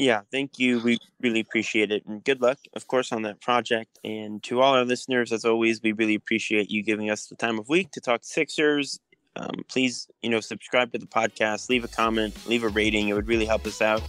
Yeah, 0.01 0.22
thank 0.32 0.59
you. 0.59 0.80
We 0.80 0.96
really 1.20 1.40
appreciate 1.40 1.92
it. 1.92 2.07
And 2.07 2.24
good 2.24 2.40
luck, 2.40 2.57
of 2.72 2.86
course, 2.86 3.12
on 3.12 3.20
that 3.22 3.42
project. 3.42 3.98
And 4.03 4.42
to 4.44 4.62
all 4.62 4.74
our 4.74 4.86
listeners, 4.86 5.30
as 5.30 5.44
always, 5.44 5.82
we 5.82 5.92
really 5.92 6.14
appreciate 6.14 6.70
you 6.70 6.82
giving 6.82 7.11
us 7.11 7.26
the 7.26 7.36
time 7.36 7.59
of 7.59 7.68
week 7.68 7.90
to 7.90 8.01
talk 8.01 8.20
Sixers. 8.22 8.98
Um, 9.36 9.62
please, 9.68 10.09
you 10.22 10.30
know, 10.30 10.40
subscribe 10.40 10.90
to 10.92 10.98
the 10.98 11.07
podcast, 11.07 11.68
leave 11.68 11.84
a 11.84 11.88
comment, 11.88 12.34
leave 12.48 12.64
a 12.64 12.68
rating. 12.68 13.09
It 13.09 13.12
would 13.12 13.28
really 13.28 13.44
help 13.44 13.66
us 13.66 13.82
out. 13.82 14.03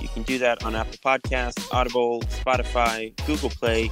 You 0.00 0.06
can 0.06 0.22
do 0.22 0.38
that 0.38 0.62
on 0.64 0.76
Apple 0.76 0.98
Podcasts, 1.04 1.66
Audible, 1.74 2.22
Spotify, 2.22 3.12
Google 3.26 3.50
Play, 3.50 3.90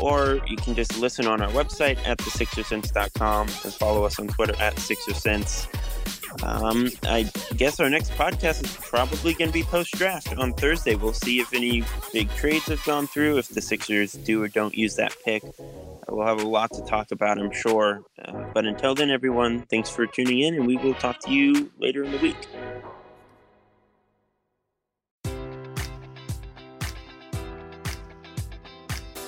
or 0.00 0.40
you 0.46 0.56
can 0.56 0.74
just 0.74 0.98
listen 0.98 1.26
on 1.26 1.42
our 1.42 1.50
website 1.50 1.98
at 2.06 2.16
thesixersense.com 2.16 3.48
and 3.48 3.74
follow 3.74 4.04
us 4.04 4.18
on 4.18 4.28
Twitter 4.28 4.54
at 4.58 4.76
Sixersense. 4.76 5.68
Um, 6.42 6.88
I 7.04 7.30
guess 7.56 7.80
our 7.80 7.90
next 7.90 8.12
podcast 8.12 8.64
is 8.64 8.76
probably 8.76 9.34
going 9.34 9.48
to 9.48 9.52
be 9.52 9.62
post 9.62 9.92
draft 9.92 10.36
on 10.36 10.52
Thursday. 10.54 10.94
We'll 10.94 11.12
see 11.12 11.40
if 11.40 11.52
any 11.52 11.82
big 12.12 12.30
trades 12.30 12.66
have 12.66 12.84
gone 12.84 13.06
through, 13.06 13.38
if 13.38 13.48
the 13.48 13.60
Sixers 13.60 14.12
do 14.12 14.42
or 14.42 14.48
don't 14.48 14.74
use 14.74 14.96
that 14.96 15.14
pick. 15.24 15.42
We'll 16.08 16.26
have 16.26 16.40
a 16.40 16.48
lot 16.48 16.72
to 16.72 16.82
talk 16.82 17.10
about, 17.12 17.38
I'm 17.38 17.52
sure. 17.52 18.02
Uh, 18.24 18.44
but 18.52 18.66
until 18.66 18.94
then, 18.94 19.10
everyone, 19.10 19.62
thanks 19.62 19.90
for 19.90 20.06
tuning 20.06 20.40
in, 20.40 20.54
and 20.54 20.66
we 20.66 20.76
will 20.76 20.94
talk 20.94 21.20
to 21.20 21.32
you 21.32 21.70
later 21.78 22.04
in 22.04 22.12
the 22.12 22.18
week. 22.18 22.36